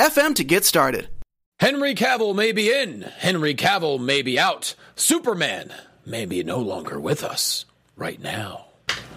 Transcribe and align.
anchor.fm 0.00 0.34
to 0.36 0.44
get 0.44 0.64
started. 0.64 1.08
Henry 1.58 1.94
Cavill 1.94 2.34
may 2.34 2.52
be 2.52 2.70
in, 2.72 3.02
Henry 3.02 3.54
Cavill 3.54 4.00
may 4.00 4.22
be 4.22 4.38
out. 4.38 4.74
Superman 4.96 5.72
may 6.06 6.24
be 6.24 6.42
no 6.42 6.58
longer 6.58 6.98
with 6.98 7.22
us 7.22 7.66
right 7.96 8.20
now. 8.20 8.66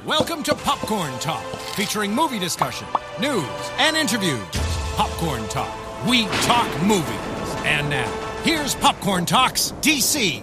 Welcome 0.06 0.44
to 0.44 0.54
Popcorn 0.54 1.18
Talk, 1.20 1.46
featuring 1.76 2.14
movie 2.14 2.40
discussion, 2.40 2.88
news, 3.20 3.46
and 3.78 3.96
interviews. 3.96 4.46
Popcorn 4.96 5.48
Talk. 5.48 5.74
We 6.06 6.26
talk 6.44 6.70
movies. 6.82 7.08
And 7.64 7.90
now, 7.90 8.12
here's 8.44 8.76
Popcorn 8.76 9.26
Talks 9.26 9.72
DC. 9.80 10.40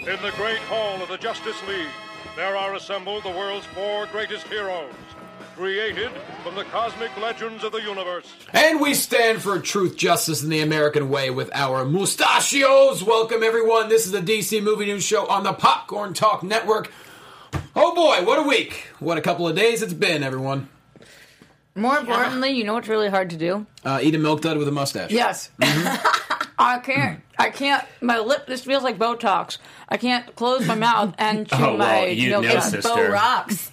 In 0.00 0.22
the 0.22 0.32
great 0.36 0.58
hall 0.68 1.00
of 1.00 1.08
the 1.08 1.18
Justice 1.18 1.62
League, 1.68 1.86
there 2.34 2.56
are 2.56 2.74
assembled 2.74 3.22
the 3.22 3.30
world's 3.30 3.66
four 3.66 4.06
greatest 4.06 4.48
heroes, 4.48 4.92
created 5.56 6.10
from 6.44 6.54
the 6.54 6.64
cosmic 6.64 7.16
legends 7.18 7.64
of 7.64 7.72
the 7.72 7.80
universe. 7.80 8.26
And 8.52 8.78
we 8.78 8.92
stand 8.92 9.40
for 9.40 9.58
truth, 9.58 9.96
justice, 9.96 10.42
and 10.42 10.52
the 10.52 10.60
American 10.60 11.08
way 11.08 11.30
with 11.30 11.50
our 11.54 11.86
mustachios. 11.86 13.02
Welcome, 13.02 13.42
everyone. 13.42 13.88
This 13.88 14.04
is 14.04 14.12
the 14.12 14.20
DC 14.20 14.62
Movie 14.62 14.84
News 14.84 15.02
Show 15.04 15.26
on 15.26 15.44
the 15.44 15.54
Popcorn 15.54 16.12
Talk 16.12 16.42
Network. 16.42 16.92
Oh 17.74 17.94
boy, 17.94 18.22
what 18.26 18.38
a 18.38 18.42
week. 18.42 18.86
What 18.98 19.16
a 19.16 19.22
couple 19.22 19.48
of 19.48 19.56
days 19.56 19.80
it's 19.80 19.94
been, 19.94 20.22
everyone. 20.22 20.68
More 21.74 21.96
importantly, 21.98 22.50
you 22.50 22.64
know 22.64 22.74
what's 22.74 22.88
really 22.88 23.08
hard 23.08 23.30
to 23.30 23.36
do? 23.38 23.66
Uh, 23.82 23.98
eat 24.02 24.14
a 24.14 24.18
milk 24.18 24.42
dud 24.42 24.58
with 24.58 24.68
a 24.68 24.72
mustache. 24.72 25.10
Yes. 25.10 25.50
I 26.58 26.78
can't. 26.78 27.20
I 27.38 27.50
can't. 27.50 27.84
My 28.00 28.18
lip. 28.18 28.46
This 28.46 28.62
feels 28.64 28.82
like 28.82 28.98
Botox. 28.98 29.58
I 29.88 29.98
can't 29.98 30.34
close 30.36 30.66
my 30.66 30.74
mouth 30.74 31.14
and 31.18 31.46
chew 31.48 31.56
Oh, 31.56 31.76
my 31.76 32.00
well, 32.02 32.08
you 32.08 32.30
milk 32.30 32.44
know, 32.44 32.52
dud. 32.54 32.62
sister. 32.62 32.88
Bo 32.94 33.08
rocks. 33.10 33.70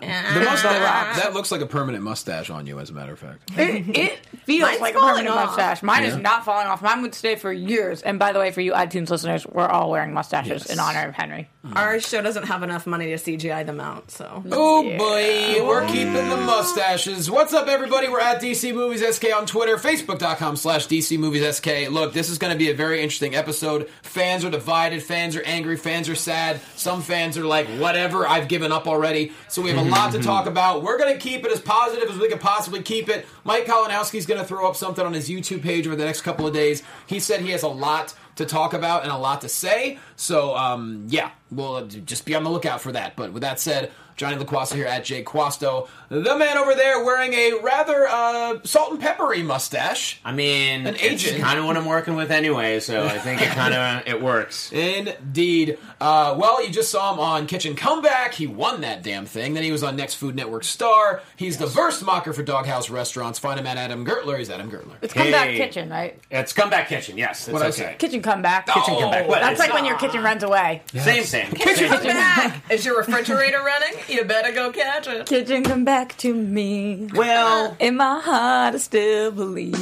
The 0.00 0.40
mustache, 0.40 1.16
that 1.18 1.32
looks 1.34 1.50
like 1.50 1.60
a 1.62 1.66
permanent 1.66 2.04
mustache 2.04 2.50
on 2.50 2.66
you, 2.66 2.78
as 2.78 2.90
a 2.90 2.92
matter 2.92 3.12
of 3.12 3.18
fact. 3.18 3.50
It, 3.56 3.96
it 3.96 4.18
feels 4.44 4.68
Mine's 4.68 4.80
like 4.80 4.94
a 4.94 4.98
falling 4.98 5.14
permanent 5.24 5.34
off. 5.36 5.46
mustache. 5.56 5.82
Mine 5.82 6.04
is 6.04 6.14
Yeah. 6.14 6.20
not 6.20 6.44
falling 6.44 6.66
off. 6.66 6.82
Mine 6.82 7.02
would 7.02 7.14
stay 7.14 7.36
for 7.36 7.52
years. 7.52 8.02
And 8.02 8.18
by 8.18 8.32
the 8.32 8.38
way, 8.38 8.50
for 8.50 8.60
you 8.60 8.72
iTunes 8.72 9.08
listeners, 9.10 9.46
we're 9.46 9.66
all 9.66 9.90
wearing 9.90 10.12
mustaches 10.12 10.64
Yes. 10.66 10.70
in 10.72 10.78
honor 10.80 11.08
of 11.08 11.14
Henry. 11.14 11.48
Mm. 11.66 11.76
Our 11.76 12.00
show 12.00 12.20
doesn't 12.22 12.44
have 12.44 12.62
enough 12.62 12.86
money 12.86 13.06
to 13.06 13.14
CGI 13.18 13.64
them 13.64 13.80
out, 13.80 14.10
so. 14.10 14.44
Oh 14.52 14.82
boy, 14.82 15.66
we're 15.66 15.86
keeping 15.86 16.12
the 16.28 16.36
mustaches. 16.36 17.30
What's 17.30 17.52
up, 17.54 17.66
everybody? 17.66 18.08
We're 18.08 18.20
at 18.20 18.40
DC 18.40 18.72
Movies 18.74 19.02
SK 19.16 19.32
on 19.34 19.46
Twitter, 19.46 19.76
Facebook.com 19.76 20.56
slash 20.56 20.86
DC 20.86 21.18
Movies 21.18 21.56
SK. 21.56 21.88
Look, 21.90 22.12
this 22.12 22.28
is 22.30 22.38
going 22.38 22.52
to 22.52 22.58
be 22.58 22.70
a 22.70 22.74
very 22.74 23.00
interesting 23.02 23.34
episode. 23.34 23.88
Fans 24.02 24.44
are 24.44 24.50
divided, 24.50 25.02
fans 25.02 25.34
are 25.36 25.42
angry, 25.42 25.76
fans 25.76 26.08
are 26.08 26.14
sad. 26.14 26.60
Some 26.76 27.02
fans 27.02 27.36
are 27.38 27.44
like, 27.46 27.66
whatever, 27.78 28.28
I've 28.28 28.46
given 28.48 28.70
up 28.72 28.86
already. 28.86 29.32
So 29.48 29.62
we 29.62 29.70
have 29.70 29.84
a 29.84 29.85
lot 29.88 30.12
to 30.12 30.18
talk 30.20 30.46
about. 30.46 30.82
We're 30.82 30.98
going 30.98 31.12
to 31.12 31.18
keep 31.20 31.44
it 31.44 31.52
as 31.52 31.60
positive 31.60 32.10
as 32.10 32.18
we 32.18 32.28
can 32.28 32.38
possibly 32.38 32.82
keep 32.82 33.08
it. 33.08 33.26
Mike 33.44 33.66
Kalinowski's 33.66 34.26
going 34.26 34.40
to 34.40 34.46
throw 34.46 34.68
up 34.68 34.76
something 34.76 35.04
on 35.04 35.12
his 35.12 35.28
YouTube 35.28 35.62
page 35.62 35.86
over 35.86 35.96
the 35.96 36.04
next 36.04 36.22
couple 36.22 36.46
of 36.46 36.54
days. 36.54 36.82
He 37.06 37.20
said 37.20 37.40
he 37.40 37.50
has 37.50 37.62
a 37.62 37.68
lot 37.68 38.14
to 38.36 38.44
talk 38.44 38.74
about 38.74 39.02
and 39.02 39.10
a 39.10 39.16
lot 39.16 39.40
to 39.40 39.48
say. 39.48 39.98
So, 40.16 40.56
um, 40.56 41.06
yeah, 41.08 41.30
we'll 41.50 41.86
just 41.86 42.24
be 42.26 42.34
on 42.34 42.44
the 42.44 42.50
lookout 42.50 42.80
for 42.80 42.92
that. 42.92 43.16
But 43.16 43.32
with 43.32 43.42
that 43.42 43.58
said, 43.58 43.90
Johnny 44.16 44.36
LaQuasto 44.42 44.74
here 44.74 44.86
at 44.86 45.04
Jay 45.04 45.22
Quasto, 45.22 45.88
the 46.08 46.36
man 46.36 46.56
over 46.56 46.74
there 46.74 47.04
wearing 47.04 47.32
a 47.34 47.60
rather 47.62 48.06
uh, 48.08 48.58
salt 48.64 48.92
and 48.92 49.00
peppery 49.00 49.42
mustache. 49.42 50.20
I 50.24 50.32
mean, 50.32 50.86
An 50.86 50.94
it's 50.94 51.02
agent. 51.26 51.42
kind 51.42 51.58
of 51.58 51.64
what 51.66 51.76
I'm 51.76 51.84
working 51.86 52.14
with 52.16 52.30
anyway, 52.30 52.80
so 52.80 53.04
I 53.04 53.18
think 53.18 53.42
it 53.42 53.48
kind 53.48 53.74
of 53.74 54.06
it 54.08 54.22
works. 54.22 54.72
Indeed. 54.72 55.78
Uh, 56.00 56.34
well, 56.38 56.64
you 56.64 56.70
just 56.72 56.90
saw 56.90 57.12
him 57.12 57.20
on 57.20 57.46
Kitchen 57.46 57.74
Comeback. 57.76 58.34
He 58.34 58.46
won 58.46 58.80
that 58.82 59.02
damn 59.02 59.26
thing. 59.26 59.54
Then 59.54 59.62
he 59.62 59.72
was 59.72 59.82
on 59.82 59.96
Next 59.96 60.14
Food 60.14 60.34
Network 60.34 60.64
Star. 60.64 61.22
He's 61.36 61.58
the 61.58 61.66
Wurstmacher 61.66 62.34
for 62.34 62.42
Dog 62.42 62.66
Haus 62.66 62.90
Restaurants. 62.90 63.38
Find 63.38 63.58
him 63.60 63.66
at 63.66 63.76
Adam 63.76 64.04
Gertler. 64.06 64.38
He's 64.38 64.50
Adam 64.50 64.70
Gertler. 64.70 64.94
It's 65.02 65.12
comeback 65.14 65.48
Hey. 65.48 65.56
kitchen, 65.58 65.90
right? 65.90 66.18
It's 66.30 66.52
comeback 66.52 66.88
kitchen, 66.88 67.18
yes. 67.18 67.46
It's 67.48 67.52
What'd 67.52 67.66
I 67.68 67.70
say? 67.70 67.96
Kitchen 67.98 68.22
comeback. 68.22 68.66
Kitchen 68.66 68.94
comeback. 68.98 69.28
That's 69.28 69.58
like 69.58 69.68
not- 69.70 69.74
when 69.74 69.84
your 69.84 69.98
kitchen 69.98 70.22
runs 70.22 70.42
away. 70.42 70.82
Same, 70.94 71.24
same. 71.24 71.50
Kitchen 71.52 71.88
back! 71.90 72.62
Is 72.70 72.84
your 72.84 72.98
refrigerator 72.98 73.58
running? 73.62 73.94
You 74.08 74.24
better 74.24 74.52
go 74.52 74.70
catch 74.70 75.06
it. 75.08 75.26
Kitchen 75.26 75.64
come 75.64 75.84
back 75.84 76.16
to 76.18 76.32
me. 76.32 77.08
Well, 77.14 77.76
In 77.80 77.96
my 77.96 78.20
heart, 78.20 78.74
I 78.74 78.78
still 78.78 79.32
believe. 79.32 79.74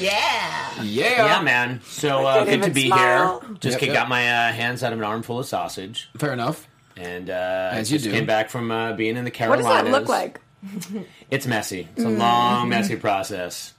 Yeah. 0.00 0.82
Yeah. 0.82 1.26
yeah, 1.26 1.42
man. 1.42 1.80
So 1.84 2.24
uh, 2.26 2.44
good 2.44 2.62
to 2.62 2.70
be 2.70 2.86
smile. 2.86 3.40
here. 3.40 3.50
Just 3.60 3.72
Yep, 3.74 3.80
kick- 3.80 3.86
yep. 3.88 3.96
got 3.96 4.08
my 4.08 4.48
uh, 4.48 4.52
hands 4.52 4.82
out 4.82 4.92
of 4.92 4.98
an 5.00 5.04
armful 5.04 5.40
of 5.40 5.46
sausage, 5.46 6.08
Fair 6.16 6.32
enough. 6.32 6.68
and 6.96 7.28
uh, 7.30 7.70
As 7.72 7.90
you 7.90 7.98
just 7.98 8.04
do. 8.06 8.12
came 8.12 8.26
back 8.26 8.50
from 8.50 8.70
uh, 8.70 8.92
being 8.92 9.16
in 9.16 9.24
the 9.24 9.30
Carolinas. 9.30 9.64
What 9.64 9.72
Carolinas. 9.72 9.92
does 10.06 10.08
that 10.08 10.92
look 10.92 11.02
like? 11.02 11.06
It's 11.30 11.46
messy. 11.46 11.88
It's 11.96 12.04
a 12.04 12.08
long, 12.08 12.68
messy 12.68 12.96
process. 12.96 13.74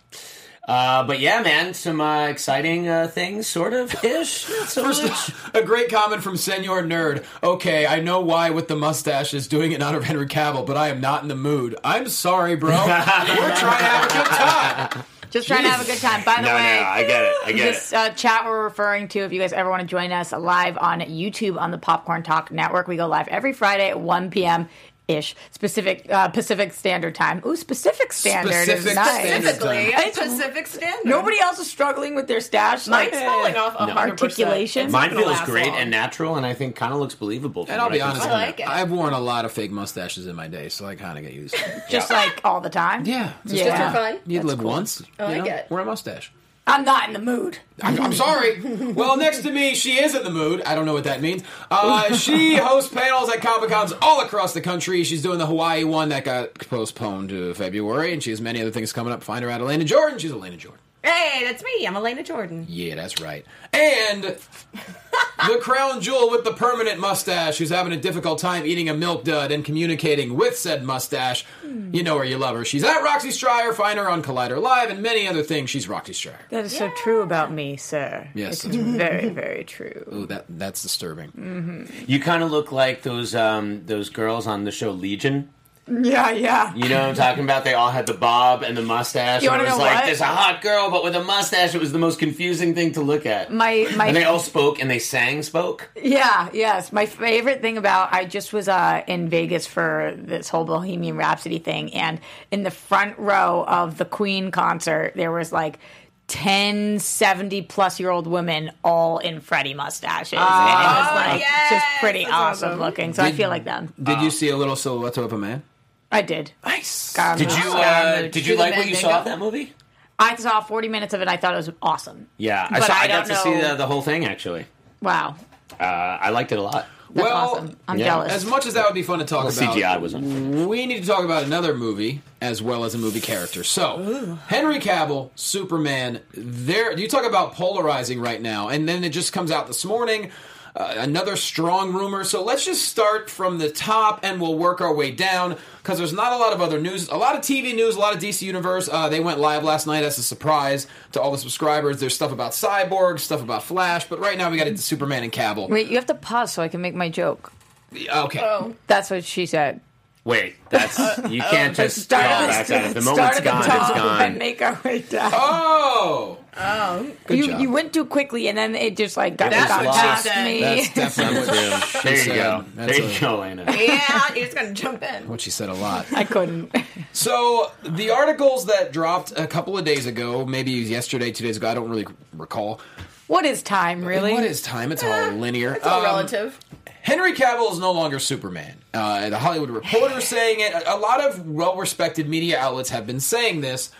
Uh, 0.70 1.04
but 1.04 1.20
yeah, 1.20 1.42
man, 1.42 1.74
some 1.74 2.00
uh, 2.00 2.28
exciting 2.28 2.88
uh, 2.88 3.08
things, 3.08 3.48
sort 3.48 3.74
of 3.74 4.04
ish. 4.04 4.44
So 4.68 4.84
First, 4.84 5.04
much. 5.04 5.32
a 5.56 5.64
great 5.66 5.90
comment 5.90 6.22
from 6.22 6.38
Senor 6.38 6.84
Nerd. 6.84 7.26
Okay, 7.42 7.88
I 7.88 8.02
know 8.02 8.22
why 8.22 8.52
with 8.52 8.68
the 8.68 8.76
mustache 8.76 9.34
is 9.34 9.48
doing 9.48 9.72
it 9.72 9.76
in 9.78 9.82
honor 9.82 9.98
of 9.98 10.04
Henry 10.04 10.28
Cavill, 10.28 10.68
but 10.68 10.78
I 10.78 10.90
am 10.90 11.02
not 11.02 11.24
in 11.24 11.28
the 11.28 11.36
mood. 11.36 11.76
I'm 11.84 12.08
sorry, 12.08 12.56
bro. 12.56 12.70
We're 12.78 12.86
trying 12.86 13.80
to 13.80 13.84
have 13.84 14.06
a 14.06 14.14
good 14.14 14.26
time. 14.28 15.04
Just 15.32 15.48
trying 15.48 15.64
to 15.64 15.70
have 15.70 15.82
a 15.82 15.86
good 15.86 15.98
time. 16.00 16.24
By 16.24 16.36
the 16.36 16.42
No, 16.44 16.48
no, 16.50 16.54
way, 16.56 16.80
I 16.80 17.04
get 17.04 17.24
it. 17.24 17.36
I 17.46 17.52
get 17.52 17.64
this 17.74 17.92
it. 17.92 17.96
uh, 17.96 18.10
chat 18.12 18.46
we're 18.46 18.64
referring 18.64 19.08
to, 19.10 19.20
if 19.20 19.32
you 19.34 19.40
guys 19.40 19.54
ever 19.54 19.70
want 19.70 19.82
to 19.82 19.88
join 19.88 20.12
us 20.12 20.32
live 20.32 20.78
on 20.78 21.02
YouTube 21.02 21.60
on 21.60 21.72
the 21.72 21.78
Popcorn 21.80 22.22
Talk 22.24 22.52
Network, 22.52 22.88
we 22.88 22.96
go 22.96 23.08
live 23.08 23.28
every 23.28 23.54
Friday 23.54 23.90
at 23.90 24.00
1 24.00 24.30
p.m. 24.32 24.70
ish, 25.10 25.36
specific 25.52 26.06
uh, 26.10 26.30
Pacific 26.30 26.72
Standard 26.74 27.16
Time. 27.16 27.42
Ooh, 27.46 27.56
Specific 27.56 28.14
Standard 28.14 28.54
Specific 28.54 28.86
is 28.92 28.96
nice. 28.96 29.08
Standard. 29.26 29.50
Specifically, 29.56 29.78
It's- 29.88 30.18
Pacific 30.18 30.68
Standard. 30.68 31.10
Nobody 31.10 31.40
else 31.40 31.60
is 31.60 31.70
struggling 31.70 32.16
with 32.16 32.28
their 32.28 32.40
stash. 32.40 32.88
Mine's 32.88 33.12
like, 33.12 33.24
falling 33.26 33.56
off 33.56 33.76
100%. 33.78 33.96
Articulation. 33.98 34.92
Mine 34.92 35.10
feels 35.10 35.42
great 35.42 35.68
long. 35.68 35.78
and 35.78 35.92
natural, 35.92 36.36
and 36.36 36.46
I 36.46 36.54
think 36.54 36.76
kind 36.76 36.94
of 36.94 37.00
looks 37.00 37.16
believable. 37.16 37.66
And 37.68 37.82
I'll 37.82 37.90
be 37.90 38.02
honest. 38.02 38.26
I 38.26 38.32
like 38.32 38.60
it. 38.60 38.68
I've 38.70 38.92
worn 38.92 39.14
a 39.14 39.20
lot 39.20 39.46
of 39.46 39.52
fake 39.52 39.72
mustaches 39.72 40.28
in 40.28 40.36
my 40.36 40.48
day, 40.48 40.70
so 40.70 40.86
I 40.86 40.96
kind 40.96 41.18
of 41.18 41.24
get 41.24 41.34
used 41.34 41.56
to 41.56 41.66
it. 41.78 41.84
just 41.90 42.12
like 42.12 42.40
all 42.44 42.62
the 42.62 42.70
time. 42.70 43.06
Yeah. 43.06 43.34
It's 43.44 43.54
Yeah. 43.54 43.64
just 43.66 43.78
Just 43.78 43.92
for 43.94 43.98
fun. 44.00 44.20
You'd 44.28 44.44
live 44.44 44.62
once. 44.62 45.02
I 45.18 45.24
you 45.34 45.38
like 45.42 45.50
know, 45.50 45.56
it. 45.58 45.68
Wear 45.72 45.82
a 45.82 45.86
mustache. 45.86 46.32
I'm 46.70 46.86
not 46.86 47.08
in 47.08 47.14
the 47.14 47.20
mood. 47.20 47.58
I'm, 47.82 48.00
I'm 48.00 48.14
sorry. 48.14 48.62
Well, 48.94 49.18
next 49.18 49.42
to 49.42 49.52
me, 49.52 49.74
she 49.74 50.00
is 50.00 50.14
in 50.14 50.24
the 50.24 50.30
mood. 50.30 50.62
I 50.62 50.76
don't 50.76 50.86
know 50.86 50.94
what 50.94 51.06
that 51.06 51.22
means. 51.22 51.44
Uh, 51.72 52.14
she 52.16 52.56
hosts 52.56 52.94
panels 52.94 53.30
at 53.30 53.42
Comic 53.42 53.70
Cons 53.70 53.94
all 54.02 54.22
across 54.22 54.54
the 54.54 54.62
country. 54.62 55.04
She's 55.04 55.24
doing 55.24 55.40
the 55.40 55.48
Hawaii 55.48 55.84
one 55.84 56.10
that 56.10 56.26
got 56.26 56.54
postponed 56.70 57.30
to 57.30 57.54
February, 57.56 58.14
and 58.14 58.22
she 58.22 58.30
has 58.30 58.40
many 58.40 58.62
other 58.62 58.72
things 58.72 58.94
coming 58.94 59.12
up. 59.12 59.24
Find 59.24 59.44
her 59.44 59.50
at 59.50 59.62
Elena 59.62 59.84
Jordan. 59.84 60.20
She's 60.20 60.32
Elena 60.32 60.58
Jordan. 60.58 60.82
Hey, 61.04 61.44
that's 61.46 61.64
me. 61.64 61.88
I'm 61.88 61.96
Elena 61.96 62.24
Jordan. 62.24 62.66
Yeah, 62.68 62.96
that's 62.96 63.22
right. 63.22 63.46
And 63.72 64.24
the 65.48 65.58
crown 65.62 66.02
jewel 66.02 66.30
with 66.30 66.44
the 66.44 66.52
permanent 66.52 67.00
mustache 67.00 67.58
who's 67.58 67.70
having 67.70 67.94
a 67.94 67.98
difficult 67.98 68.40
time 68.40 68.66
eating 68.66 68.90
a 68.90 68.94
milk 68.94 69.24
dud 69.24 69.52
and 69.52 69.64
communicating 69.64 70.36
with 70.36 70.58
said 70.58 70.84
mustache. 70.84 71.46
You 71.64 72.04
know 72.04 72.18
her, 72.18 72.26
you 72.26 72.38
love 72.38 72.56
her. 72.56 72.66
She's 72.66 72.84
at 72.84 73.02
Roxy 73.02 73.32
Striar. 73.32 73.74
Find 73.74 73.98
her 73.98 74.10
on 74.10 74.22
Collider 74.22 74.62
Live 74.62 74.90
and 74.90 75.02
many 75.02 75.28
other 75.28 75.42
things. 75.44 75.70
She's 75.70 75.88
Roxy 75.88 76.14
Striar. 76.14 76.40
That 76.50 76.66
is 76.66 76.78
so 76.78 76.90
true 76.98 77.22
about 77.22 77.52
me, 77.54 77.78
sir. 77.78 78.28
Yes. 78.34 78.66
It's 78.66 78.76
very, 78.76 79.30
very 79.30 79.64
true. 79.64 80.04
Ooh, 80.14 80.26
that 80.26 80.46
that's 80.50 80.82
disturbing. 80.82 81.88
You 82.08 82.20
kind 82.20 82.44
of 82.44 82.52
look 82.52 82.72
like 82.74 83.04
those 83.04 83.34
um, 83.36 83.86
those 83.86 84.10
girls 84.10 84.48
on 84.48 84.66
the 84.66 84.72
show 84.72 84.92
Legion. 84.92 85.50
Yeah, 85.90 86.32
yeah. 86.32 86.74
You 86.76 86.88
know 86.90 87.00
what 87.00 87.10
I'm 87.10 87.16
talking 87.16 87.44
about? 87.44 87.64
They 87.64 87.74
all 87.74 87.90
had 87.92 88.06
the 88.06 88.14
bob 88.14 88.64
and 88.64 88.78
the 88.78 88.82
mustache. 88.82 89.42
You 89.42 89.50
and 89.50 89.60
wanna 89.60 89.64
it 89.64 89.72
was 89.72 89.78
know 89.80 89.86
like 89.86 89.96
what? 89.96 90.06
there's 90.06 90.22
a 90.22 90.26
hot 90.26 90.62
girl, 90.62 90.92
but 90.92 91.04
with 91.04 91.16
a 91.16 91.24
mustache. 91.24 91.74
It 91.74 91.82
was 91.82 91.92
the 91.92 92.00
most 92.00 92.20
confusing 92.20 92.76
thing 92.76 92.94
to 92.94 93.02
look 93.02 93.26
at. 93.26 93.52
My 93.52 93.92
my 93.96 94.08
and 94.08 94.16
they 94.16 94.24
all 94.24 94.40
spoke 94.40 94.80
and 94.80 94.90
they 94.90 95.00
sang 95.00 95.44
spoke. 95.44 95.90
Yeah, 96.02 96.50
yes. 96.54 96.92
My 96.92 97.06
favorite 97.06 97.62
thing 97.62 97.78
about 97.78 98.14
I 98.14 98.26
just 98.26 98.54
was 98.54 98.68
uh, 98.68 99.04
in 99.08 99.30
Vegas 99.30 99.66
for 99.66 100.14
this 100.18 100.50
whole 100.50 100.66
Bohemian 100.66 101.18
Rhapsody 101.18 101.60
thing, 101.60 101.94
and 101.94 102.20
in 102.52 102.64
the 102.64 102.72
front 102.72 103.18
row 103.18 103.66
of 103.68 103.98
the 103.98 104.06
Queen 104.06 104.52
concert, 104.52 105.14
there 105.16 105.32
was 105.32 105.52
like 105.52 105.80
10 106.28 107.00
70 107.00 107.64
plus 107.64 108.00
year 108.00 108.12
old 108.12 108.28
women 108.28 108.72
all 108.84 109.18
in 109.18 109.42
Freddie 109.42 109.74
mustaches. 109.74 110.34
and 110.34 110.42
it 110.42 110.44
was 110.44 111.16
like 111.16 111.40
yes, 111.42 111.72
just 111.72 111.86
pretty 112.00 112.26
awesome 112.26 112.70
awesome. 112.70 112.80
looking. 112.80 113.14
So 113.14 113.24
I 113.24 113.32
feel 113.32 113.50
like 113.50 113.66
them. 113.66 113.94
Did 114.02 114.22
you 114.22 114.30
see 114.30 114.50
a 114.50 114.58
little 114.58 114.76
silhouette 114.76 115.18
of 115.18 115.34
a 115.34 115.38
man? 115.38 115.64
I 116.12 116.22
did. 116.22 116.52
Nice. 116.66 117.14
Got 117.14 117.38
Did 117.38 117.52
you 117.52 117.58
the- 117.64 117.70
got 117.70 118.06
on 118.18 118.26
uh, 118.26 118.28
did 118.32 118.46
you 118.48 118.56
like 118.58 118.76
what 118.76 118.88
you 118.88 118.96
saw 118.96 119.20
of 119.20 119.26
that 119.26 119.38
movie? 119.40 119.74
I 120.18 120.36
saw 120.36 120.60
40 120.60 120.88
minutes 120.90 121.14
of 121.14 121.22
it. 121.22 121.28
I 121.28 121.38
thought 121.38 121.54
it 121.54 121.58
was 121.58 121.72
awesome. 121.82 122.28
Yeah, 122.38 122.68
I 122.70 122.80
But 122.80 122.88
saw. 122.88 122.94
I, 122.94 122.98
I 123.04 123.08
got 123.08 123.26
to 123.28 123.34
don't 123.34 123.44
see 123.44 123.52
know- 123.52 123.70
the, 123.70 123.76
the 123.76 123.88
whole 123.88 124.02
thing 124.02 124.26
actually. 124.26 124.66
Wow. 125.02 125.36
Uh, 125.80 125.84
I 125.84 126.30
liked 126.32 126.52
it 126.52 126.60
a 126.60 126.62
lot. 126.62 126.88
That's 127.12 127.26
Well, 127.28 127.38
awesome. 127.56 127.78
I'm 127.88 127.98
yeah. 127.98 128.06
jealous. 128.06 128.32
As 128.34 128.46
much 128.46 128.66
as 128.68 128.74
that 128.76 128.86
would 128.86 128.94
be 128.94 129.02
fun 129.02 129.20
to 129.20 129.26
talk 129.26 129.46
Well, 129.46 129.54
about, 129.58 129.76
CGI 129.76 130.00
was 130.02 130.14
on. 130.14 130.68
we 130.68 130.86
need 130.86 131.02
to 131.02 131.08
talk 131.08 131.24
about 131.24 131.44
another 131.44 131.74
movie 131.74 132.22
as 132.42 132.62
well 132.62 132.84
as 132.84 132.94
a 132.94 132.98
movie 133.00 133.22
character. 133.22 133.64
So, 133.64 134.38
Henry 134.48 134.78
Cavill, 134.80 135.32
Superman. 135.36 136.22
There, 136.34 136.96
you 136.98 137.08
talk 137.08 137.26
about 137.26 137.54
polarizing 137.54 138.20
right 138.20 138.40
now, 138.42 138.68
and 138.70 138.88
then 138.88 139.04
it 139.04 139.10
just 139.10 139.34
comes 139.34 139.50
out 139.52 139.66
this 139.68 139.84
morning. 139.86 140.30
Uh, 140.76 140.94
another 140.98 141.36
strong 141.36 141.94
rumor. 141.94 142.24
So 142.24 142.44
let's 142.44 142.66
just 142.66 142.88
start 142.88 143.30
from 143.30 143.58
the 143.58 143.70
top, 143.70 144.20
and 144.24 144.40
we'll 144.40 144.58
work 144.58 144.82
our 144.82 144.94
way 144.94 145.12
down 145.12 145.58
because 145.82 145.98
there's 145.98 146.14
not 146.14 146.34
a 146.34 146.38
lot 146.38 146.54
of 146.54 146.62
other 146.62 146.80
news. 146.80 147.10
A 147.10 147.18
lot 147.18 147.36
of 147.36 147.42
TV 147.42 147.76
news, 147.76 147.96
a 147.96 148.00
lot 148.00 148.16
of 148.16 148.22
DC 148.22 148.42
Universe. 148.44 148.88
Uh, 148.92 149.10
they 149.10 149.20
went 149.20 149.40
live 149.40 149.64
last 149.64 149.88
night 149.88 150.04
as 150.04 150.18
a 150.18 150.24
surprise 150.24 150.88
to 151.14 151.22
all 151.22 151.32
the 151.32 151.38
subscribers. 151.38 152.00
There's 152.00 152.16
stuff 152.16 152.32
about 152.32 152.52
Cyborg, 152.52 153.20
stuff 153.20 153.42
about 153.42 153.64
Flash, 153.64 154.08
but 154.08 154.20
right 154.20 154.38
now 154.38 154.50
we 154.50 154.58
got 154.58 154.68
into 154.68 154.82
Superman 154.82 155.24
and 155.24 155.32
Cavill. 155.32 155.70
Wait, 155.70 155.88
you 155.88 155.96
have 155.96 156.06
to 156.08 156.16
pause 156.16 156.54
so 156.54 156.62
I 156.62 156.68
can 156.68 156.82
make 156.82 156.96
my 156.96 157.10
joke. 157.10 157.52
Okay. 157.94 158.40
Oh. 158.42 158.76
That's 158.88 159.10
what 159.10 159.24
she 159.24 159.46
said. 159.46 159.82
Wait, 160.30 160.56
that's 160.70 161.00
uh, 161.00 161.28
you 161.30 161.42
uh, 161.42 161.50
can't 161.50 161.76
just 161.76 161.98
Start 161.98 162.24
call 162.24 162.34
at 162.34 162.48
back 162.50 162.68
the- 162.68 162.74
that. 162.74 162.86
If 162.86 162.94
the 162.94 163.02
start 163.02 163.18
moment's 163.18 163.38
at 163.38 163.44
the 163.44 163.50
gone, 163.50 163.64
top 163.64 163.90
it's 163.90 164.00
gone. 164.00 164.22
And 164.22 164.38
make 164.38 164.62
our 164.62 164.80
way 164.84 165.00
down. 165.02 165.32
Oh. 165.34 166.38
Oh, 166.62 167.12
Good 167.26 167.38
you, 167.38 167.48
job. 167.48 167.62
you 167.62 167.72
went 167.72 167.94
too 167.94 168.06
quickly, 168.06 168.48
and 168.50 168.58
then 168.58 168.76
it 168.76 168.98
just 168.98 169.16
like 169.16 169.38
got, 169.38 169.52
That's 169.52 169.68
got 169.70 169.86
what 169.86 169.96
she 169.96 170.02
past 170.02 170.24
said. 170.24 170.44
me. 170.46 170.62
That's 170.62 170.94
definitely 170.94 171.40
what 171.48 171.82
True. 171.84 172.02
There 172.04 172.12
you 172.14 172.20
said. 172.24 172.36
go. 172.36 172.66
That's 172.76 172.92
There 172.98 173.06
a- 173.08 173.14
you 173.14 173.20
go, 173.20 173.40
Lena. 173.40 173.64
yeah, 173.78 174.34
you're 174.36 174.46
just 174.46 174.56
gonna 174.58 174.74
jump 174.74 175.02
in. 175.04 175.28
what 175.28 175.40
she 175.42 175.50
said 175.52 175.70
a 175.70 175.74
lot. 175.74 176.06
I 176.14 176.24
couldn't. 176.26 176.76
So 177.12 177.72
the 177.84 178.12
articles 178.12 178.68
that 178.68 178.92
dropped 178.94 179.34
a 179.38 179.48
couple 179.48 179.78
of 179.78 179.84
days 179.84 180.06
ago, 180.06 180.46
maybe 180.46 180.72
yesterday, 180.72 181.32
two 181.32 181.44
days 181.44 181.58
ago, 181.58 181.68
I 181.70 181.74
don't 181.74 181.90
really 181.90 182.06
recall. 182.34 182.80
what 183.28 183.46
is 183.46 183.64
time, 183.64 184.04
uh, 184.04 184.08
really? 184.08 184.32
What 184.34 184.44
is 184.44 184.62
time? 184.62 184.92
It's 184.92 185.04
all 185.04 185.32
linear. 185.32 185.74
It's 185.74 185.86
all 185.88 186.00
Um, 186.00 186.04
relative. 186.06 186.60
Henry 187.02 187.34
Cavill 187.34 187.72
is 187.72 187.80
no 187.80 187.92
longer 187.92 188.20
Superman. 188.20 188.76
Uh, 188.94 189.30
the 189.30 189.40
Hollywood 189.40 189.70
Reporter 189.70 190.22
saying 190.22 190.60
it. 190.60 190.74
A 190.88 190.98
lot 190.98 191.22
of 191.22 191.48
well-respected 191.48 192.28
media 192.28 192.60
outlets 192.60 192.90
have 192.90 193.08
been 193.08 193.20
saying 193.20 193.62
this. 193.62 193.92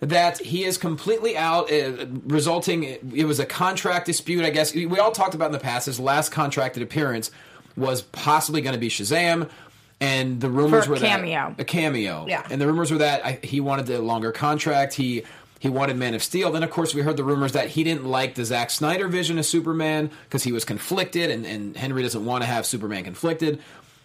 That 0.00 0.38
he 0.38 0.64
is 0.64 0.76
completely 0.76 1.34
out, 1.36 1.72
uh, 1.72 2.06
resulting. 2.26 2.82
It 3.14 3.24
was 3.24 3.40
a 3.40 3.46
contract 3.46 4.06
dispute, 4.06 4.44
I 4.44 4.50
guess. 4.50 4.74
We 4.74 4.98
all 4.98 5.12
talked 5.12 5.34
about 5.34 5.46
in 5.46 5.52
the 5.52 5.58
past. 5.60 5.86
His 5.86 5.98
last 5.98 6.30
contracted 6.30 6.82
appearance 6.82 7.30
was 7.76 8.02
possibly 8.02 8.60
going 8.60 8.74
to 8.74 8.78
be 8.80 8.88
Shazam, 8.90 9.48
and 10.00 10.40
the 10.42 10.50
rumors 10.50 10.84
For 10.84 10.90
were 10.92 10.96
cameo. 10.98 11.54
that 11.56 11.60
a 11.60 11.64
cameo. 11.64 12.26
Yeah. 12.28 12.46
and 12.50 12.60
the 12.60 12.66
rumors 12.66 12.90
were 12.92 12.98
that 12.98 13.24
I, 13.24 13.38
he 13.42 13.60
wanted 13.60 13.88
a 13.88 14.00
longer 14.02 14.30
contract. 14.32 14.92
He 14.94 15.22
he 15.64 15.70
wanted 15.70 15.96
Man 15.96 16.12
of 16.12 16.22
Steel. 16.22 16.52
Then, 16.52 16.62
of 16.62 16.68
course, 16.68 16.94
we 16.94 17.00
heard 17.00 17.16
the 17.16 17.24
rumors 17.24 17.52
that 17.52 17.68
he 17.68 17.84
didn't 17.84 18.04
like 18.04 18.34
the 18.34 18.44
Zack 18.44 18.68
Snyder 18.68 19.08
vision 19.08 19.38
of 19.38 19.46
Superman 19.46 20.10
because 20.24 20.42
he 20.42 20.52
was 20.52 20.62
conflicted, 20.62 21.30
and, 21.30 21.46
and 21.46 21.74
Henry 21.74 22.02
doesn't 22.02 22.22
want 22.22 22.42
to 22.42 22.46
have 22.46 22.66
Superman 22.66 23.02
conflicted. 23.02 23.58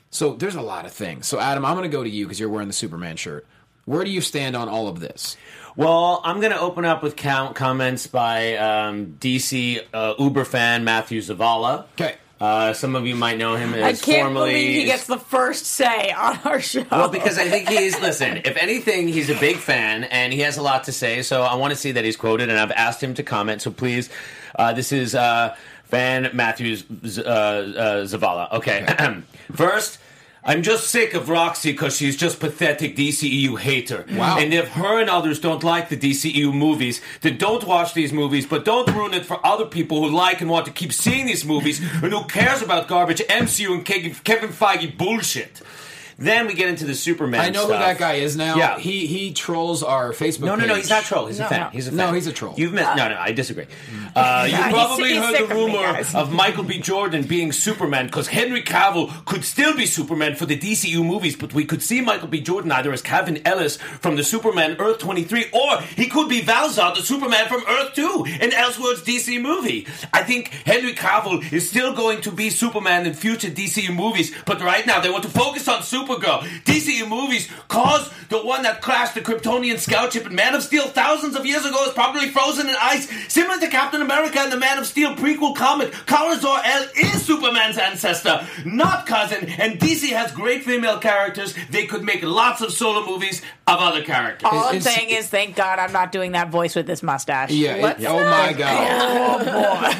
So 0.10 0.36
there's 0.36 0.56
a 0.56 0.62
lot 0.62 0.86
of 0.86 0.94
things. 0.94 1.28
So 1.28 1.38
Adam, 1.38 1.66
I'm 1.66 1.76
going 1.76 1.84
to 1.84 1.94
go 1.94 2.02
to 2.02 2.10
you 2.10 2.24
because 2.26 2.40
you're 2.40 2.48
wearing 2.48 2.70
the 2.70 2.74
Superman 2.74 3.18
shirt. 3.18 3.46
Where 3.84 4.06
do 4.06 4.10
you 4.10 4.22
stand 4.22 4.56
on 4.56 4.70
all 4.70 4.88
of 4.88 5.02
this? 5.02 5.36
Well, 5.76 6.22
I'm 6.24 6.40
going 6.40 6.54
to 6.54 6.60
open 6.62 6.86
up 6.86 7.04
with 7.04 7.18
count 7.18 7.58
comments 7.58 8.08
by 8.08 8.56
um, 8.56 9.18
DC 9.20 9.84
uh, 9.94 10.14
Uber 10.18 10.46
fan 10.46 10.86
Matthew 10.86 11.20
Zavala. 11.20 11.88
Okay. 11.96 12.16
Uh, 12.39 12.71
some 12.71 12.95
of 12.95 13.06
you 13.06 13.15
might 13.15 13.38
know 13.38 13.56
him 13.56 13.74
as 13.74 14.01
I 14.01 14.06
can't 14.06 14.27
formerly. 14.27 14.53
believe 14.53 14.75
he 14.81 14.86
gets 14.86 15.07
the 15.07 15.18
first 15.18 15.65
say 15.65 16.12
on 16.12 16.39
our 16.45 16.62
show. 16.62 16.86
Well, 16.89 17.09
because 17.09 17.38
I 17.38 17.50
think 17.50 17.68
he's 17.68 18.00
listen. 18.00 18.38
If 18.38 18.56
anything, 18.56 19.09
he's 19.09 19.30
a 19.30 19.38
big 19.39 19.57
fan 19.57 20.06
and 20.06 20.31
he 20.31 20.39
has 20.39 20.57
a 20.57 20.62
lot 20.62 20.86
to 20.86 20.94
say. 20.94 21.21
So 21.21 21.44
I 21.44 21.56
want 21.56 21.71
to 21.71 21.75
see 21.77 21.91
that 21.91 22.06
he's 22.06 22.15
quoted, 22.15 22.50
and 22.50 22.57
I've 22.57 22.71
asked 22.71 23.03
him 23.03 23.13
to 23.15 23.24
comment. 23.24 23.62
So 23.62 23.71
please, 23.71 24.09
uh, 24.56 24.71
this 24.71 24.94
is 24.94 25.15
uh, 25.15 25.56
fan 25.83 26.30
Matthews 26.33 26.86
uh, 27.18 27.21
uh, 27.21 28.06
Zavala. 28.06 28.53
Okay, 28.53 28.86
first. 29.53 30.00
I'm 30.50 30.63
just 30.63 30.88
sick 30.88 31.13
of 31.13 31.30
Roxy 31.30 31.74
because 31.74 31.96
she's 31.96 32.18
just 32.18 32.40
pathetic 32.40 32.96
DCEU 32.96 33.60
hater. 33.60 34.04
Wow. 34.12 34.40
And 34.40 34.51
if 34.51 34.69
her 34.69 35.00
and 35.00 35.07
others 35.07 35.40
don't 35.40 35.63
like 35.63 35.90
the 35.90 35.96
DCEU 35.96 36.51
movies, 36.51 37.01
then 37.22 37.38
don't 37.38 37.63
watch 37.66 37.94
these 37.94 38.12
movies, 38.12 38.48
but 38.48 38.66
don't 38.66 38.92
ruin 38.92 39.13
it 39.13 39.28
for 39.28 39.46
other 39.46 39.66
people 39.66 40.01
who 40.01 40.10
like 40.10 40.42
and 40.42 40.50
want 40.50 40.66
to 40.66 40.72
keep 40.72 40.92
seeing 40.92 41.28
these 41.28 41.46
movies 41.46 41.80
and 42.01 42.12
who 42.12 42.24
cares 42.24 42.63
about 42.63 42.88
garbage 42.88 43.19
MCU 43.30 43.75
and 43.75 43.86
Kevin 43.86 44.50
Feige 44.50 44.98
bullshit. 44.98 45.62
Then 46.19 46.48
we 46.48 46.54
get 46.54 46.68
into 46.69 46.86
the 46.86 46.95
Superman. 46.95 47.39
I 47.39 47.50
know 47.50 47.66
stuff. 47.66 47.71
who 47.80 47.86
that 47.86 47.98
guy 47.98 48.13
is 48.16 48.36
now. 48.36 48.56
Yeah. 48.57 48.77
he 48.77 49.07
he 49.07 49.33
trolls 49.33 49.81
our 49.83 50.12
Facebook. 50.12 50.42
No, 50.42 50.56
no, 50.56 50.66
no. 50.66 50.74
page. 50.75 50.83
He's 50.83 50.89
not 50.89 51.04
a 51.04 51.06
troll. 51.07 51.25
He's 51.27 51.39
a 51.39 51.44
No, 51.44 51.48
fan. 51.50 51.60
no. 51.62 51.69
He's 51.69 51.88
a 51.88 51.92
fan. 51.92 51.98
No, 51.98 52.12
he's 52.13 52.27
a 52.27 52.33
troll. 52.33 52.54
You've 52.57 52.74
missed. 52.74 52.95
No, 52.95 53.07
no. 53.10 53.18
I 53.18 53.31
disagree. 53.31 53.66
Uh, 54.16 54.48
you 54.50 54.56
he's- 54.56 54.71
probably 54.74 55.10
he's 55.13 55.18
heard 55.18 55.36
sick 55.36 55.48
the 55.48 55.54
of 55.54 55.57
me, 55.57 55.66
rumor 55.66 55.94
guys. 55.94 56.13
of 56.13 56.31
Michael 56.33 56.63
B. 56.66 56.80
Jordan 56.80 57.24
being 57.24 57.51
Superman 57.51 58.07
because 58.07 58.27
Henry 58.27 58.62
Cavill 58.63 59.25
could 59.25 59.44
still 59.45 59.75
be 59.75 59.86
Superman 59.86 60.36
for 60.36 60.45
the 60.45 60.57
DCU 60.57 61.06
movies, 61.06 61.36
but 61.38 61.54
we 61.54 61.63
could 61.66 61.81
see 61.81 62.01
Michael 62.01 62.27
B. 62.27 62.42
Jordan 62.42 62.72
either 62.72 62.92
as 62.92 63.01
Calvin 63.01 63.42
Ellis 63.45 63.77
from 63.77 64.15
the 64.18 64.24
Superman 64.24 64.75
Earth 64.80 65.00
23, 65.00 65.45
or 65.54 65.81
he 65.95 66.07
could 66.07 66.27
be 66.27 66.42
Val-Zod, 66.42 66.95
the 66.95 67.01
Superman 67.01 67.48
from 67.48 67.63
Earth 67.68 67.94
2 67.95 68.25
in 68.42 68.50
Elseworlds 68.51 69.04
DC 69.06 69.42
movie. 69.42 69.88
I 70.12 70.24
think 70.24 70.50
Henry 70.65 70.94
Cavill 70.94 71.51
is 71.54 71.69
still 71.69 71.94
going 71.94 72.22
to 72.22 72.31
be 72.31 72.50
Superman 72.50 73.06
in 73.06 73.13
future 73.13 73.50
DCU 73.50 73.95
movies, 73.95 74.33
but 74.45 74.62
right 74.62 74.86
now 74.86 75.00
they 75.00 75.10
want 75.10 75.24
to 75.24 75.30
focus 75.30 75.68
on 75.68 75.83
Supergirl. 76.10 76.42
DCU 76.64 77.08
movies 77.08 77.50
cause 77.68 78.12
the 78.30 78.44
one 78.44 78.64
that 78.64 78.82
crashed 78.82 79.16
the 79.16 79.22
Kryptonian 79.22 79.78
scout 79.78 80.14
ship 80.14 80.26
in 80.26 80.36
Man 80.36 80.56
of 80.56 80.64
Steel 80.64 80.88
thousands 80.88 81.36
of 81.36 81.46
years 81.46 81.66
ago 81.66 81.84
is 81.86 81.94
probably 81.94 82.30
frozen 82.30 82.68
in 82.68 82.76
ice, 82.80 83.10
similar 83.32 83.60
to 83.60 83.68
Captain 83.68 84.02
America 84.02 84.40
and 84.40 84.52
the 84.52 84.58
Man 84.58 84.78
of 84.78 84.86
Steel 84.86 85.16
prequel 85.16 85.56
comic. 85.56 85.92
Kara 86.06 86.36
Zor-El 86.36 86.88
is 86.96 87.26
Superman's 87.26 87.78
ancestor, 87.78 88.46
not 88.66 89.06
cousin, 89.06 89.50
and 89.50 89.80
DC 89.80 90.10
has 90.10 90.32
great 90.32 90.64
female 90.64 91.00
characters. 91.00 91.56
They 91.70 91.86
could 91.86 92.04
make 92.04 92.24
lots 92.24 92.62
of 92.62 92.72
solo 92.72 93.06
movies 93.06 93.42
of 93.69 93.80
other 93.80 94.04
characters. 94.04 94.50
All 94.51 94.66
I'm 94.69 94.75
Is- 94.75 94.83
saying 94.83 95.10
is, 95.10 95.27
thank 95.27 95.56
God 95.56 95.80
I'm 95.80 95.92
not 95.94 96.12
doing 96.12 96.33
that 96.33 96.50
voice 96.50 96.75
with 96.75 96.88
this 96.88 97.01
mustache. 97.04 97.51
Yeah. 97.51 97.75
it- 97.75 97.83
Let's 97.83 98.06
oh 98.06 98.19
my 98.24 98.54
god. 98.54 98.88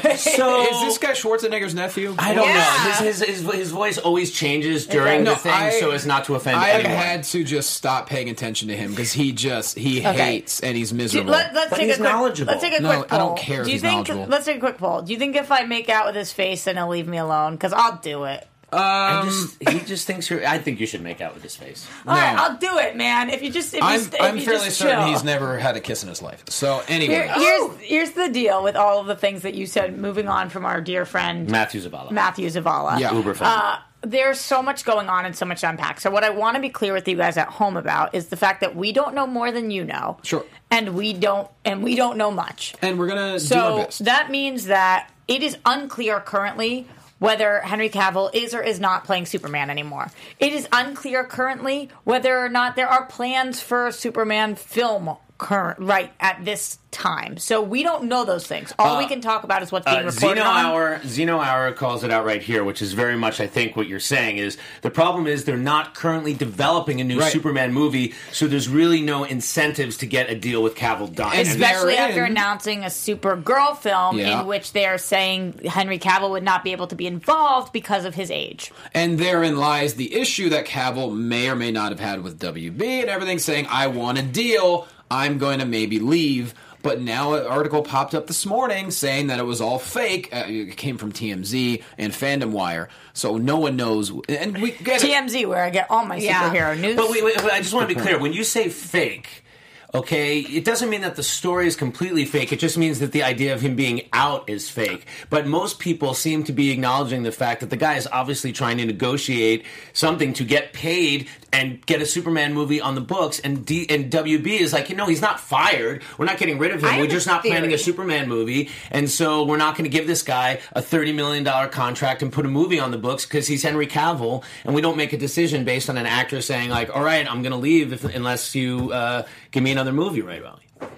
Oh, 0.04 0.14
so 0.16 0.62
Is 0.64 0.82
this 0.82 0.98
guy 0.98 1.12
Schwarzenegger's 1.12 1.74
nephew? 1.76 2.16
I 2.18 2.34
don't 2.34 2.48
Yeah. 2.48 2.54
know. 2.56 3.06
His, 3.06 3.20
his, 3.22 3.40
his, 3.42 3.54
his 3.54 3.72
voice 3.72 3.98
always 3.98 4.32
changes 4.32 4.88
during 4.88 5.24
No, 5.24 5.32
the 5.32 5.38
thing 5.38 5.54
I- 5.54 5.72
so 5.80 5.92
as 5.92 6.06
not 6.06 6.26
to 6.26 6.36
offend 6.36 6.58
I 6.58 6.68
have 6.70 6.86
anyone. 6.86 6.98
had 7.04 7.24
to 7.26 7.44
just 7.44 7.72
stop 7.72 8.08
paying 8.10 8.30
attention 8.30 8.68
to 8.70 8.76
him 8.78 8.92
because 8.92 9.14
he 9.14 9.32
just 9.32 9.78
he 9.78 10.00
Okay. 10.00 10.14
hates 10.14 10.60
and 10.62 10.76
he's 10.76 10.92
Do- 10.92 10.98
miserable. 10.98 11.32
Let, 11.32 11.56
us 11.56 11.70
But 11.70 11.76
take 11.78 11.86
he's 11.88 11.96
a 11.96 12.00
quick, 12.00 12.12
knowledgeable. 12.12 12.52
Let's 12.54 12.64
take 12.64 12.80
a 12.80 12.82
No, 12.82 12.98
quick 13.00 13.14
I 13.14 13.18
poll. 13.18 13.28
don't 13.30 13.38
care 13.38 13.60
if 13.62 13.66
Do 13.66 13.72
you 13.72 13.76
he's 13.76 13.82
think? 13.82 13.94
knowledgeable. 13.94 14.26
Let's 14.28 14.46
take 14.46 14.58
a 14.58 14.60
quick 14.60 14.78
poll. 14.78 15.02
Do 15.02 15.14
you 15.14 15.20
think 15.20 15.36
if 15.36 15.52
I 15.52 15.64
make 15.66 15.90
out 15.90 16.06
with 16.08 16.16
his 16.16 16.32
face, 16.32 16.64
then 16.64 16.76
he'll 16.78 16.88
leave 16.88 17.08
me 17.08 17.18
alone? 17.18 17.54
Because 17.54 17.74
I'll 17.74 17.98
do 17.98 18.24
it. 18.26 18.46
I 18.72 19.22
just, 19.26 19.70
he 19.70 19.80
just 19.80 20.06
thinks 20.08 20.30
you're. 20.30 20.46
I 20.46 20.58
think 20.60 20.80
you 20.80 20.86
should 20.86 21.02
make 21.02 21.22
out 21.22 21.34
with 21.34 21.44
his 21.44 21.56
face. 21.56 21.88
All 22.08 22.14
right, 22.16 22.36
No. 22.36 22.44
I'll 22.44 22.58
do 22.58 22.78
it, 22.78 22.96
man. 22.96 23.30
If 23.30 23.42
you 23.42 23.52
just, 23.52 23.74
if 23.74 23.80
you, 23.82 23.86
I'm, 23.86 24.00
st- 24.00 24.14
if 24.16 24.22
I'm 24.22 24.38
you 24.38 24.44
fairly 24.46 24.66
just 24.66 24.78
certain 24.78 24.98
chill. 25.00 25.08
he's 25.08 25.24
never 25.24 25.58
had 25.58 25.76
a 25.76 25.80
kiss 25.80 26.04
in 26.04 26.10
his 26.10 26.22
life. 26.22 26.44
So 26.50 26.82
anyway, 26.88 27.14
Here, 27.14 27.34
here's 27.34 27.78
here's 27.80 28.12
the 28.12 28.30
deal 28.30 28.64
with 28.64 28.76
all 28.76 29.00
of 29.00 29.08
the 29.08 29.16
things 29.16 29.42
that 29.44 29.56
you 29.56 29.66
said. 29.66 29.98
Moving 29.98 30.28
on 30.28 30.50
from 30.50 30.66
our 30.66 30.82
dear 30.82 31.06
friend 31.06 31.50
Matthew 31.50 31.82
Zavala. 31.82 32.12
Matthew 32.12 32.48
Zavala. 32.50 33.00
Yeah. 33.00 33.14
Uber 33.14 33.34
fan. 33.34 33.48
Uh, 33.48 33.80
there's 34.02 34.40
so 34.40 34.62
much 34.62 34.86
going 34.86 35.10
on 35.10 35.26
and 35.26 35.36
so 35.36 35.46
much 35.46 35.60
to 35.60 35.70
unpack. 35.70 36.00
So 36.00 36.10
what 36.10 36.24
I 36.24 36.30
want 36.30 36.56
to 36.56 36.62
be 36.62 36.70
clear 36.70 36.94
with 36.94 37.06
you 37.10 37.18
guys 37.18 37.36
at 37.36 37.50
home 37.50 37.76
about 37.76 38.16
is 38.16 38.28
the 38.30 38.38
fact 38.38 38.62
that 38.62 38.74
we 38.74 38.94
don't 38.94 39.14
know 39.14 39.28
more 39.28 39.52
than 39.52 39.72
you 39.72 39.84
know. 39.84 40.18
Sure. 40.24 40.46
And 40.72 40.96
we 40.96 41.12
don't 41.12 41.50
and 41.66 41.84
we 41.84 41.96
don't 41.96 42.18
know 42.18 42.32
much. 42.32 42.76
and 42.82 42.98
we're 42.98 43.08
gonna 43.08 43.28
do 43.28 43.34
our 43.34 43.40
So 43.40 43.78
best. 43.86 44.06
that 44.06 44.30
means 44.32 44.66
that 44.68 45.12
it 45.28 45.44
is 45.44 45.58
unclear 45.66 46.20
currently 46.22 46.88
whether 47.20 47.60
Henry 47.60 47.90
Cavill 47.90 48.34
is 48.34 48.54
or 48.54 48.62
is 48.62 48.80
not 48.80 49.04
playing 49.04 49.26
Superman 49.26 49.70
anymore. 49.70 50.10
It 50.40 50.52
is 50.54 50.68
unclear 50.72 51.24
currently 51.24 51.90
whether 52.04 52.40
or 52.40 52.50
not 52.50 52.76
there 52.76 52.88
are 52.88 53.06
plans 53.06 53.62
for 53.62 53.88
a 53.88 53.94
Superman 53.94 54.56
film 54.56 55.18
current 55.40 55.80
right 55.80 56.12
at 56.20 56.46
this 56.46 56.78
time. 56.92 57.38
So 57.38 57.62
we 57.62 57.84
don't 57.84 58.06
know 58.06 58.26
those 58.26 58.46
things. 58.48 58.74
All 58.80 58.98
we 58.98 59.06
can 59.08 59.22
talk 59.22 59.44
about 59.44 59.62
is 59.62 59.72
what's 59.72 59.86
being 59.86 59.98
Uh, 60.00 60.04
reported 60.06 60.38
Zeno 60.38 60.42
on. 60.44 60.66
Hour, 60.66 61.02
Zeno 61.06 61.40
Hour 61.40 61.72
calls 61.72 62.04
it 62.04 62.12
out 62.12 62.26
right 62.26 62.42
here, 62.42 62.64
which 62.64 62.82
is 62.82 62.94
very 62.94 63.16
much, 63.16 63.40
I 63.40 63.46
think, 63.48 63.76
what 63.78 63.88
you're 63.88 64.00
saying 64.00 64.38
is 64.38 64.58
the 64.82 64.90
problem 64.90 65.28
is 65.28 65.46
they're 65.46 65.56
not 65.56 65.94
currently 65.96 66.34
developing 66.34 67.00
a 67.00 67.04
new 67.04 67.20
Right. 67.20 67.32
Superman 67.32 67.74
movie, 67.74 68.14
so 68.32 68.48
there's 68.48 68.68
really 68.68 69.02
no 69.02 69.24
incentives 69.24 69.98
to 69.98 70.08
get 70.08 70.30
a 70.32 70.36
deal 70.36 70.62
with 70.64 70.76
Cavill 70.76 71.14
done. 71.14 71.32
And 71.34 71.48
And 71.48 71.48
Especially 71.48 71.96
after 71.96 72.26
in. 72.26 72.32
announcing 72.32 72.84
a 72.84 72.88
Supergirl 72.88 73.78
film 73.78 74.18
Yeah. 74.18 74.42
in 74.42 74.48
which 74.48 74.74
they 74.74 74.86
are 74.88 74.98
saying 74.98 75.62
Henry 75.66 76.00
Cavill 76.00 76.32
would 76.32 76.44
not 76.44 76.64
be 76.64 76.72
able 76.72 76.88
to 76.88 76.96
be 76.96 77.06
involved 77.08 77.72
because 77.72 78.04
of 78.04 78.16
his 78.16 78.30
age. 78.32 78.72
And 78.96 79.20
therein 79.20 79.58
lies 79.58 79.94
the 79.94 80.16
issue 80.16 80.50
that 80.50 80.66
Cavill 80.66 81.16
may 81.16 81.50
or 81.50 81.56
may 81.56 81.72
not 81.72 81.92
have 81.92 82.00
had 82.00 82.24
with 82.24 82.40
WB 82.40 83.02
and 83.02 83.10
everything 83.10 83.38
saying, 83.40 83.68
I 83.70 83.88
want 83.88 84.18
a 84.18 84.24
deal. 84.24 84.88
I'm 85.12 85.38
going 85.38 85.60
to 85.60 85.66
maybe 85.66 86.00
leave. 86.00 86.54
But 86.82 87.02
now 87.02 87.34
an 87.34 87.46
article 87.46 87.82
popped 87.82 88.16
up 88.16 88.28
this 88.28 88.46
morning 88.46 88.90
saying 88.90 89.28
that 89.28 89.38
it 89.38 89.44
was 89.44 89.60
all 89.60 89.80
fake. 89.80 90.30
Uh, 90.34 90.46
it 90.48 90.78
came 90.78 90.98
from 90.98 91.12
TMZ 91.12 91.84
and 91.98 92.14
Fandom 92.14 92.52
Wire, 92.52 92.88
so 93.12 93.36
no 93.36 93.58
one 93.58 93.76
knows. 93.76 94.14
And 94.30 94.62
we 94.62 94.72
get 94.72 95.04
it. 95.04 95.12
TMZ, 95.12 95.46
where 95.50 95.62
I 95.62 95.72
get 95.72 95.88
all 95.92 96.06
my 96.06 96.16
Yeah. 96.16 96.50
superhero 96.50 96.80
news. 96.80 96.96
But 96.96 97.10
wait, 97.10 97.22
wait, 97.26 97.44
wait, 97.44 97.52
I 97.52 97.60
just 97.60 97.74
want 97.74 97.90
to 97.90 97.94
be 97.96 98.00
clear. 98.00 98.18
When 98.18 98.32
you 98.32 98.46
say 98.46 98.70
fake, 98.70 99.44
okay, 99.94 100.40
it 100.40 100.66
doesn't 100.66 100.90
mean 100.90 101.02
that 101.02 101.16
the 101.16 101.24
story 101.24 101.68
is 101.68 101.76
completely 101.76 102.26
fake. 102.26 102.54
It 102.54 102.60
just 102.60 102.78
means 102.78 103.00
that 103.00 103.12
the 103.12 103.24
idea 103.24 103.54
of 103.54 103.62
him 103.62 103.76
being 103.76 104.08
out 104.14 104.50
is 104.50 104.70
fake. 104.70 105.06
But 105.30 105.48
most 105.48 105.80
people 105.80 106.14
seem 106.14 106.44
to 106.46 106.54
be 106.54 106.72
acknowledging 106.72 107.24
the 107.24 107.32
fact 107.32 107.62
that 107.62 107.70
the 107.70 107.78
guy 107.78 107.96
is 107.96 108.08
obviously 108.12 108.52
trying 108.52 108.78
to 108.78 108.86
negotiate 108.86 109.66
something 109.94 110.34
to 110.34 110.44
get 110.44 110.74
paid 110.74 111.28
and 111.52 111.84
get 111.88 112.02
a 112.02 112.06
Superman 112.06 112.54
movie 112.54 112.80
on 112.80 112.94
the 112.94 113.02
books. 113.02 113.40
And 113.40 113.66
D- 113.66 113.88
and 113.90 114.12
WB 114.12 114.60
is 114.60 114.74
like, 114.74 114.90
you 114.90 114.96
know, 114.96 115.08
he's 115.08 115.22
not 115.22 115.40
fired. 115.40 116.04
We're 116.18 116.26
not 116.26 116.38
getting 116.38 116.60
rid 116.60 116.72
of 116.72 116.84
him. 116.84 117.00
We're 117.00 117.08
just 117.08 117.28
not 117.28 117.44
planning 117.44 117.74
a. 117.74 117.80
Superman 117.80 118.28
movie, 118.28 118.70
and 118.92 119.10
so 119.10 119.46
we're 119.46 119.58
not 119.58 119.76
going 119.76 119.90
to 119.90 119.90
give 119.90 120.06
this 120.06 120.22
guy 120.22 120.60
a 120.74 120.82
thirty 120.82 121.12
million 121.12 121.44
dollar 121.44 121.68
contract 121.68 122.22
and 122.22 122.32
put 122.32 122.46
a 122.46 122.50
movie 122.50 122.80
on 122.80 122.92
the 122.92 122.98
books 122.98 123.26
because 123.26 123.48
he's 123.48 123.64
Henry 123.64 123.88
Cavill, 123.88 124.44
and 124.64 124.76
we 124.76 124.82
don't 124.82 124.98
make 124.98 125.14
a 125.14 125.18
decision 125.18 125.64
based 125.64 125.90
on 125.90 125.98
an 125.98 126.06
actor 126.06 126.42
saying 126.42 126.70
like, 126.70 126.96
"All 126.96 127.04
right, 127.04 127.26
I'm 127.30 127.42
going 127.42 127.52
to 127.52 127.58
leave 127.58 127.94
if, 127.94 128.04
unless 128.04 128.54
you 128.54 128.92
uh, 128.92 129.24
give 129.52 129.64
me 129.64 129.72
another 129.72 129.92
movie 129.92 130.22
right 130.22 130.42
away." 130.42 130.92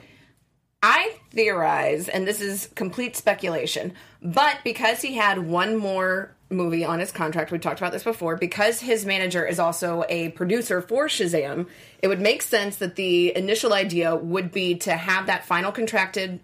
I 0.83 1.17
theorize, 1.29 2.09
and 2.09 2.27
this 2.27 2.41
is 2.41 2.69
complete 2.73 3.15
speculation, 3.15 3.93
but 4.21 4.57
because 4.63 5.01
he 5.01 5.15
had 5.15 5.37
one 5.37 5.77
more 5.77 6.35
movie 6.49 6.83
on 6.83 6.99
his 6.99 7.11
contract, 7.11 7.51
we 7.51 7.59
talked 7.59 7.79
about 7.79 7.91
this 7.91 8.03
before, 8.03 8.35
because 8.35 8.81
his 8.81 9.05
manager 9.05 9.45
is 9.45 9.59
also 9.59 10.03
a 10.09 10.29
producer 10.29 10.81
for 10.81 11.07
Shazam, 11.07 11.67
it 12.01 12.07
would 12.07 12.19
make 12.19 12.41
sense 12.41 12.77
that 12.77 12.95
the 12.95 13.35
initial 13.37 13.73
idea 13.73 14.15
would 14.15 14.51
be 14.51 14.75
to 14.75 14.93
have 14.93 15.27
that 15.27 15.45
final 15.45 15.71
contracted 15.71 16.39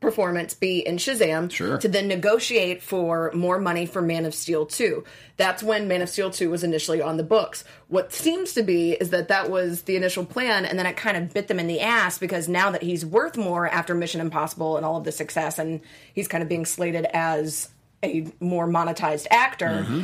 performance 0.00 0.52
be 0.52 0.86
in 0.86 0.96
Shazam 0.96 1.50
Sure. 1.50 1.78
to 1.78 1.88
then 1.88 2.06
negotiate 2.06 2.82
for 2.82 3.30
more 3.34 3.58
money 3.58 3.86
for 3.86 4.02
Man 4.02 4.26
of 4.26 4.34
Steel 4.34 4.66
2. 4.66 5.02
That's 5.38 5.62
when 5.62 5.88
Man 5.88 6.02
of 6.02 6.10
Steel 6.10 6.30
2 6.30 6.50
was 6.50 6.62
initially 6.62 7.00
on 7.00 7.16
the 7.16 7.22
books. 7.22 7.64
What 7.88 8.12
seems 8.12 8.52
to 8.54 8.62
be 8.62 8.92
is 8.92 9.10
that 9.10 9.28
that 9.28 9.50
was 9.50 9.82
the 9.82 9.96
initial 9.96 10.26
plan 10.26 10.66
and 10.66 10.78
then 10.78 10.84
it 10.84 10.98
kind 10.98 11.16
of 11.16 11.32
bit 11.32 11.48
them 11.48 11.58
in 11.58 11.66
the 11.66 11.80
ass 11.80 12.18
because 12.18 12.46
now 12.46 12.70
that 12.70 12.82
he's 12.82 13.06
worth 13.06 13.38
more 13.38 13.66
after 13.66 13.94
Mission 13.94 14.20
Impossible 14.20 14.76
and 14.76 14.84
all 14.84 14.98
of 14.98 15.04
the 15.04 15.12
success 15.12 15.58
and 15.58 15.80
he's 16.12 16.28
kind 16.28 16.42
of 16.42 16.48
being 16.48 16.66
slated 16.66 17.06
as 17.06 17.70
a 18.02 18.30
more 18.38 18.68
monetized 18.68 19.26
actor. 19.30 19.84
Mm-hmm. 19.86 20.02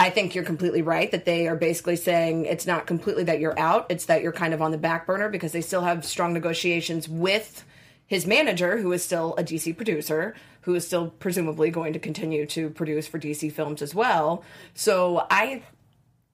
I 0.00 0.10
think 0.10 0.34
you're 0.34 0.44
completely 0.44 0.82
right 0.82 1.10
that 1.12 1.24
they 1.24 1.48
are 1.48 1.56
basically 1.56 1.96
saying 1.96 2.44
it's 2.44 2.66
not 2.66 2.86
completely 2.86 3.24
that 3.24 3.40
you're 3.40 3.58
out, 3.58 3.86
it's 3.88 4.06
that 4.06 4.22
you're 4.22 4.32
kind 4.32 4.54
of 4.54 4.62
on 4.62 4.70
the 4.72 4.78
back 4.78 5.06
burner 5.06 5.28
because 5.28 5.52
they 5.52 5.60
still 5.60 5.82
have 5.82 6.04
strong 6.04 6.32
negotiations 6.32 7.08
with 7.08 7.64
his 8.08 8.26
manager, 8.26 8.78
who 8.78 8.90
is 8.92 9.04
still 9.04 9.34
a 9.38 9.44
DC 9.44 9.76
producer, 9.76 10.34
who 10.62 10.74
is 10.74 10.84
still 10.84 11.10
presumably 11.10 11.70
going 11.70 11.92
to 11.92 11.98
continue 11.98 12.46
to 12.46 12.70
produce 12.70 13.06
for 13.06 13.18
DC 13.18 13.52
films 13.52 13.80
as 13.82 13.94
well. 13.94 14.42
So 14.74 15.26
I 15.30 15.62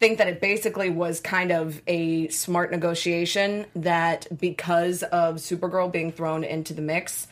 think 0.01 0.19
that 0.19 0.29
it 0.29 0.41
basically 0.41 0.89
was 0.89 1.21
kind 1.21 1.51
of 1.51 1.83
a 1.87 2.29
smart 2.29 2.71
negotiation 2.71 3.67
that 3.75 4.27
because 4.41 5.03
of 5.03 5.37
Supergirl 5.37 5.91
being 5.91 6.13
thrown 6.13 6.45
into 6.45 6.75
the 6.75 6.83
mix 6.83 7.27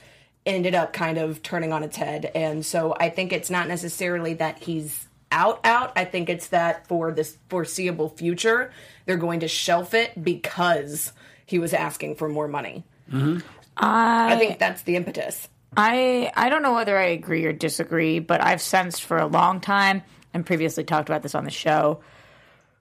ended 0.44 0.74
up 0.74 0.92
kind 0.92 1.18
of 1.18 1.42
turning 1.42 1.72
on 1.72 1.84
its 1.84 1.96
head. 1.96 2.30
And 2.34 2.66
so 2.66 2.96
I 2.98 3.10
think 3.10 3.32
it's 3.32 3.50
not 3.50 3.68
necessarily 3.68 4.34
that 4.34 4.58
he's 4.58 5.06
out 5.30 5.60
out. 5.64 5.92
I 5.96 6.04
think 6.04 6.28
it's 6.28 6.48
that 6.48 6.86
for 6.88 7.12
this 7.12 7.38
foreseeable 7.48 8.10
future, 8.10 8.72
they're 9.06 9.16
going 9.16 9.40
to 9.40 9.48
shelf 9.48 9.94
it 9.94 10.22
because 10.22 11.12
he 11.46 11.58
was 11.58 11.72
asking 11.72 12.16
for 12.16 12.28
more 12.28 12.48
money. 12.48 12.84
Mm-hmm. 13.10 13.46
I 13.76 14.36
think 14.36 14.58
that's 14.58 14.82
the 14.82 14.96
impetus. 14.96 15.48
I 15.76 16.30
I 16.36 16.48
don't 16.50 16.62
know 16.62 16.74
whether 16.74 16.98
I 16.98 17.06
agree 17.06 17.44
or 17.46 17.52
disagree, 17.52 18.18
but 18.18 18.42
I've 18.42 18.60
sensed 18.60 19.02
for 19.04 19.16
a 19.18 19.26
long 19.26 19.60
time 19.60 20.02
and 20.34 20.44
previously 20.44 20.84
talked 20.84 21.08
about 21.08 21.22
this 21.22 21.34
on 21.34 21.44
the 21.44 21.50
show. 21.50 22.00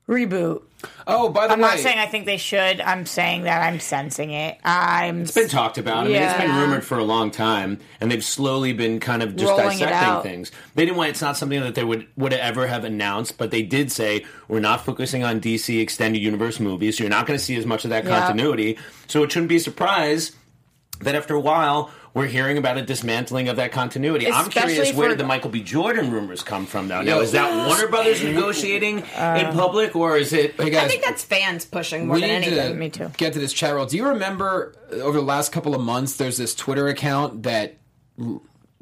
Reboot. 0.09 0.63
Oh, 1.07 1.29
by 1.29 1.43
the 1.43 1.49
way. 1.49 1.53
I'm 1.53 1.61
not 1.61 1.77
saying 1.79 1.97
I 1.99 2.07
think 2.07 2.25
they 2.25 2.37
should. 2.37 2.81
I'm 2.81 3.05
saying 3.05 3.43
that 3.43 3.61
I'm 3.61 3.79
sensing 3.79 4.31
it. 4.31 4.57
I'm 4.65 5.21
It's 5.21 5.31
been 5.31 5.47
talked 5.47 5.77
about. 5.77 6.05
I 6.05 6.07
mean, 6.07 6.15
it's 6.15 6.33
been 6.33 6.53
rumored 6.53 6.83
for 6.83 6.97
a 6.97 7.03
long 7.03 7.31
time, 7.31 7.79
and 8.01 8.11
they've 8.11 8.23
slowly 8.23 8.73
been 8.73 8.99
kind 8.99 9.21
of 9.23 9.35
just 9.35 9.51
Rolling 9.51 9.77
dissecting 9.77 10.23
things. 10.23 10.51
They 10.75 10.83
didn't 10.85 10.97
want. 10.97 11.11
It's 11.11 11.21
not 11.21 11.37
something 11.37 11.61
that 11.61 11.75
they 11.75 11.83
would 11.85 12.07
would 12.17 12.33
ever 12.33 12.67
have 12.67 12.83
announced, 12.83 13.37
but 13.37 13.51
they 13.51 13.61
did 13.61 13.91
say 13.91 14.25
we're 14.49 14.59
not 14.59 14.83
focusing 14.83 15.23
on 15.23 15.39
DC 15.39 15.79
extended 15.79 16.19
universe 16.21 16.59
movies. 16.59 16.97
So 16.97 17.03
you're 17.03 17.11
not 17.11 17.25
going 17.27 17.37
to 17.37 17.45
see 17.45 17.55
as 17.55 17.65
much 17.65 17.85
of 17.85 17.91
that 17.91 18.03
Yeah. 18.03 18.19
continuity. 18.19 18.77
So 19.07 19.23
it 19.23 19.31
shouldn't 19.31 19.49
be 19.49 19.57
a 19.57 19.61
surprise 19.61 20.31
that 21.03 21.15
after 21.15 21.33
a 21.35 21.39
while. 21.39 21.91
We're 22.13 22.27
hearing 22.27 22.57
about 22.57 22.77
a 22.77 22.81
dismantling 22.81 23.47
of 23.47 23.55
that 23.55 23.71
continuity. 23.71 24.29
I'm 24.29 24.49
curious 24.49 24.93
where 24.93 25.07
did 25.07 25.17
the 25.17 25.23
Michael 25.23 25.49
B. 25.49 25.61
Jordan 25.63 26.11
rumors 26.11 26.43
come 26.43 26.65
from 26.65 26.89
now. 26.89 27.01
Now 27.01 27.21
is 27.21 27.31
that 27.31 27.67
Warner 27.69 27.87
Brothers 27.87 28.21
negotiating 28.21 29.03
Uh, 29.15 29.45
in 29.47 29.53
public, 29.55 29.95
or 29.95 30.17
is 30.17 30.33
it? 30.33 30.55
hey 30.59 30.77
I 30.77 30.89
think 30.89 31.05
that's 31.05 31.23
fans 31.23 31.63
pushing 31.63 32.07
more 32.07 32.15
we 32.15 32.21
than 32.21 32.41
need 32.41 32.47
anything. 32.47 32.73
to 32.73 32.77
Me 32.77 32.89
too. 32.89 33.11
get 33.15 33.31
to 33.31 33.39
this 33.39 33.53
chat 33.53 33.73
roll. 33.73 33.85
Do 33.85 33.95
you 33.95 34.07
remember 34.09 34.75
uh, 34.91 34.95
over 34.97 35.19
the 35.19 35.23
last 35.23 35.53
couple 35.53 35.73
of 35.73 35.79
months, 35.79 36.17
there's 36.17 36.35
this 36.35 36.53
Twitter 36.53 36.89
account 36.89 37.43
that 37.43 37.77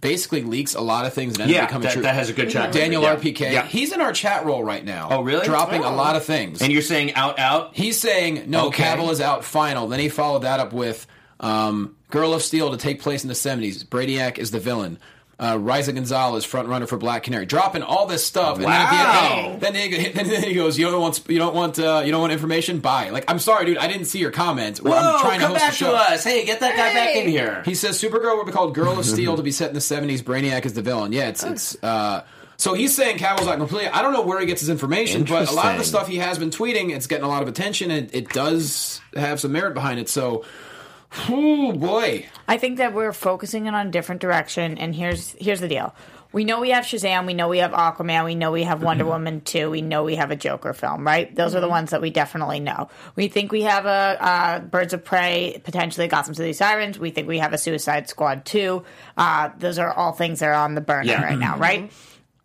basically 0.01 0.41
leaks 0.43 0.75
a 0.75 0.81
lot 0.81 1.05
of 1.05 1.13
things 1.13 1.33
and 1.33 1.41
ends 1.43 1.53
Yeah, 1.53 1.63
up 1.63 1.67
becoming 1.69 1.87
that, 1.87 1.93
true. 1.93 2.01
that 2.03 2.15
has 2.15 2.29
a 2.29 2.33
good 2.33 2.49
chat. 2.49 2.71
Daniel. 2.71 3.03
Yeah. 3.03 3.15
RPK. 3.15 3.51
Yeah. 3.51 3.65
He's 3.67 3.91
in 3.91 4.01
our 4.01 4.13
chat 4.13 4.45
roll 4.45 4.63
right 4.63 4.83
now. 4.83 5.09
Oh, 5.11 5.21
really? 5.21 5.45
Dropping 5.45 5.83
Oh. 5.83 5.89
a 5.89 5.95
lot 5.95 6.15
of 6.15 6.23
things. 6.23 6.61
And 6.61 6.71
you're 6.71 6.81
saying 6.81 7.13
out, 7.15 7.37
out? 7.37 7.71
He's 7.73 7.99
saying 7.99 8.45
no, 8.47 8.67
Okay. 8.67 8.83
Cavill 8.83 9.11
is 9.11 9.21
out 9.21 9.43
final. 9.43 9.87
Then 9.87 9.99
he 9.99 10.09
followed 10.09 10.43
that 10.43 10.59
up 10.59 10.73
with 10.73 11.05
um, 11.39 11.95
Girl 12.09 12.33
of 12.33 12.41
Steel 12.41 12.71
to 12.71 12.77
take 12.77 13.01
place 13.01 13.23
in 13.23 13.29
the 13.29 13.35
seventies. 13.35 13.83
Brainiac 13.83 14.37
is 14.37 14.51
the 14.51 14.59
villain. 14.59 14.97
Uh, 15.41 15.55
Eiza 15.57 15.95
Gonzalez 15.95 16.43
front 16.43 16.67
runner 16.67 16.85
for 16.85 16.97
Black 16.97 17.23
Canary, 17.23 17.45
dropping 17.45 17.81
all 17.81 18.07
this 18.07 18.25
stuff. 18.25 18.55
And 18.57 18.65
then, 18.65 18.71
at 18.73 18.89
the 18.89 18.95
Wow. 18.97 19.49
end, 19.53 19.61
then, 19.61 19.73
he, 19.73 20.09
then 20.11 20.43
he 20.43 20.53
goes, 20.53 20.77
"You 20.77 20.91
don't 20.91 20.99
want, 20.99 21.21
you 21.29 21.39
don't 21.39 21.55
want, 21.55 21.79
uh, 21.79 22.01
you 22.05 22.11
don't 22.11 22.19
want 22.19 22.33
information? 22.33 22.79
Bye." 22.79 23.09
Like, 23.11 23.23
I'm 23.31 23.39
sorry, 23.39 23.65
dude, 23.65 23.77
I 23.77 23.87
didn't 23.87 24.07
see 24.07 24.19
your 24.19 24.31
comment. 24.31 24.79
Whoa, 24.79 24.91
I'm 24.91 25.21
trying 25.21 25.39
come 25.39 25.53
to 25.53 25.59
host 25.59 25.59
back 25.61 25.71
a 25.71 25.75
show. 25.75 25.91
to 25.91 25.95
us. 25.97 26.25
Hey, 26.25 26.43
get 26.45 26.59
that 26.59 26.75
guy 26.75 26.93
back 26.93 27.15
in 27.15 27.29
here. 27.29 27.63
He 27.65 27.73
says 27.73 28.01
Supergirl 28.01 28.35
would 28.35 28.47
be 28.47 28.51
called 28.51 28.75
Girl 28.75 28.99
of 28.99 29.05
Steel 29.05 29.37
to 29.37 29.41
be 29.43 29.51
set 29.51 29.69
in 29.69 29.75
the 29.75 29.79
seventies. 29.81 30.21
Brainiac 30.21 30.65
is 30.65 30.73
the 30.73 30.81
villain. 30.81 31.13
Yeah, 31.13 31.29
it's 31.29 31.43
it's. 31.45 31.81
Uh, 31.81 32.25
so 32.57 32.73
he's 32.73 32.93
saying 32.93 33.19
Cavill's 33.19 33.47
not 33.47 33.59
completely. 33.59 33.87
I 33.87 34.01
don't 34.01 34.11
know 34.11 34.23
where 34.23 34.41
he 34.41 34.45
gets 34.45 34.59
his 34.59 34.67
information, 34.69 35.23
but 35.23 35.49
a 35.49 35.53
lot 35.53 35.71
of 35.71 35.77
the 35.77 35.85
stuff 35.85 36.09
he 36.09 36.17
has 36.17 36.37
been 36.37 36.49
tweeting, 36.49 36.93
it's 36.93 37.07
getting 37.07 37.23
a 37.23 37.29
lot 37.29 37.41
of 37.41 37.47
attention, 37.47 37.91
and 37.91 38.13
it 38.13 38.27
does 38.33 38.99
have 39.15 39.39
some 39.39 39.53
merit 39.53 39.73
behind 39.73 40.01
it. 40.01 40.09
So, 40.09 40.43
oh 41.29 41.73
boy, 41.73 42.25
I 42.47 42.57
think 42.57 42.77
that 42.77 42.93
we're 42.93 43.13
focusing 43.13 43.65
it 43.65 43.73
on 43.73 43.87
a 43.87 43.91
different 43.91 44.21
direction. 44.21 44.77
And 44.77 44.93
here's 44.95 45.31
here's 45.39 45.59
the 45.59 45.67
deal: 45.67 45.95
we 46.31 46.43
know 46.43 46.59
we 46.59 46.69
have 46.69 46.83
Shazam, 46.85 47.25
we 47.25 47.33
know 47.33 47.47
we 47.47 47.59
have 47.59 47.71
Aquaman, 47.71 48.25
we 48.25 48.35
know 48.35 48.51
we 48.51 48.63
have 48.63 48.83
Wonder 48.83 49.05
Woman 49.05 49.41
two, 49.41 49.69
we 49.69 49.81
know 49.81 50.03
we 50.03 50.15
have 50.15 50.31
a 50.31 50.35
Joker 50.35 50.73
film, 50.73 51.05
right? 51.05 51.33
Those 51.35 51.55
are 51.55 51.61
the 51.61 51.69
ones 51.69 51.91
that 51.91 52.01
we 52.01 52.09
definitely 52.11 52.59
know. 52.59 52.89
We 53.15 53.27
think 53.27 53.51
we 53.51 53.63
have 53.63 53.85
a 53.85 54.17
uh, 54.23 54.59
Birds 54.59 54.93
of 54.93 55.03
Prey, 55.03 55.59
potentially 55.63 56.07
Gotham 56.07 56.33
City 56.35 56.53
Sirens. 56.53 56.99
We 56.99 57.11
think 57.11 57.27
we 57.27 57.39
have 57.39 57.53
a 57.53 57.57
Suicide 57.57 58.07
Squad 58.09 58.45
two. 58.45 58.83
Uh, 59.17 59.49
those 59.57 59.79
are 59.79 59.91
all 59.91 60.11
things 60.11 60.39
that 60.39 60.47
are 60.49 60.53
on 60.53 60.75
the 60.75 60.81
burner 60.81 61.03
Yeah. 61.09 61.23
right 61.23 61.39
now, 61.39 61.57
right? 61.57 61.91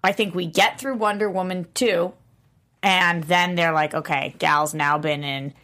I 0.03 0.13
think 0.13 0.35
we 0.35 0.47
get 0.47 0.79
through 0.79 0.97
Wonder 0.97 1.31
Woman 1.31 1.67
two, 1.75 2.13
and 2.83 3.25
then 3.25 3.55
they're 3.55 3.73
like, 3.73 3.95
okay, 3.95 4.35
Gal's 4.39 4.75
now 4.75 4.99
been 4.99 5.25
in 5.25 5.55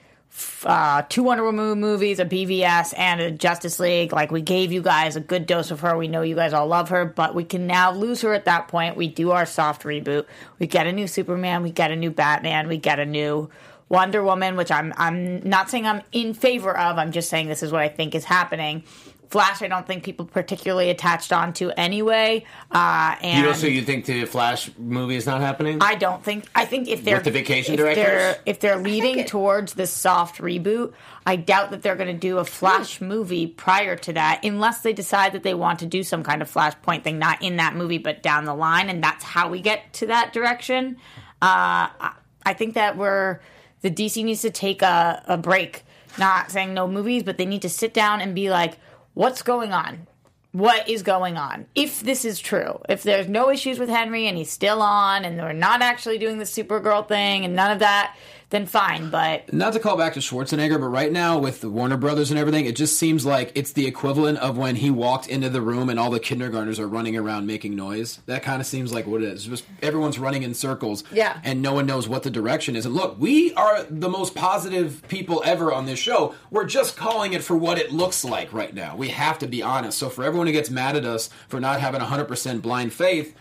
uh, 0.65 1.03
two 1.09 1.23
Wonder 1.23 1.45
Woman 1.45 1.81
movies, 1.81 2.19
a 2.19 2.25
BVS, 2.25 2.95
and 2.97 3.21
a 3.21 3.31
Justice 3.31 3.79
League. 3.79 4.13
Like 4.13 4.31
we 4.31 4.43
gave 4.43 4.73
you 4.73 4.83
guys 4.83 5.17
a 5.17 5.21
good 5.21 5.47
dose 5.47 5.71
of 5.71 5.81
her. 5.81 5.97
We 5.97 6.09
know 6.09 6.23
you 6.23 6.35
guys 6.35 6.53
all 6.53 6.67
love 6.67 6.89
her, 6.91 7.05
but 7.05 7.35
we 7.35 7.45
can 7.45 7.67
now 7.67 7.93
lose 7.93 8.23
her 8.23 8.33
at 8.33 8.45
that 8.45 8.69
point. 8.69 8.97
We 8.97 9.09
do 9.09 9.31
our 9.33 9.47
soft 9.47 9.83
reboot. 9.83 10.27
We 10.59 10.67
get 10.67 10.87
a 10.87 10.93
new 10.93 11.07
Superman. 11.07 11.63
We 11.63 11.71
get 11.71 11.91
a 11.91 11.97
new 11.97 12.11
Batman. 12.11 12.69
We 12.69 12.77
get 12.77 12.99
a 12.99 13.07
new 13.07 13.51
Wonder 13.89 14.23
Woman, 14.23 14.57
which 14.57 14.71
I'm 14.71 14.95
I'm 14.97 15.41
not 15.49 15.69
saying 15.69 15.87
I'm 15.87 16.03
in 16.13 16.33
favor 16.33 16.77
of. 16.77 16.97
I'm 16.97 17.13
just 17.13 17.29
saying 17.29 17.49
this 17.49 17.63
is 17.63 17.73
what 17.73 17.83
I 17.83 17.89
think 17.89 18.15
is 18.15 18.25
happening. 18.25 18.85
Flash, 19.31 19.63
I 19.63 19.69
don't 19.69 19.87
think 19.87 20.03
people 20.03 20.27
particularly 20.27 20.91
attached 20.91 21.33
on 21.33 21.53
to 21.55 21.71
anyway. 21.79 22.45
Uh, 22.73 23.15
and 23.23 23.45
You 23.45 23.49
also 23.49 23.69
you 23.69 23.83
think 23.83 24.05
the 24.05 24.25
Flash 24.25 24.71
movie 24.77 25.15
is 25.15 25.25
not 25.25 25.41
happening? 25.41 25.79
I 25.81 25.95
don't 25.95 26.23
think. 26.23 26.47
I 26.55 26.65
think 26.65 26.89
if 26.89 27.05
they're 27.05 27.15
With 27.17 27.25
the 27.25 27.31
vacation 27.31 27.75
if 27.75 27.79
directors? 27.81 28.05
they're 28.05 28.37
if 28.45 28.59
they're 28.59 28.77
leading 28.79 29.21
it- 29.21 29.29
towards 29.29 29.75
this 29.75 29.93
soft 29.93 30.39
reboot, 30.39 30.93
I 31.25 31.37
doubt 31.37 31.71
that 31.71 31.83
they're 31.83 31.95
going 31.95 32.13
to 32.13 32.19
do 32.19 32.39
a 32.39 32.45
Flash 32.45 33.01
movie 33.01 33.47
prior 33.47 33.95
to 33.95 34.13
that, 34.15 34.41
unless 34.45 34.81
they 34.81 34.93
decide 34.93 35.33
that 35.35 35.45
they 35.45 35.55
want 35.55 35.79
to 35.79 35.87
do 35.87 36.03
some 36.03 36.25
kind 36.25 36.43
of 36.43 36.53
Flashpoint 36.53 37.05
thing, 37.05 37.21
not 37.21 37.41
in 37.41 37.57
that 37.57 37.77
movie, 37.77 37.99
but 37.99 38.25
down 38.25 38.47
the 38.47 38.55
line, 38.55 38.89
and 38.91 39.03
that's 39.05 39.23
how 39.23 39.49
we 39.49 39.61
get 39.61 39.93
to 39.93 40.07
that 40.07 40.33
direction. 40.33 40.97
Uh, 41.41 41.87
I- 42.01 42.13
I 42.45 42.55
think 42.55 42.75
that 42.75 42.97
we're 42.97 43.39
the 43.83 43.91
DC 43.91 44.25
needs 44.25 44.43
to 44.43 44.51
take 44.51 44.83
a, 44.83 45.23
a 45.27 45.37
break. 45.37 45.85
Not 46.19 46.51
saying 46.51 46.75
no 46.75 46.89
movies, 46.89 47.23
but 47.23 47.37
they 47.39 47.45
need 47.47 47.63
to 47.63 47.69
sit 47.69 47.95
down 47.95 48.21
and 48.21 48.35
be 48.35 48.51
like, 48.51 48.77
what's 49.15 49.43
going 49.43 49.73
on? 49.73 50.07
what 50.53 50.89
is 50.89 51.05
going 51.05 51.37
on 51.37 51.65
if 51.77 52.01
this 52.01 52.25
is 52.25 52.41
true 52.41 52.81
if 52.89 53.05
there's 53.05 53.29
no 53.29 53.51
issues 53.51 53.79
with 53.79 53.89
henry 53.89 54.27
and 54.27 54.37
he's 54.37 54.51
still 54.51 54.83
on 54.83 55.25
and 55.25 55.39
we're 55.39 55.53
not 55.53 55.81
actually 55.81 56.19
doing 56.19 56.39
the 56.39 56.45
supergirl 56.45 57.07
thing 57.07 57.45
and 57.45 57.55
none 57.55 57.71
of 57.71 57.79
that 57.79 58.17
then 58.51 58.67
fine. 58.67 59.11
But 59.11 59.53
Not 59.53 59.73
to 59.75 59.79
call 59.79 59.97
back 59.97 60.15
to 60.15 60.21
Schwarzenegger, 60.21 60.81
but 60.81 60.89
right 60.89 61.11
now 61.13 61.39
with 61.39 61.61
the 61.61 61.71
Warner 61.71 61.97
Brothers 61.97 62.31
and 62.31 62.39
everything, 62.39 62.67
it 62.67 62.77
just 62.77 62.99
seems 62.99 63.25
like 63.25 63.53
it's 63.55 63.73
the 63.73 63.87
equivalent 63.87 64.39
of 64.39 64.59
when 64.59 64.77
he 64.77 64.91
walked 64.91 65.29
into 65.29 65.49
the 65.49 65.61
room 65.63 65.89
and 65.89 65.99
all 65.99 66.11
the 66.11 66.21
kindergartners 66.21 66.79
are 66.81 66.89
running 66.89 67.17
around 67.17 67.47
making 67.47 67.77
noise. 67.77 68.19
That 68.27 68.43
kind 68.43 68.61
of 68.61 68.67
seems 68.67 68.93
like 68.93 69.07
what 69.07 69.23
it 69.23 69.29
is. 69.29 69.45
Just 69.45 69.65
everyone's 69.83 70.19
running 70.19 70.43
in 70.43 70.55
circles, 70.55 71.05
Yeah. 71.13 71.39
and 71.45 71.63
no 71.63 71.73
one 71.75 71.87
knows 71.87 72.09
what 72.09 72.23
the 72.25 72.31
direction 72.31 72.77
is. 72.77 72.85
And 72.87 72.95
look, 72.95 73.17
we 73.21 73.55
are 73.55 73.85
the 73.89 74.09
most 74.09 74.35
positive 74.35 75.03
people 75.09 75.43
ever 75.45 75.73
on 75.73 75.87
this 75.87 75.99
show. 75.99 76.35
We're 76.51 76.67
just 76.67 76.97
calling 76.97 77.33
it 77.33 77.45
for 77.45 77.57
what 77.57 77.79
it 77.79 77.93
looks 77.93 78.25
like 78.25 78.53
right 78.53 78.75
now. 78.75 78.97
We 78.97 79.09
have 79.09 79.39
to 79.39 79.47
be 79.47 79.63
honest. 79.63 79.99
So 79.99 80.09
for 80.09 80.25
everyone 80.25 80.47
who 80.49 80.53
gets 80.53 80.71
mad 80.71 80.97
at 80.97 81.05
us 81.05 81.31
for 81.49 81.61
not 81.61 81.81
having 81.81 82.01
100% 82.01 82.63
blind 82.63 82.93
faith, 82.93 83.35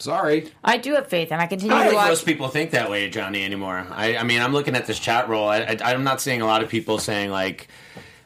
sorry. 0.00 0.50
I 0.64 0.76
do 0.78 0.94
have 0.94 1.08
faith, 1.08 1.32
and 1.32 1.40
I 1.40 1.46
continue 1.46 1.74
I 1.74 1.78
don't 1.78 1.84
to 1.84 1.90
think 1.90 2.00
watch. 2.00 2.08
most 2.10 2.26
people 2.26 2.48
think 2.48 2.72
that 2.72 2.90
way, 2.90 3.08
Johnny, 3.08 3.44
anymore. 3.44 3.86
I, 3.90 4.16
I 4.16 4.22
mean, 4.24 4.40
I'm 4.42 4.52
looking 4.52 4.74
at 4.74 4.86
this 4.86 4.98
chat 4.98 5.28
roll. 5.28 5.48
I, 5.48 5.60
I, 5.60 5.78
I'm 5.92 6.04
not 6.04 6.20
seeing 6.20 6.42
a 6.42 6.46
lot 6.46 6.62
of 6.62 6.68
people 6.68 6.98
saying 6.98 7.30
like, 7.30 7.68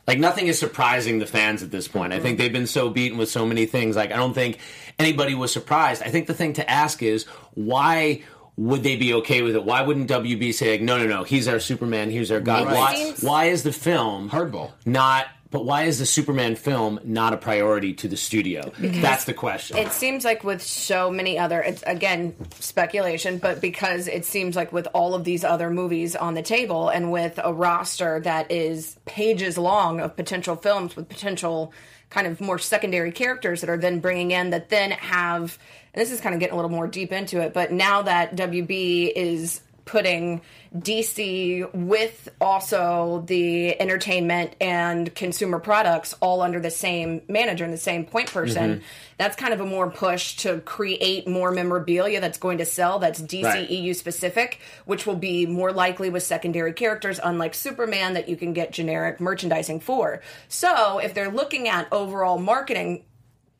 like 0.06 0.18
nothing 0.18 0.46
is 0.46 0.58
surprising 0.58 1.18
the 1.18 1.26
fans 1.26 1.62
at 1.62 1.70
this 1.70 1.88
point. 1.88 2.12
I 2.12 2.20
think 2.20 2.38
they've 2.38 2.52
been 2.52 2.66
so 2.66 2.90
beaten 2.90 3.18
with 3.18 3.30
so 3.30 3.46
many 3.46 3.66
things. 3.66 3.96
Like, 3.96 4.12
I 4.12 4.16
don't 4.16 4.34
think 4.34 4.58
anybody 4.98 5.34
was 5.34 5.52
surprised. 5.52 6.02
I 6.02 6.10
think 6.10 6.26
the 6.26 6.34
thing 6.34 6.54
to 6.54 6.70
ask 6.70 7.02
is 7.02 7.24
why 7.54 8.22
would 8.56 8.82
they 8.82 8.96
be 8.96 9.14
okay 9.14 9.42
with 9.42 9.56
it? 9.56 9.64
Why 9.64 9.82
wouldn't 9.82 10.08
WB 10.10 10.54
say 10.54 10.72
like, 10.72 10.82
no, 10.82 10.98
no, 10.98 11.06
no, 11.06 11.24
he's 11.24 11.48
our 11.48 11.58
Superman, 11.58 12.10
he's 12.10 12.30
our 12.30 12.40
God? 12.40 12.66
Right. 12.66 12.74
Why, 12.74 13.14
why 13.20 13.44
is 13.46 13.62
the 13.62 13.72
film 13.72 14.30
Hardball. 14.30 14.72
not? 14.84 15.26
But 15.54 15.66
why 15.66 15.84
is 15.84 16.00
the 16.00 16.06
Superman 16.06 16.56
film 16.56 16.98
not 17.04 17.32
a 17.32 17.36
priority 17.36 17.94
to 17.94 18.08
the 18.08 18.16
studio? 18.16 18.72
That's 18.76 19.24
the 19.24 19.34
question. 19.34 19.76
It 19.76 19.92
seems 19.92 20.24
like 20.24 20.42
with 20.42 20.60
so 20.60 21.12
many 21.12 21.38
other, 21.38 21.62
it's 21.62 21.84
again 21.86 22.34
speculation, 22.58 23.38
but 23.38 23.60
because 23.60 24.08
it 24.08 24.24
seems 24.24 24.56
like 24.56 24.72
with 24.72 24.88
all 24.92 25.14
of 25.14 25.22
these 25.22 25.44
other 25.44 25.70
movies 25.70 26.16
on 26.16 26.34
the 26.34 26.42
table 26.42 26.88
and 26.88 27.12
with 27.12 27.38
a 27.40 27.54
roster 27.54 28.18
that 28.24 28.50
is 28.50 28.98
pages 29.04 29.56
long 29.56 30.00
of 30.00 30.16
potential 30.16 30.56
films 30.56 30.96
with 30.96 31.08
potential 31.08 31.72
kind 32.10 32.26
of 32.26 32.40
more 32.40 32.58
secondary 32.58 33.12
characters 33.12 33.60
that 33.60 33.70
are 33.70 33.78
then 33.78 34.00
bringing 34.00 34.32
in 34.32 34.50
that 34.50 34.70
then 34.70 34.90
have, 34.90 35.56
and 35.92 36.02
this 36.02 36.10
is 36.10 36.20
kind 36.20 36.34
of 36.34 36.40
getting 36.40 36.54
a 36.54 36.56
little 36.56 36.68
more 36.68 36.88
deep 36.88 37.12
into 37.12 37.40
it, 37.40 37.54
but 37.54 37.70
now 37.70 38.02
that 38.02 38.34
WB 38.34 39.12
is 39.14 39.60
putting 39.84 40.40
DC 40.76 41.72
with 41.72 42.28
also 42.40 43.22
the 43.26 43.80
entertainment 43.80 44.56
and 44.60 45.14
consumer 45.14 45.60
products 45.60 46.14
all 46.20 46.42
under 46.42 46.58
the 46.58 46.70
same 46.70 47.22
manager 47.28 47.64
and 47.64 47.72
the 47.72 47.78
same 47.78 48.04
point 48.04 48.32
person. 48.32 48.70
Mm-hmm. 48.76 48.84
That's 49.16 49.36
kind 49.36 49.54
of 49.54 49.60
a 49.60 49.66
more 49.66 49.88
push 49.90 50.36
to 50.38 50.60
create 50.60 51.28
more 51.28 51.52
memorabilia 51.52 52.20
that's 52.20 52.38
going 52.38 52.58
to 52.58 52.64
sell 52.64 52.98
that's 52.98 53.20
DC 53.20 53.44
Right. 53.44 53.70
EU 53.70 53.94
specific, 53.94 54.58
which 54.84 55.06
will 55.06 55.16
be 55.16 55.46
more 55.46 55.70
likely 55.70 56.10
with 56.10 56.22
secondary 56.22 56.72
characters, 56.72 57.20
unlike 57.22 57.54
Superman, 57.54 58.14
that 58.14 58.28
you 58.28 58.36
can 58.36 58.52
get 58.52 58.72
generic 58.72 59.20
merchandising 59.20 59.80
for. 59.80 60.22
So 60.48 60.98
if 60.98 61.14
they're 61.14 61.30
looking 61.30 61.68
at 61.68 61.86
overall 61.92 62.38
marketing 62.38 63.04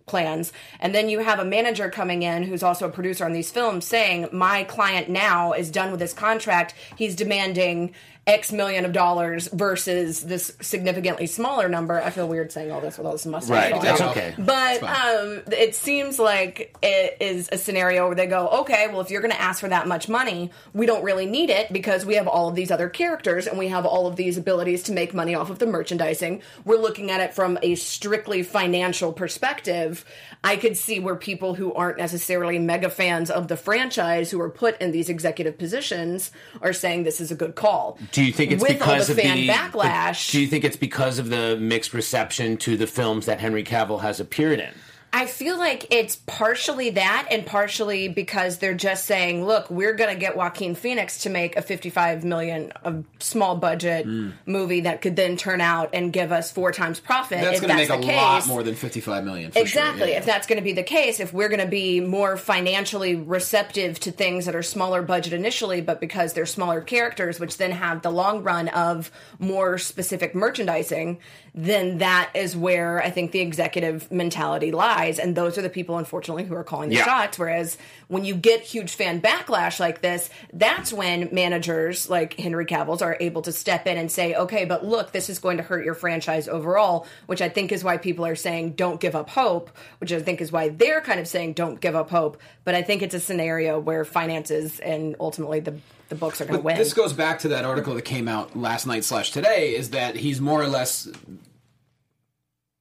plans. 0.07 0.53
And 0.81 0.95
then 0.95 1.09
you 1.09 1.21
have 1.21 1.39
a 1.39 1.45
manager 1.45 1.89
coming 1.91 2.23
in 2.23 2.43
who's 2.43 2.63
also 2.63 2.87
a 2.87 2.93
producer 2.93 3.25
on 3.25 3.33
these 3.33 3.51
films 3.51 3.87
saying 3.87 4.29
my 4.33 4.65
client 4.65 5.09
now 5.09 5.53
is 5.53 5.71
done 5.71 5.91
with 5.91 6.01
his 6.01 6.13
contract. 6.13 6.75
He's 6.97 7.17
demanding 7.17 7.95
x 8.27 8.53
million 8.53 8.85
of 8.85 8.93
dollars 8.93 9.49
versus 9.53 10.23
this 10.23 10.57
significantly 10.61 11.27
smaller 11.27 11.69
number 11.69 12.01
i 12.03 12.11
feel 12.11 12.27
weird 12.27 12.51
saying 12.51 12.73
all 12.73 12.81
this 12.81 12.97
with 12.97 13.07
all 13.07 13.13
this 13.13 13.27
mustache 13.27 13.73
right. 13.73 13.83
That's 13.83 14.01
okay. 14.01 14.35
But 14.39 14.83
um, 14.83 15.43
it 15.53 15.75
seems 15.75 16.19
like 16.19 16.77
it 16.83 17.17
is 17.21 17.49
a 17.53 17.59
scenario 17.59 18.07
where 18.07 18.17
they 18.17 18.27
go, 18.27 18.49
okay, 18.61 18.89
well, 18.89 19.01
if 19.01 19.11
you're 19.11 19.21
going 19.21 19.33
to 19.33 19.41
ask 19.41 19.61
for 19.61 19.69
that 19.69 19.87
much 19.87 20.09
money, 20.09 20.51
we 20.73 20.87
don't 20.87 21.05
really 21.05 21.27
need 21.27 21.51
it 21.51 21.73
because 21.73 22.05
we 22.05 22.15
have 22.15 22.27
all 22.27 22.49
of 22.49 22.55
these 22.55 22.71
other 22.71 22.89
characters 22.89 23.47
and 23.47 23.59
we 23.59 23.69
have 23.69 23.87
all 23.87 24.07
of 24.07 24.17
these 24.17 24.39
abilities 24.39 24.83
to 24.85 24.93
make 24.93 25.15
money 25.15 25.35
off 25.35 25.51
of 25.51 25.59
the 25.59 25.67
merchandising. 25.67 26.43
We're 26.65 26.79
looking 26.79 27.11
at 27.11 27.21
it 27.21 27.35
from 27.35 27.59
a 27.63 27.75
strictly 27.75 28.43
financial 28.43 29.13
perspective. 29.13 30.05
I 30.43 30.57
could 30.57 30.77
see 30.77 31.01
where 31.01 31.17
people 31.17 31.55
who 31.55 31.73
aren't 31.75 31.99
necessarily 31.99 32.59
mega 32.59 32.91
fans 32.91 33.31
of 33.31 33.49
the 33.49 33.57
franchise 33.57 34.31
who 34.31 34.41
are 34.41 34.51
put 34.51 34.81
in 34.81 34.93
these 34.93 35.09
executive 35.09 35.59
positions 35.59 36.31
are 36.61 36.73
saying 36.73 37.05
this 37.05 37.21
is 37.21 37.31
a 37.31 37.35
good 37.35 37.55
call. 37.55 37.99
Do 38.15 38.23
you 38.23 38.33
think 38.33 38.53
it's 38.53 38.63
because 38.63 39.09
the 39.09 39.15
of 39.15 39.19
fan 39.19 39.39
the 39.39 39.49
backlash? 39.49 40.31
Do 40.31 40.41
you 40.41 40.47
think 40.47 40.63
it's 40.63 40.77
because 40.77 41.19
of 41.19 41.31
the 41.31 41.57
mixed 41.61 41.93
reception 41.93 42.57
to 42.59 42.77
the 42.77 42.87
films 42.87 43.27
that 43.27 43.41
Henry 43.41 43.65
Cavill 43.65 44.03
has 44.03 44.21
appeared 44.21 44.61
in? 44.61 44.73
I 45.17 45.27
feel 45.27 45.57
like 45.57 45.87
it's 45.93 46.17
partially 46.17 46.91
that 46.91 47.29
and 47.31 47.47
partially 47.47 48.09
because 48.09 48.59
they're 48.59 48.75
just 48.75 49.05
saying, 49.07 49.47
look, 49.47 49.71
we're 49.71 49.95
going 49.95 50.13
to 50.13 50.19
get 50.19 50.37
Joaquin 50.37 50.75
Phoenix 50.75 51.19
to 51.19 51.31
make 51.31 51.55
a 51.57 51.63
55 51.63 52.25
million 52.25 52.73
a 52.85 52.97
small 53.21 53.55
budget 53.55 54.07
Hmm. 54.07 54.31
movie 54.45 54.81
that 54.81 55.03
could 55.03 55.15
then 55.15 55.37
turn 55.37 55.61
out 55.61 55.91
and 55.93 56.13
give 56.13 56.33
us 56.33 56.51
four 56.51 56.73
times 56.73 56.99
profit. 56.99 57.41
That's 57.43 57.61
going 57.61 57.71
to 57.71 57.77
make 57.77 57.91
a 57.91 57.99
case. 58.05 58.17
lot 58.17 58.49
more 58.49 58.65
than 58.65 58.75
55 58.75 59.25
million. 59.25 59.53
For 59.53 59.61
Exactly. 59.61 60.01
Sure. 60.01 60.09
Yeah. 60.09 60.19
If 60.19 60.27
that's 60.27 60.49
going 60.49 60.59
to 60.59 60.65
be 60.65 60.73
the 60.73 60.83
case, 60.83 61.21
if 61.21 61.33
we're 61.33 61.49
going 61.49 61.61
to 61.61 61.69
be 61.69 62.01
more 62.01 62.37
financially 62.37 63.15
receptive 63.15 64.01
to 64.01 64.11
things 64.11 64.47
that 64.47 64.57
are 64.57 64.65
smaller 64.65 65.01
budget 65.03 65.33
initially, 65.33 65.81
but 65.81 66.01
because 66.01 66.33
they're 66.33 66.45
smaller 66.45 66.81
characters, 66.81 67.39
which 67.39 67.57
then 67.57 67.71
have 67.71 68.03
the 68.03 68.11
long 68.11 68.43
run 68.43 68.67
of 68.71 69.13
more 69.39 69.79
specific 69.79 70.35
merchandising, 70.35 71.21
then 71.55 71.99
that 71.99 72.31
is 72.35 72.57
where 72.57 73.01
I 73.01 73.11
think 73.11 73.31
the 73.31 73.39
executive 73.39 74.11
mentality 74.11 74.73
lies. 74.73 75.04
And 75.19 75.37
those 75.37 75.57
are 75.59 75.63
the 75.63 75.71
people, 75.71 75.99
unfortunately, 75.99 76.45
who 76.45 76.55
are 76.55 76.65
calling 76.65 76.89
the 76.91 76.97
Yeah. 76.97 77.05
shots. 77.05 77.39
Whereas 77.39 77.77
when 78.09 78.25
you 78.25 78.35
get 78.35 78.61
huge 78.63 78.95
fan 78.95 79.21
backlash 79.21 79.79
like 79.81 80.01
this, 80.01 80.31
that's 80.53 80.93
when 80.93 81.29
managers 81.33 82.09
like 82.09 82.39
Henry 82.39 82.65
Cavill's 82.67 83.03
are 83.03 83.17
able 83.21 83.43
to 83.43 83.53
step 83.53 83.87
in 83.87 83.97
and 83.97 84.11
say, 84.11 84.35
okay, 84.35 84.65
but 84.65 84.85
look, 84.85 85.13
this 85.13 85.29
is 85.29 85.39
going 85.39 85.57
to 85.59 85.63
hurt 85.63 85.85
your 85.85 85.95
franchise 85.95 86.49
overall, 86.49 87.07
which 87.27 87.43
I 87.43 87.49
think 87.49 87.73
is 87.73 87.85
why 87.85 87.97
people 87.97 88.27
are 88.27 88.37
saying 88.37 88.73
don't 88.73 89.01
give 89.01 89.15
up 89.15 89.31
hope, 89.31 89.71
which 89.99 90.13
I 90.13 90.21
think 90.21 90.41
is 90.41 90.51
why 90.53 90.69
they're 90.71 91.01
kind 91.01 91.21
of 91.21 91.29
saying 91.29 91.55
don't 91.55 91.81
give 91.81 91.95
up 91.97 92.11
hope. 92.11 92.41
But 92.65 92.75
I 92.75 92.83
think 92.83 93.03
it's 93.03 93.15
a 93.15 93.21
scenario 93.21 93.79
where 93.79 94.05
finances 94.05 94.81
and 94.81 95.17
ultimately 95.21 95.61
the, 95.61 95.75
the 96.09 96.15
books 96.15 96.41
are 96.41 96.45
going 96.45 96.59
to 96.61 96.65
win. 96.65 96.77
this 96.79 96.93
goes 96.95 97.13
back 97.13 97.41
to 97.41 97.49
that 97.49 97.65
article 97.65 97.95
that 97.95 98.03
came 98.03 98.29
out 98.29 98.57
last 98.57 98.87
night 98.87 99.05
slash 99.05 99.31
today. 99.33 99.75
Is 99.75 99.91
that 99.91 100.17
he's 100.17 100.41
more 100.41 100.63
or 100.63 100.69
less 100.69 101.09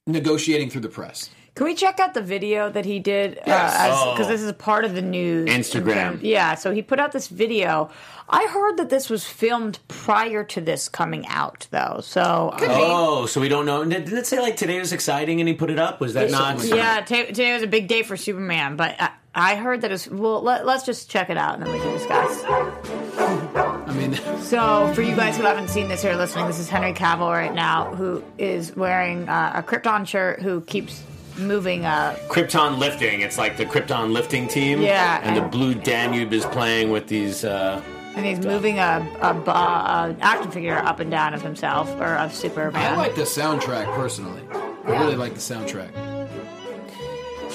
negotiating 0.08 0.70
through 0.70 0.82
the 0.82 0.90
press. 0.90 1.30
Can 1.56 1.66
we 1.68 1.76
check 1.76 2.00
out 2.00 2.16
the 2.16 2.22
video 2.22 2.70
that 2.72 2.84
he 2.84 2.98
did? 3.00 3.38
Uh, 3.38 3.44
yes. 3.46 3.74
Because 4.13 4.26
Oh. 4.26 4.30
this 4.30 4.42
is 4.42 4.50
a 4.50 4.54
part 4.54 4.86
of 4.86 4.96
the 4.96 5.04
news. 5.04 5.48
Instagram. 5.50 6.18
Yeah, 6.24 6.56
so 6.56 6.72
he 6.74 6.82
put 6.82 7.00
out 7.00 7.12
this 7.12 7.28
video. 7.28 7.92
I 8.28 8.48
heard 8.48 8.78
that 8.78 8.89
this 8.89 9.08
was 9.08 9.24
filmed 9.26 9.78
prior 9.88 10.44
to 10.46 10.62
this 10.62 10.89
coming 10.89 11.28
out, 11.28 11.68
though. 11.70 12.00
So 12.02 12.22
uh, 12.54 12.60
Oh, 12.62 13.26
so 13.28 13.39
we 13.39 13.50
don't 13.50 13.68
know. 13.68 13.84
Didn't 13.86 14.18
it 14.18 14.26
say 14.26 14.39
like 14.39 14.58
today 14.58 14.80
was 14.80 14.94
exciting 14.94 15.39
and 15.42 15.48
he 15.48 15.54
put 15.54 15.70
it 15.70 15.78
up? 15.78 16.00
Was 16.02 16.16
that 16.16 16.32
not? 16.32 16.63
yeah, 16.63 17.02
t- 17.02 17.28
today 17.28 17.54
was 17.54 17.62
a 17.62 17.68
big 17.68 17.88
day 17.88 18.02
for 18.02 18.18
Superman, 18.18 18.76
but 18.76 18.96
I, 19.00 19.12
I 19.36 19.56
heard 19.56 19.82
that 19.82 19.92
it 19.92 19.94
was. 19.94 20.10
Well, 20.10 20.42
let, 20.42 20.66
let's 20.66 20.86
just 20.88 21.08
check 21.12 21.30
it 21.30 21.38
out 21.38 21.54
and 21.56 21.63
then 21.68 21.72
we 21.74 21.80
can 21.80 21.92
discuss. 21.94 22.44
I 22.48 23.94
mean, 23.96 24.16
So, 24.42 24.92
for 24.96 25.04
you 25.04 25.16
guys 25.16 25.38
who 25.38 25.44
haven't 25.44 25.68
seen 25.70 25.88
this 25.88 26.04
or 26.04 26.16
listening, 26.16 26.48
this 26.48 26.58
is 26.60 26.68
Henry 26.70 26.94
Cavill 26.94 27.30
right 27.32 27.54
now, 27.54 27.94
who 27.94 28.24
is 28.39 28.76
wearing 28.76 29.30
uh, 29.30 29.52
a 29.56 29.62
Krypton 29.62 30.08
shirt, 30.08 30.42
who 30.42 30.62
keeps 30.62 31.04
moving. 31.38 31.86
up. 31.86 32.17
Krypton 32.28 32.78
lifting. 32.78 33.22
It's 33.22 33.38
like 33.38 33.58
the 33.58 33.65
Krypton 33.65 34.12
lifting 34.12 34.48
team. 34.48 34.82
Yeah, 34.82 35.19
And, 35.24 35.38
the 35.38 35.41
Blue 35.41 35.74
Danube 35.74 36.34
is 36.34 36.46
playing 36.46 36.91
with 36.91 37.08
these. 37.08 37.43
Uh, 37.43 37.82
and 38.15 38.26
he's 38.26 38.39
moving 38.39 38.78
a, 38.78 39.06
a, 39.22 39.34
bo- 39.34 39.52
a 39.52 40.15
action 40.22 40.52
figure 40.52 40.78
up 40.78 41.00
and 41.00 41.10
down 41.10 41.34
of 41.34 41.41
himself 41.41 41.89
or 41.96 42.15
of 42.15 42.34
Superman. 42.34 42.93
I 42.93 42.96
like 42.96 43.15
the 43.15 43.24
soundtrack 43.24 43.93
personally. 43.96 44.43
I 44.52 45.00
really 45.00 45.15
like 45.15 45.34
the 45.34 45.39
soundtrack. 45.39 46.12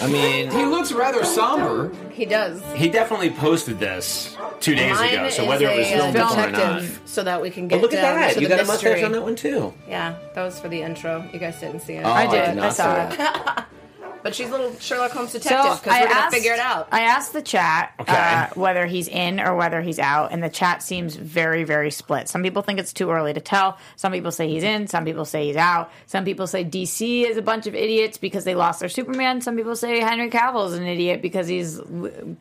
I 0.01 0.07
mean, 0.07 0.51
He 0.51 0.65
looks 0.65 0.93
rather 0.93 1.25
somber. 1.25 1.91
he 2.13 2.25
does. 2.25 2.63
he 2.75 2.89
definitely 2.89 3.31
posted 3.31 3.79
this 3.79 4.37
two 4.61 4.75
days 4.75 4.97
Mine 4.97 5.15
ago. 5.15 5.31
So 5.31 5.45
whether 5.47 5.67
it 5.69 5.79
was 5.79 5.89
filmed 5.89 6.17
or 6.17 6.19
not. 6.21 6.51
detective, 6.53 7.01
so 7.05 7.23
that 7.25 7.41
we 7.43 7.51
can 7.51 7.69
get 7.69 7.77
But 7.77 7.83
look 7.83 7.95
at 7.95 8.03
down 8.03 8.17
that. 8.21 8.35
to 8.35 8.41
You 8.41 8.49
the 8.49 8.57
got 8.57 8.65
a 8.65 8.67
mystery. 8.69 8.91
mustache 8.93 9.05
on 9.07 9.13
that 9.13 9.23
one 9.23 9.37
too. 9.37 9.75
Yeah, 9.89 10.15
that 10.35 10.43
was 10.43 10.59
for 10.61 10.69
the 10.69 10.81
intro. 10.83 11.29
You 11.33 11.39
guys 11.39 11.59
didn't 11.61 11.81
see 11.81 11.95
it. 11.95 12.05
Oh, 12.05 12.11
I 12.11 12.23
I 12.23 12.27
did. 12.31 12.47
did 12.47 12.57
not 12.57 12.65
I 12.67 12.69
saw 12.71 13.09
see 13.11 13.17
it. 13.23 13.65
But 14.23 14.35
she's 14.35 14.49
a 14.49 14.51
little 14.51 14.75
Sherlock 14.79 15.13
Holmes 15.13 15.33
detective 15.33 15.81
because 15.83 15.97
I 15.97 16.03
we're 16.03 16.09
going 16.13 16.25
to 16.25 16.31
figure 16.31 16.53
it 16.53 16.59
out. 16.61 16.89
I 16.93 17.03
asked 17.03 17.33
the 17.33 17.43
chat 17.43 17.93
Okay. 18.01 18.13
uh, 18.13 18.49
whether 18.55 18.87
he's 18.87 19.09
in 19.09 19.41
or 19.41 19.55
whether 19.57 19.81
he's 19.83 19.99
out, 19.99 20.33
and 20.33 20.43
the 20.43 20.49
chat 20.49 20.83
seems 20.83 21.17
very, 21.17 21.65
very 21.65 21.91
split. 21.91 22.29
Some 22.29 22.43
people 22.43 22.63
think 22.63 22.79
it's 22.79 22.93
too 22.93 23.11
early 23.11 23.33
to 23.33 23.41
tell. 23.41 23.79
Some 23.97 24.13
people 24.13 24.31
say 24.31 24.49
he's 24.49 24.63
in. 24.65 24.87
Some 24.87 25.05
people 25.05 25.25
say 25.25 25.47
he's 25.47 25.57
out. 25.57 25.91
Some 26.07 26.25
people 26.25 26.47
say 26.47 26.65
DC 26.65 27.25
is 27.29 27.37
a 27.37 27.43
bunch 27.43 27.67
of 27.67 27.75
idiots 27.75 28.19
because 28.19 28.45
they 28.45 28.55
lost 28.55 28.81
their 28.81 28.89
Superman. 28.89 29.41
Some 29.41 29.57
people 29.57 29.77
say 29.77 30.01
Henry 30.01 30.31
Cavill 30.31 30.67
is 30.67 30.75
an 30.75 30.87
idiot 30.87 31.23
because 31.23 31.47
he's 31.49 31.81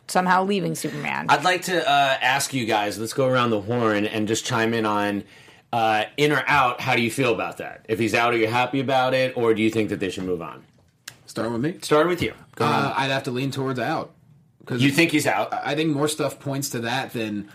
somehow 0.07 0.43
leaving 0.43 0.75
Superman. 0.75 1.27
I'd 1.29 1.43
like 1.43 1.63
to 1.63 1.87
uh, 1.87 2.17
ask 2.21 2.53
you 2.53 2.65
guys. 2.65 2.97
Let's 2.99 3.13
go 3.13 3.27
around 3.27 3.51
the 3.51 3.61
horn 3.61 4.05
and 4.05 4.27
just 4.27 4.45
chime 4.45 4.73
in 4.73 4.85
on 4.85 5.23
uh, 5.73 6.05
in 6.17 6.31
or 6.31 6.43
out. 6.47 6.81
How 6.81 6.95
do 6.95 7.01
you 7.01 7.11
feel 7.11 7.33
about 7.33 7.57
that? 7.57 7.85
If 7.89 7.99
he's 7.99 8.13
out, 8.13 8.33
are 8.33 8.37
you 8.37 8.47
happy 8.47 8.79
about 8.79 9.13
it, 9.13 9.35
or 9.37 9.53
do 9.53 9.61
you 9.61 9.69
think 9.69 9.89
that 9.89 9.99
they 9.99 10.09
should 10.09 10.23
move 10.23 10.41
on? 10.41 10.63
Starting 11.37 11.53
with 11.53 11.61
me, 11.61 11.79
Start 11.81 12.07
with 12.07 12.23
you. 12.23 12.33
Go 12.55 12.65
uh. 12.65 12.93
I'd 12.97 13.11
have 13.11 13.23
to 13.23 13.31
lean 13.31 13.51
towards 13.51 13.79
out. 13.79 14.11
Because 14.59 14.81
You 14.81 14.89
think 14.89 15.11
he's 15.11 15.27
out? 15.27 15.53
I 15.53 15.75
think 15.75 15.95
more 15.95 16.07
stuff 16.07 16.39
points 16.39 16.71
to 16.71 16.79
that 16.79 17.13
than 17.13 17.49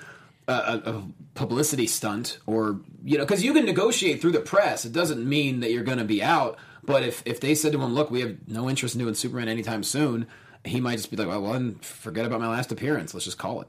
a, 0.47 0.53
a, 0.53 0.83
a 0.87 1.03
publicity 1.35 1.89
stunt 1.89 2.39
or 2.47 2.79
you 3.03 3.19
know 3.19 3.25
because 3.25 3.43
you 3.43 3.53
can 3.53 3.65
negotiate 3.65 4.21
through 4.21 4.31
the 4.31 4.41
press. 4.41 4.85
It 4.85 4.93
doesn't 4.93 5.29
mean 5.29 5.61
that 5.61 5.73
you're 5.73 5.83
going 5.83 5.99
to 5.99 6.05
be 6.05 6.23
out. 6.23 6.59
But 6.85 7.03
if 7.03 7.23
if 7.27 7.41
they 7.41 7.57
said 7.57 7.73
to 7.73 7.81
him, 7.81 7.93
"Look, 7.93 8.11
we 8.11 8.21
have 8.21 8.37
no 8.47 8.71
interest 8.71 8.95
in 8.95 9.01
doing 9.01 9.15
Superman 9.15 9.49
anytime 9.49 9.83
soon," 9.83 10.27
he 10.65 10.81
might 10.81 10.97
just 10.97 11.11
be 11.11 11.17
like, 11.17 11.27
"Well, 11.27 11.43
well 11.43 11.53
then 11.55 11.75
forget 11.81 12.25
about 12.25 12.41
my 12.41 12.49
last 12.49 12.71
appearance. 12.71 13.15
Let's 13.15 13.25
just 13.25 13.39
call 13.39 13.63
it." 13.63 13.69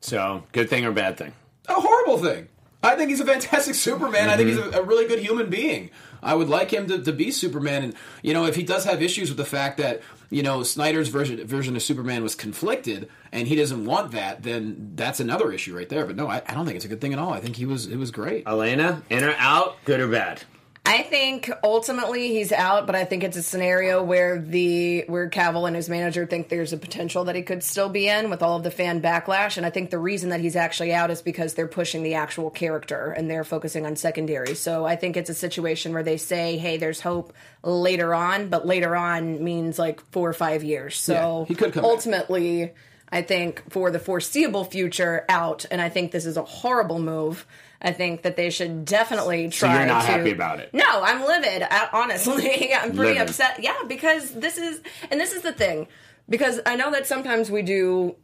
So, 0.00 0.42
good 0.52 0.68
thing 0.68 0.84
or 0.84 0.92
bad 0.92 1.16
thing? 1.16 1.32
a 1.68 1.72
horrible 1.74 2.18
thing. 2.18 2.48
I 2.82 2.94
think 2.94 3.08
he's 3.10 3.20
a 3.20 3.24
fantastic 3.24 3.74
Superman. 3.88 4.28
I 4.28 4.36
think 4.36 4.50
he's 4.50 4.58
a, 4.58 4.80
a 4.80 4.82
really 4.82 5.08
good 5.08 5.18
human 5.18 5.48
being. 5.48 5.90
I 6.26 6.34
would 6.34 6.48
like 6.48 6.72
him 6.72 6.86
to, 6.88 7.02
to 7.02 7.12
be 7.12 7.30
Superman. 7.30 7.84
And, 7.84 7.94
you 8.22 8.34
know, 8.34 8.44
if 8.46 8.56
he 8.56 8.62
does 8.62 8.84
have 8.84 9.00
issues 9.00 9.28
with 9.28 9.38
the 9.38 9.44
fact 9.44 9.78
that, 9.78 10.02
you 10.28 10.42
know, 10.42 10.62
Snyder's 10.62 11.08
version, 11.08 11.46
version 11.46 11.76
of 11.76 11.82
Superman 11.82 12.22
was 12.22 12.34
conflicted 12.34 13.08
and 13.32 13.46
he 13.46 13.54
doesn't 13.54 13.84
want 13.84 14.10
that, 14.12 14.42
then 14.42 14.92
that's 14.96 15.20
another 15.20 15.52
issue 15.52 15.76
right 15.76 15.88
there. 15.88 16.04
But 16.04 16.16
no, 16.16 16.28
I, 16.28 16.42
I 16.46 16.54
don't 16.54 16.66
think 16.66 16.76
it's 16.76 16.84
a 16.84 16.88
good 16.88 17.00
thing 17.00 17.12
at 17.12 17.18
all. 17.18 17.32
I 17.32 17.40
think 17.40 17.56
he 17.56 17.64
was 17.64 17.86
it 17.86 17.96
was 17.96 18.10
great. 18.10 18.46
Elena, 18.46 19.02
in 19.08 19.22
or 19.24 19.34
out? 19.38 19.76
Good 19.84 20.00
or 20.00 20.08
bad? 20.08 20.42
I 20.88 21.02
think 21.02 21.50
ultimately 21.64 22.28
he's 22.28 22.52
out, 22.52 22.86
but 22.86 22.94
I 22.94 23.04
think 23.04 23.24
it's 23.24 23.36
a 23.36 23.42
scenario 23.42 24.04
where 24.04 24.38
the 24.40 25.04
where 25.08 25.28
Cavill 25.28 25.66
and 25.66 25.74
his 25.74 25.88
manager 25.88 26.26
think 26.26 26.48
there's 26.48 26.72
a 26.72 26.76
potential 26.76 27.24
that 27.24 27.34
he 27.34 27.42
could 27.42 27.64
still 27.64 27.88
be 27.88 28.08
in 28.08 28.30
with 28.30 28.40
all 28.40 28.56
of 28.56 28.62
the 28.62 28.70
fan 28.70 29.02
backlash. 29.02 29.56
And 29.56 29.66
I 29.66 29.70
think 29.70 29.90
the 29.90 29.98
reason 29.98 30.30
that 30.30 30.40
he's 30.40 30.54
actually 30.54 30.94
out 30.94 31.10
is 31.10 31.22
because 31.22 31.54
they're 31.54 31.66
pushing 31.66 32.04
the 32.04 32.14
actual 32.14 32.50
character 32.50 33.10
and 33.10 33.28
they're 33.28 33.42
focusing 33.42 33.84
on 33.84 33.96
secondary. 33.96 34.54
So 34.54 34.84
I 34.84 34.94
think 34.94 35.16
it's 35.16 35.28
a 35.30 35.34
situation 35.34 35.92
where 35.92 36.04
they 36.04 36.16
say, 36.18 36.56
"Hey, 36.56 36.76
there's 36.76 37.00
hope 37.00 37.32
later 37.64 38.14
on," 38.14 38.48
but 38.48 38.64
later 38.64 38.94
on 38.94 39.42
means 39.42 39.80
like 39.80 40.00
four 40.12 40.28
or 40.28 40.34
five 40.34 40.62
years. 40.62 40.96
So 40.96 41.40
Yeah, 41.40 41.44
he 41.48 41.54
could 41.56 41.72
come 41.72 41.82
back. 41.82 41.90
ultimately. 41.90 42.72
I 43.08 43.22
think 43.22 43.62
for 43.70 43.92
the 43.92 44.00
foreseeable 44.00 44.64
future, 44.64 45.24
out, 45.28 45.64
and 45.70 45.80
I 45.80 45.88
think 45.88 46.10
this 46.10 46.26
is 46.26 46.36
a 46.36 46.42
horrible 46.42 46.98
move. 46.98 47.46
I 47.82 47.92
think 47.92 48.22
that 48.22 48.36
they 48.36 48.50
should 48.50 48.84
definitely 48.84 49.50
So 49.50 49.66
try 49.66 49.78
you're 49.78 49.86
not 49.86 50.00
to. 50.02 50.06
happy 50.06 50.30
about 50.32 50.60
it? 50.60 50.72
No, 50.72 50.84
I'm 51.02 51.22
livid. 51.24 51.62
I, 51.70 51.88
honestly, 51.92 52.72
I'm 52.74 52.94
pretty 52.96 53.14
Livid. 53.14 53.28
upset. 53.28 53.62
Yeah, 53.62 53.76
because 53.86 54.32
this 54.32 54.56
is, 54.58 54.80
and 55.10 55.20
this 55.20 55.32
is 55.32 55.42
the 55.42 55.52
thing, 55.52 55.86
because 56.28 56.60
I 56.66 56.76
know 56.76 56.90
that 56.90 57.06
sometimes 57.06 57.50
we 57.50 57.62
do 57.62 58.16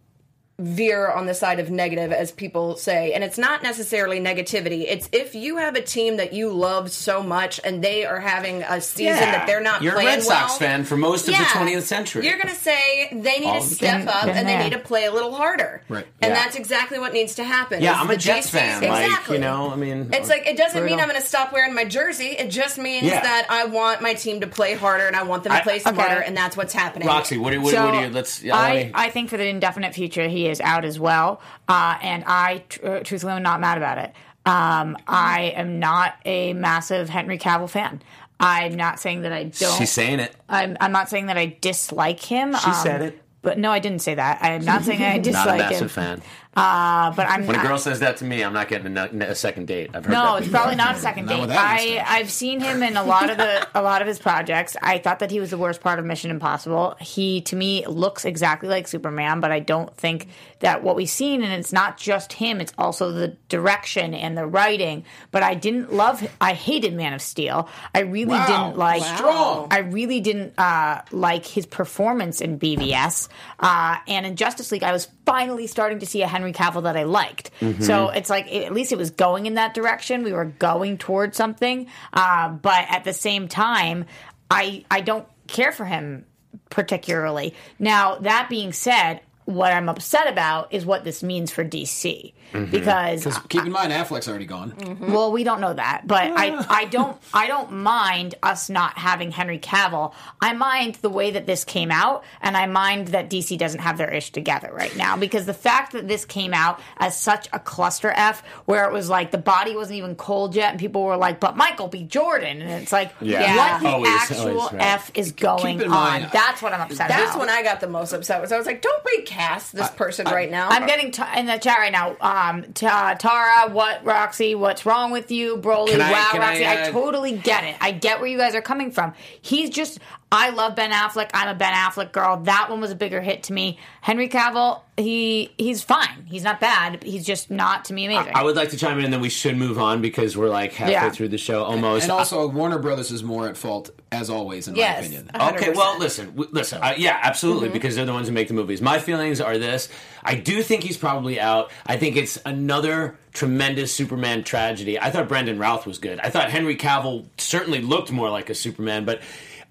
veer 0.63 1.11
on 1.11 1.27
the 1.27 1.35
side 1.35 1.59
of 1.61 1.71
negative, 1.71 2.13
as 2.13 2.31
people 2.33 2.77
say, 2.77 3.13
and 3.13 3.23
it's 3.25 3.39
not 3.39 3.63
necessarily 3.63 4.21
negativity. 4.21 4.85
It's 4.89 5.09
if 5.13 5.35
you 5.35 5.57
have 5.57 5.75
a 5.77 5.83
team 5.83 6.17
that 6.19 6.33
you 6.33 6.51
love 6.51 6.91
so 6.91 7.23
much 7.23 7.61
and 7.65 7.83
they 7.83 8.05
are 8.05 8.21
having 8.21 8.63
a 8.63 8.81
season 8.81 9.17
that 9.17 9.47
they're 9.47 9.61
not 9.61 9.83
You're 9.83 9.95
a 9.95 10.05
Red 10.05 10.23
Sox 10.23 10.51
well, 10.51 10.59
fan 10.59 10.85
for 10.85 10.97
most 10.97 11.27
of 11.29 11.33
yeah, 11.35 11.39
the 11.41 11.45
20th 11.71 11.83
century. 11.83 12.27
You're 12.27 12.39
going 12.39 12.49
to 12.55 12.61
say 12.61 13.09
they 13.13 13.39
need 13.41 13.47
All 13.47 13.61
to 13.61 13.67
step 13.67 14.01
Been- 14.01 14.09
up 14.09 14.25
been 14.27 14.37
and 14.37 14.49
they 14.49 14.59
need 14.63 14.73
to 14.73 14.79
play 14.79 15.05
a 15.07 15.13
little 15.13 15.33
harder. 15.35 15.83
Right. 15.89 16.07
And 16.21 16.31
Yeah. 16.33 16.35
that's 16.45 16.57
exactly 16.57 16.99
what 16.99 17.13
needs 17.13 17.35
to 17.37 17.45
happen. 17.45 17.83
yeah, 17.83 17.95
I'm 17.95 18.11
a 18.11 18.17
Jets 18.17 18.49
DC 18.49 18.51
fan. 18.59 18.83
Exactly. 18.85 19.39
Like, 19.39 19.45
you 19.45 19.51
know, 19.51 19.71
I 19.71 19.77
mean, 19.77 20.11
It's 20.13 20.29
like 20.29 20.47
it 20.47 20.57
doesn't 20.57 20.85
mean 20.85 21.01
I'm 21.01 21.09
going 21.09 21.21
to 21.21 21.27
stop 21.27 21.53
wearing 21.53 21.75
my 21.75 21.85
jersey. 21.85 22.29
It 22.39 22.51
just 22.51 22.79
means 22.79 23.05
Yeah. 23.05 23.21
that 23.21 23.47
I 23.51 23.65
want 23.67 24.01
my 24.01 24.15
team 24.15 24.41
to 24.41 24.47
play 24.47 24.75
harder 24.75 25.07
and 25.07 25.17
I 25.17 25.23
want 25.25 25.45
them 25.45 25.53
to 25.53 25.59
I- 25.59 25.63
play 25.63 25.79
smarter, 25.81 26.01
Okay. 26.19 26.25
and 26.27 26.37
that's 26.37 26.57
what's 26.57 26.73
happening. 26.73 27.09
Roxy, 27.09 27.39
what 27.39 27.51
do, 27.53 27.61
what, 27.61 27.73
So 27.73 27.85
what 27.85 27.93
do 27.93 28.01
you, 28.01 28.09
let's, 28.11 28.43
yeah, 28.43 28.57
I, 28.57 28.91
I 28.95 29.11
think 29.11 29.31
for 29.31 29.37
the 29.37 29.47
indefinite 29.47 29.95
future 29.95 30.29
he 30.29 30.47
is 30.53 30.61
out 30.61 30.85
as 30.85 31.01
well, 31.01 31.41
uh, 31.69 31.99
and 32.01 32.23
I 32.27 32.65
tr- 32.69 32.87
uh, 32.87 33.01
truthfully 33.01 33.33
am 33.33 33.43
not 33.43 33.61
mad 33.61 33.79
about 33.79 33.99
it. 33.99 34.13
Um, 34.45 34.97
I 35.07 35.53
am 35.57 35.79
not 35.79 36.15
a 36.25 36.53
massive 36.53 37.09
Henry 37.09 37.39
Cavill 37.39 37.71
fan. 37.71 38.03
I'm 38.41 38.75
not 38.75 38.99
saying 38.99 39.23
that 39.23 39.33
I 39.33 39.45
don't. 39.45 39.79
she's 39.79 39.93
saying 39.93 40.21
it. 40.21 40.35
I'm, 40.49 40.77
I'm 40.81 40.91
not 40.91 41.09
saying 41.09 41.27
that 41.27 41.37
I 41.37 41.57
dislike 41.61 42.21
him. 42.21 42.55
She 42.57 42.71
um, 42.71 42.75
said 42.75 43.03
it. 43.03 43.23
But 43.41 43.59
no, 43.59 43.71
I 43.71 43.79
didn't 43.81 44.01
say 44.01 44.15
that. 44.15 44.39
I'm 44.43 44.65
not 44.65 44.83
saying 44.83 45.03
I 45.03 45.19
dislike 45.21 45.23
him. 45.23 45.33
Not 45.33 45.45
dislike 45.45 45.61
a 45.61 45.71
massive 45.71 45.81
him. 45.83 45.89
fan. 45.89 46.23
Uh, 46.55 47.11
but 47.15 47.27
I'm 47.29 47.47
When 47.47 47.57
a 47.57 47.59
not- 47.59 47.67
girl 47.67 47.79
says 47.79 48.01
that 48.01 48.19
to 48.19 48.25
me, 48.25 48.43
I'm 48.45 48.53
not 48.53 48.69
getting 48.69 48.95
a, 48.97 49.09
a 49.31 49.35
second 49.35 49.69
date. 49.69 49.91
I've 49.95 50.05
heard 50.05 50.13
no, 50.13 50.23
that 50.35 50.37
it's 50.39 50.47
before. 50.49 50.61
probably 50.61 50.77
not 50.77 50.97
a 50.97 50.99
second 50.99 51.27
date. 51.29 51.49
I 51.51 52.05
I've 52.07 52.31
seen 52.31 52.61
him 52.61 52.83
in 52.83 52.97
a 52.99 53.03
lot 53.05 53.31
of 53.31 53.39
the 53.39 53.67
a 53.75 53.81
lot 53.81 54.03
of 54.03 54.09
his 54.09 54.19
projects. 54.19 54.77
I 54.83 54.99
thought 54.99 55.21
that 55.21 55.31
he 55.31 55.41
was 55.41 55.49
the 55.51 55.57
worst 55.57 55.81
part 55.81 55.99
of 55.99 56.05
Mission 56.05 56.31
Impossible. 56.31 56.95
He 57.01 57.41
to 57.43 57.57
me 57.57 57.87
looks 57.87 58.25
exactly 58.27 58.69
like 58.69 58.87
Superman, 58.87 59.41
but 59.41 59.51
I 59.51 59.61
don't 59.61 59.97
think 59.97 60.29
that 60.61 60.83
what 60.83 60.95
we've 60.95 61.09
seen 61.09 61.43
and 61.43 61.53
it's 61.55 61.73
not 61.73 61.97
just 61.97 62.35
him, 62.35 62.61
it's 62.61 62.73
also 62.77 63.13
the 63.13 63.29
direction 63.49 64.13
and 64.13 64.37
the 64.37 64.47
writing. 64.47 65.05
But 65.31 65.43
I 65.43 65.55
didn't 65.55 65.93
love 65.95 66.27
I 66.41 66.53
hated 66.53 66.93
Man 66.95 67.15
of 67.15 67.23
Steel. 67.23 67.69
I 67.95 68.01
really 68.01 68.33
Wow. 68.33 68.47
didn't 68.47 68.79
like 68.79 69.03
Strong. 69.03 69.69
I 69.71 69.79
really 69.79 70.21
didn't 70.21 70.59
uh, 70.59 71.03
like 71.13 71.47
his 71.47 71.65
performance 71.67 72.41
in 72.41 72.59
BVS. 72.59 73.29
Uh, 73.59 73.97
and 74.09 74.27
in 74.27 74.37
Justice 74.37 74.71
League, 74.73 74.83
I 74.83 74.93
was 74.93 75.09
finally 75.25 75.67
starting 75.67 75.99
to 76.01 76.07
see 76.07 76.23
a 76.23 76.27
Henry 76.27 76.42
Cavill 76.51 76.83
that 76.83 76.97
I 76.97 77.05
liked. 77.05 77.51
So 77.81 78.09
it's 78.09 78.29
like, 78.31 78.47
it- 78.51 78.65
at 78.65 78.73
least 78.73 78.91
it 78.91 78.99
was 78.99 79.11
going 79.11 79.47
in 79.47 79.55
that 79.55 79.75
direction. 79.75 80.25
We 80.25 80.33
were 80.33 80.47
going 80.47 80.99
towards 80.99 81.37
something. 81.37 81.87
Uh, 82.13 82.49
but 82.49 82.87
at 82.89 83.05
the 83.05 83.13
same 83.13 83.47
time, 83.47 84.07
I, 84.51 84.85
I 84.91 85.01
don't 85.03 85.27
care 85.47 85.71
for 85.73 85.85
him 85.85 86.25
particularly. 86.71 87.55
Now, 87.79 88.17
that 88.17 88.49
being 88.49 88.73
said, 88.73 89.21
what 89.45 89.73
I'm 89.73 89.89
upset 89.89 90.29
about 90.29 90.73
is 90.73 90.85
what 90.87 91.05
this 91.05 91.23
means 91.23 91.51
for 91.51 91.65
DC. 91.65 92.33
Because 92.53 93.25
Keep 93.49 93.65
in 93.67 93.73
mind, 93.73 93.93
Affleck's 93.93 94.29
already 94.29 94.45
gone. 94.47 94.75
well, 95.01 95.33
we 95.33 95.43
don't 95.45 95.61
know 95.61 95.73
that, 95.73 96.03
but 96.07 96.25
I, 96.37 96.65
I 96.83 96.85
don't 96.87 97.17
I 97.33 97.47
don't 97.47 97.73
mind 97.73 98.35
us 98.43 98.69
not 98.69 98.99
having 98.99 99.31
Henry 99.31 99.59
Cavill. 99.59 100.13
I 100.41 100.53
mind 100.53 100.97
the 100.97 101.09
way 101.11 101.31
that 101.33 101.47
this 101.47 101.65
came 101.65 101.91
out, 101.91 102.25
and 102.43 102.57
I 102.57 102.67
mind 102.67 103.09
that 103.09 103.31
DC 103.31 103.57
doesn't 103.59 103.81
have 103.81 103.97
their 103.99 104.11
ish 104.13 104.31
together 104.33 104.71
right 104.73 104.95
now 104.97 105.17
because 105.17 105.47
the 105.47 105.55
fact 105.55 105.93
that 105.93 106.09
this 106.09 106.25
came 106.25 106.53
out 106.53 106.81
as 106.99 107.19
such 107.19 107.49
a 107.53 107.59
cluster 107.59 108.11
f, 108.15 108.43
where 108.67 108.85
it 108.87 108.93
was 108.93 109.09
like 109.09 109.31
the 109.31 109.39
body 109.39 109.75
wasn't 109.75 109.97
even 109.99 110.15
cold 110.15 110.55
yet, 110.55 110.71
and 110.73 110.79
people 110.81 111.03
were 111.05 111.17
like, 111.17 111.41
"But 111.41 111.57
Michael 111.57 111.89
B. 111.89 112.03
Jordan," 112.05 112.61
and 112.61 112.83
it's 112.83 112.93
like, 112.93 113.13
Yeah. 113.21 113.57
what 113.57 113.83
the 113.83 113.89
Always, 113.89 114.11
actual 114.11 114.61
always, 114.61 114.73
right. 114.75 114.83
f 114.83 115.11
is 115.15 115.33
going 115.33 115.83
on? 115.83 115.89
mind- 115.89 116.29
That's 116.33 116.61
what 116.63 116.73
I'm 116.73 116.81
upset. 116.83 117.09
That's 117.09 117.31
about. 117.31 117.41
when 117.41 117.49
I 117.51 117.63
got 117.63 117.81
the 117.81 117.89
most 117.89 118.13
upset. 118.13 118.41
Was 118.41 118.53
I 118.53 118.59
was 118.59 118.67
like, 118.67 118.83
don't 118.83 119.03
recast 119.17 119.73
this 119.75 119.91
person 119.91 120.27
right 120.27 120.51
now. 120.51 120.69
I'm 120.69 120.87
getting 120.87 121.11
t- 121.13 121.23
in 121.37 121.47
the 121.47 121.57
chat 121.59 121.79
right 121.79 121.93
now. 121.93 122.11
Um, 122.21 122.32
t- 122.75 122.87
uh, 122.87 123.15
Tara, 123.15 123.71
what 123.73 124.05
Roxy? 124.05 124.55
What's 124.55 124.87
wrong 124.87 125.11
with 125.11 125.31
you, 125.31 125.57
Broly? 125.59 125.89
Can 125.91 126.01
I- 126.01 126.11
wow, 126.13 126.31
I, 126.33 126.39
Roxy, 126.39 126.65
I, 126.65 126.75
uh, 126.83 126.91
totally 126.91 127.37
get 127.37 127.65
it. 127.65 127.77
I 127.81 127.91
get 127.93 128.19
where 128.21 128.29
you 128.29 128.39
guys 128.39 128.55
are 128.55 128.63
coming 128.63 128.91
from. 128.91 129.15
He's 129.41 129.71
just. 129.71 129.99
I 130.35 130.49
love 130.49 130.75
Ben 130.75 130.91
Affleck. 130.93 131.31
I'm 131.35 131.49
a 131.49 131.55
Ben 131.55 131.75
Affleck 131.75 132.11
girl. 132.11 132.39
That 132.39 132.71
one 132.71 132.81
was 132.81 132.91
a 132.91 132.95
bigger 132.95 133.21
hit 133.21 133.43
to 133.45 133.53
me. 133.53 133.79
Henry 134.01 134.31
Cavill, 134.31 134.81
he 134.97 135.53
he's 135.59 135.83
fine. 135.83 136.25
He's 136.27 136.43
not 136.43 136.59
bad. 136.59 137.03
He's 137.05 137.27
just 137.27 137.51
not 137.51 137.85
to 137.87 137.93
me 137.93 138.07
amazing. 138.07 138.33
I 138.35 138.43
would 138.43 138.57
like 138.57 138.71
to 138.71 138.79
chime 138.79 138.99
in, 138.99 139.05
and 139.05 139.13
then 139.13 139.21
we 139.21 139.29
should 139.29 139.59
move 139.59 139.79
on 139.79 140.01
because 140.01 140.35
we're 140.35 140.49
like 140.49 140.73
halfway 140.73 140.93
Yeah. 140.95 141.11
through 141.11 141.29
the 141.29 141.39
show 141.39 141.63
almost. 141.63 142.05
And 142.05 142.13
also, 142.13 142.49
Warner 142.49 142.79
Brothers 142.79 143.11
is 143.11 143.23
more 143.23 143.47
at 143.47 143.59
fault, 143.59 143.91
as 144.11 144.31
always, 144.31 144.69
in 144.69 144.75
Yes. 144.75 144.95
my 145.03 145.07
opinion. 145.07 145.31
Okay, 145.35 145.67
100%. 145.73 145.77
well, 145.77 145.99
listen, 145.99 146.27
w- 146.31 146.49
listen. 146.51 146.81
Uh, 146.83 146.95
yeah, 146.97 147.19
absolutely, 147.23 147.69
because 147.69 147.95
they're 147.95 148.07
the 148.07 148.13
ones 148.15 148.27
who 148.27 148.33
make 148.33 148.49
the 148.49 148.55
movies. 148.55 148.81
My 148.81 148.99
feelings 148.99 149.39
are 149.39 149.59
this: 149.59 149.91
I 150.25 150.35
do 150.37 150.63
think 150.63 150.83
he's 150.83 150.97
probably 150.97 151.39
out. 151.39 151.71
I 151.87 151.99
think 151.99 152.17
it's 152.17 152.39
another 152.47 153.19
tremendous 153.35 153.95
Superman 153.95 154.45
tragedy. 154.45 154.99
I 154.99 155.11
thought 155.11 155.29
Brandon 155.29 155.59
Routh 155.59 155.87
was 155.87 155.99
good. 155.99 156.19
I 156.21 156.31
thought 156.31 156.51
Henry 156.51 156.77
Cavill 156.77 157.27
certainly 157.37 157.83
looked 157.83 158.11
more 158.11 158.31
like 158.31 158.49
a 158.49 158.55
Superman, 158.55 159.05
but. 159.05 159.21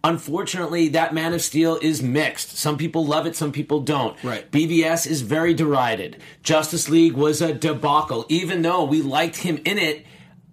Unfortunately, 0.03 0.87
that 0.89 1.13
Man 1.13 1.33
of 1.33 1.41
Steel 1.41 1.77
is 1.81 2.01
mixed. 2.01 2.57
Some 2.57 2.77
people 2.77 3.05
love 3.05 3.27
it, 3.27 3.35
some 3.35 3.51
people 3.51 3.81
don't. 3.81 4.21
Right. 4.23 4.49
BVS 4.49 5.05
is 5.05 5.21
very 5.21 5.53
derided. 5.53 6.21
Justice 6.41 6.89
League 6.89 7.13
was 7.13 7.41
a 7.41 7.53
debacle. 7.53 8.25
Even 8.27 8.63
though 8.63 8.83
we 8.83 9.01
liked 9.01 9.37
him 9.37 9.59
in 9.63 9.77
it, 9.77 10.05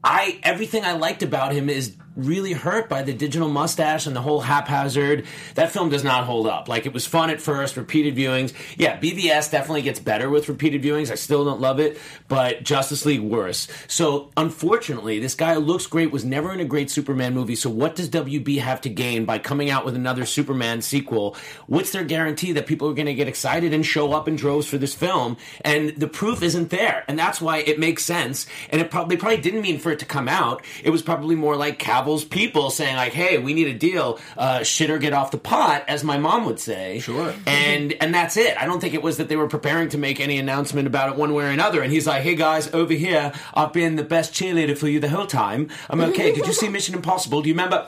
I 0.04 0.38
everything 0.42 0.84
I 0.84 0.92
liked 0.92 1.22
about 1.22 1.52
him 1.52 1.68
is 1.68 1.96
really 2.18 2.52
hurt 2.52 2.88
by 2.88 3.02
the 3.02 3.14
digital 3.14 3.48
mustache 3.48 4.06
and 4.06 4.14
the 4.14 4.20
whole 4.20 4.40
haphazard. 4.40 5.24
That 5.54 5.70
film 5.70 5.88
does 5.88 6.04
not 6.04 6.24
hold 6.24 6.46
up. 6.46 6.68
Like 6.68 6.84
it 6.84 6.92
was 6.92 7.06
fun 7.06 7.30
at 7.30 7.40
first, 7.40 7.76
repeated 7.76 8.16
viewings. 8.16 8.52
Yeah, 8.76 8.98
BVS 8.98 9.50
definitely 9.50 9.82
gets 9.82 10.00
better 10.00 10.28
with 10.28 10.48
repeated 10.48 10.82
viewings. 10.82 11.10
I 11.10 11.14
still 11.14 11.44
don't 11.44 11.60
love 11.60 11.78
it, 11.78 11.98
but 12.26 12.64
Justice 12.64 13.06
League 13.06 13.20
worse. 13.20 13.68
So 13.86 14.30
unfortunately, 14.36 15.20
this 15.20 15.34
guy 15.34 15.56
looks 15.56 15.86
great, 15.86 16.10
was 16.10 16.24
never 16.24 16.52
in 16.52 16.60
a 16.60 16.64
great 16.64 16.90
Superman 16.90 17.34
movie. 17.34 17.54
So 17.54 17.70
what 17.70 17.94
does 17.94 18.10
WB 18.10 18.58
have 18.58 18.80
to 18.82 18.88
gain 18.88 19.24
by 19.24 19.38
coming 19.38 19.70
out 19.70 19.84
with 19.84 19.94
another 19.94 20.26
Superman 20.26 20.82
sequel? 20.82 21.36
What's 21.66 21.92
their 21.92 22.04
guarantee 22.04 22.52
that 22.52 22.66
people 22.66 22.88
are 22.88 22.94
going 22.94 23.06
to 23.06 23.14
get 23.14 23.28
excited 23.28 23.72
and 23.72 23.86
show 23.86 24.12
up 24.12 24.26
in 24.26 24.34
droves 24.34 24.66
for 24.66 24.78
this 24.78 24.94
film? 24.94 25.36
And 25.60 25.90
the 25.90 26.08
proof 26.08 26.42
isn't 26.42 26.70
there, 26.70 27.04
and 27.06 27.18
that's 27.18 27.40
why 27.40 27.58
it 27.58 27.78
makes 27.78 28.04
sense. 28.04 28.46
And 28.70 28.80
it 28.80 28.90
probably 28.90 29.16
probably 29.16 29.40
didn't 29.40 29.62
mean 29.62 29.78
for 29.78 29.92
it 29.92 30.00
to 30.00 30.04
come 30.04 30.28
out. 30.28 30.64
It 30.82 30.90
was 30.90 31.02
probably 31.02 31.36
more 31.36 31.56
like 31.56 31.78
Cavill 31.78 32.07
Cavill's 32.08 32.24
people 32.24 32.70
saying 32.70 32.96
like, 32.96 33.12
"Hey, 33.12 33.36
we 33.38 33.52
need 33.52 33.66
a 33.68 33.74
deal. 33.74 34.18
Uh, 34.36 34.62
shit 34.62 34.88
or 34.88 34.98
get 34.98 35.12
off 35.12 35.30
the 35.30 35.38
pot," 35.38 35.84
as 35.88 36.02
my 36.02 36.16
mom 36.16 36.46
would 36.46 36.58
say. 36.58 37.00
Sure. 37.00 37.34
And 37.46 37.92
and 38.00 38.14
that's 38.14 38.36
it. 38.38 38.56
I 38.60 38.64
don't 38.64 38.80
think 38.80 38.94
it 38.94 39.02
was 39.02 39.18
that 39.18 39.28
they 39.28 39.36
were 39.36 39.48
preparing 39.48 39.90
to 39.90 39.98
make 39.98 40.18
any 40.18 40.38
announcement 40.38 40.86
about 40.86 41.12
it 41.12 41.18
one 41.18 41.34
way 41.34 41.44
or 41.44 41.48
another. 41.48 41.82
And 41.82 41.92
he's 41.92 42.06
like, 42.06 42.22
"Hey 42.22 42.34
guys, 42.34 42.72
over 42.72 42.94
here, 42.94 43.32
I've 43.52 43.72
been 43.74 43.96
the 43.96 44.04
best 44.04 44.32
cheerleader 44.32 44.76
for 44.76 44.88
you 44.88 45.00
the 45.00 45.10
whole 45.10 45.26
time. 45.26 45.68
I'm 45.90 46.00
okay. 46.00 46.32
Did 46.32 46.46
you 46.46 46.52
see 46.54 46.68
Mission 46.68 46.94
Impossible? 46.94 47.42
Do 47.42 47.48
you 47.48 47.54
remember? 47.54 47.86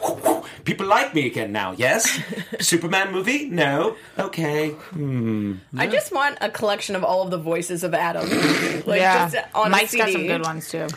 People 0.65 0.87
like 0.87 1.15
me 1.15 1.27
again 1.27 1.53
now. 1.53 1.73
Yes. 1.73 2.21
Superman 2.61 3.13
movie? 3.13 3.49
No. 3.49 3.97
Okay. 4.19 4.75
I 5.77 5.87
just 5.87 6.13
want 6.13 6.37
a 6.43 6.51
collection 6.51 6.95
of 6.95 7.05
all 7.05 7.23
of 7.23 7.31
the 7.31 7.39
voices 7.39 7.83
of 7.85 7.95
Adam. 7.95 8.29
Like 8.87 9.01
yeah, 9.01 9.29
just 9.29 9.55
on 9.55 9.71
Mike's 9.71 9.95
a 9.95 9.99
got 9.99 10.11
some 10.11 10.27
good 10.27 10.43
ones 10.43 10.71
too. 10.71 10.89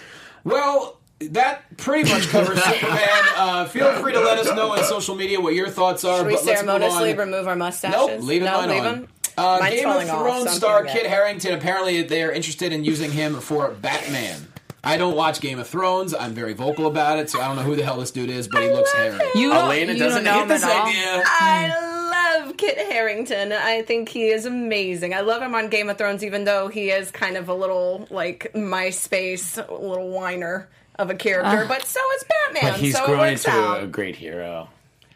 Well, 0.43 0.97
that 1.29 1.77
pretty 1.77 2.09
much 2.09 2.27
covers 2.27 2.61
Superman. 2.63 2.99
Uh, 3.35 3.65
feel 3.65 3.91
free 4.01 4.13
to 4.13 4.19
let 4.19 4.37
us 4.39 4.47
know 4.55 4.71
on 4.73 4.83
social 4.83 5.15
media 5.15 5.39
what 5.39 5.53
your 5.53 5.69
thoughts 5.69 6.03
are. 6.03 6.19
Should 6.19 6.27
we 6.27 6.35
but 6.35 6.45
let's 6.45 6.59
ceremoniously 6.59 7.13
remove 7.13 7.47
our 7.47 7.55
mustaches? 7.55 7.95
Nope, 7.97 8.21
leave 8.21 8.41
it 8.41 8.45
no, 8.45 8.57
mine 8.59 8.69
leave 8.69 8.79
on. 8.79 8.85
them? 8.85 9.07
Uh, 9.37 9.57
Mine's 9.59 9.75
Game 9.75 9.87
of 9.87 9.93
falling 9.93 10.09
off, 10.09 10.21
Thrones 10.21 10.51
star 10.51 10.83
Kit 10.85 11.05
it. 11.05 11.09
Harington. 11.09 11.53
Apparently, 11.53 12.03
they 12.03 12.23
are 12.23 12.31
interested 12.31 12.71
in 12.71 12.83
using 12.83 13.11
him 13.11 13.39
for 13.39 13.71
Batman. 13.71 14.47
I 14.83 14.97
don't 14.97 15.15
watch 15.15 15.39
Game 15.39 15.59
of 15.59 15.67
Thrones. 15.67 16.13
I'm 16.13 16.33
very 16.33 16.53
vocal 16.53 16.87
about 16.87 17.17
it, 17.17 17.29
so 17.29 17.39
I 17.39 17.47
don't 17.47 17.55
know 17.55 17.63
who 17.63 17.75
the 17.75 17.85
hell 17.85 17.97
this 17.97 18.11
dude 18.11 18.29
is, 18.29 18.49
but 18.49 18.63
he 18.63 18.69
looks 18.69 18.91
hairy. 18.91 19.17
You 19.33 19.53
Elena 19.53 19.93
you 19.93 19.99
doesn't 19.99 20.25
know 20.25 20.39
hate 20.39 20.49
this 20.49 20.63
idea. 20.63 21.23
I 21.25 22.41
love 22.43 22.57
Kit 22.57 22.77
Harington. 22.77 23.53
I 23.53 23.81
think 23.83 24.09
he 24.09 24.27
is 24.27 24.45
amazing. 24.45 25.13
I 25.13 25.21
love 25.21 25.41
him 25.41 25.55
on 25.55 25.69
Game 25.69 25.89
of 25.89 25.97
Thrones, 25.97 26.21
even 26.23 26.43
though 26.43 26.67
he 26.67 26.89
is 26.89 27.11
kind 27.11 27.37
of 27.37 27.47
a 27.47 27.53
little 27.53 28.07
like 28.11 28.51
MySpace, 28.53 29.55
little 29.69 30.09
whiner 30.09 30.69
of 30.95 31.09
a 31.09 31.15
character. 31.15 31.65
but 31.67 31.85
so 31.85 31.99
is 32.15 32.23
Batman. 32.23 32.71
But 32.71 32.79
he's 32.79 32.95
so 32.95 33.03
it 33.03 33.07
grown 33.07 33.19
works 33.19 33.45
into 33.45 33.57
out. 33.57 33.83
a 33.83 33.87
great 33.87 34.15
hero. 34.15 34.69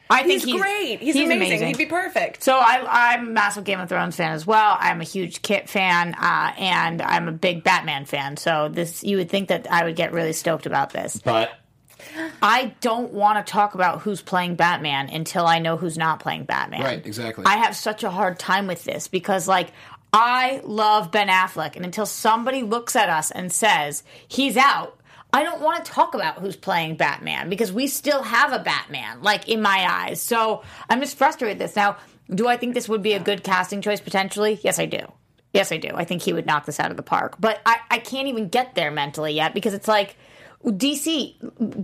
I 0.10 0.24
think 0.24 0.44
He's, 0.44 0.60
great. 0.60 1.00
He's, 1.02 1.16
amazing. 1.16 1.68
He'd 1.68 1.78
be 1.78 1.86
perfect. 1.86 2.42
So 2.44 2.58
I, 2.58 3.14
I'm 3.14 3.28
a 3.28 3.32
massive 3.32 3.66
Game 3.66 3.80
of 3.80 3.90
Thrones 3.90 4.16
fan 4.16 4.32
as 4.32 4.48
well. 4.48 4.78
I'm 4.80 5.02
a 5.02 5.04
huge 5.04 5.42
Kit 5.42 5.70
fan, 5.70 6.14
uh, 6.14 6.54
and 6.58 7.02
I'm 7.02 7.28
a 7.28 7.34
big 7.34 7.64
Batman 7.64 8.06
fan. 8.06 8.38
So 8.38 8.70
this, 8.70 9.04
you 9.04 9.18
would 9.18 9.30
think 9.30 9.50
that 9.50 9.70
I 9.70 9.84
would 9.84 9.96
get 9.96 10.14
really 10.14 10.34
stoked 10.34 10.66
about 10.66 10.92
this. 10.92 11.20
But 11.20 11.52
I 12.42 12.74
don't 12.80 13.12
want 13.12 13.46
to 13.46 13.52
talk 13.52 13.76
about 13.76 14.02
who's 14.02 14.22
playing 14.22 14.56
Batman 14.56 15.10
until 15.10 15.46
I 15.46 15.60
know 15.60 15.76
who's 15.76 15.98
not 15.98 16.20
playing 16.20 16.46
Batman. 16.46 16.82
Right, 16.82 17.06
exactly. 17.06 17.46
I 17.46 17.58
have 17.58 17.76
such 17.76 18.04
a 18.04 18.10
hard 18.10 18.40
time 18.40 18.68
with 18.68 18.84
this 18.86 19.08
because, 19.10 19.48
like, 19.48 19.72
I 20.14 20.62
love 20.64 21.12
Ben 21.12 21.28
Affleck, 21.28 21.76
and 21.76 21.84
until 21.84 22.06
somebody 22.06 22.64
looks 22.64 22.96
at 22.96 23.10
us 23.10 23.30
and 23.32 23.52
says 23.52 24.04
he's 24.28 24.56
out, 24.56 24.97
I 25.38 25.44
don't 25.44 25.62
want 25.62 25.86
to 25.86 25.92
talk 25.92 26.16
about 26.16 26.40
who's 26.40 26.56
playing 26.56 26.96
Batman 26.96 27.48
because 27.48 27.72
we 27.72 27.86
still 27.86 28.24
have 28.24 28.54
a 28.54 28.58
Batman, 28.58 29.22
like 29.22 29.48
in 29.48 29.62
my 29.62 29.86
eyes. 29.88 30.20
So 30.20 30.64
I'm 30.90 31.00
just 31.00 31.16
frustrated 31.16 31.60
with 31.60 31.68
this. 31.68 31.76
Now, 31.76 31.98
do 32.34 32.48
I 32.48 32.58
think 32.58 32.74
this 32.74 32.90
would 32.90 33.04
be 33.04 33.14
a 33.14 33.20
good 33.20 33.44
casting 33.44 33.84
choice 33.84 34.02
potentially? 34.02 34.60
Yes, 34.64 34.80
I 34.80 34.88
do. 34.88 34.98
Yes, 35.54 35.72
I 35.72 35.78
do. 35.78 35.90
I 35.94 36.06
think 36.06 36.24
he 36.24 36.34
would 36.34 36.48
knock 36.48 36.66
this 36.66 36.80
out 36.80 36.90
of 36.90 36.98
the 36.98 37.04
park. 37.04 37.36
But 37.40 37.62
I, 37.68 37.78
I 37.92 38.00
can't 38.00 38.28
even 38.28 38.50
get 38.50 38.74
there 38.74 38.90
mentally 38.90 39.34
yet 39.34 39.54
because 39.54 39.76
it's 39.76 39.88
like 39.88 40.16
DC 40.72 41.36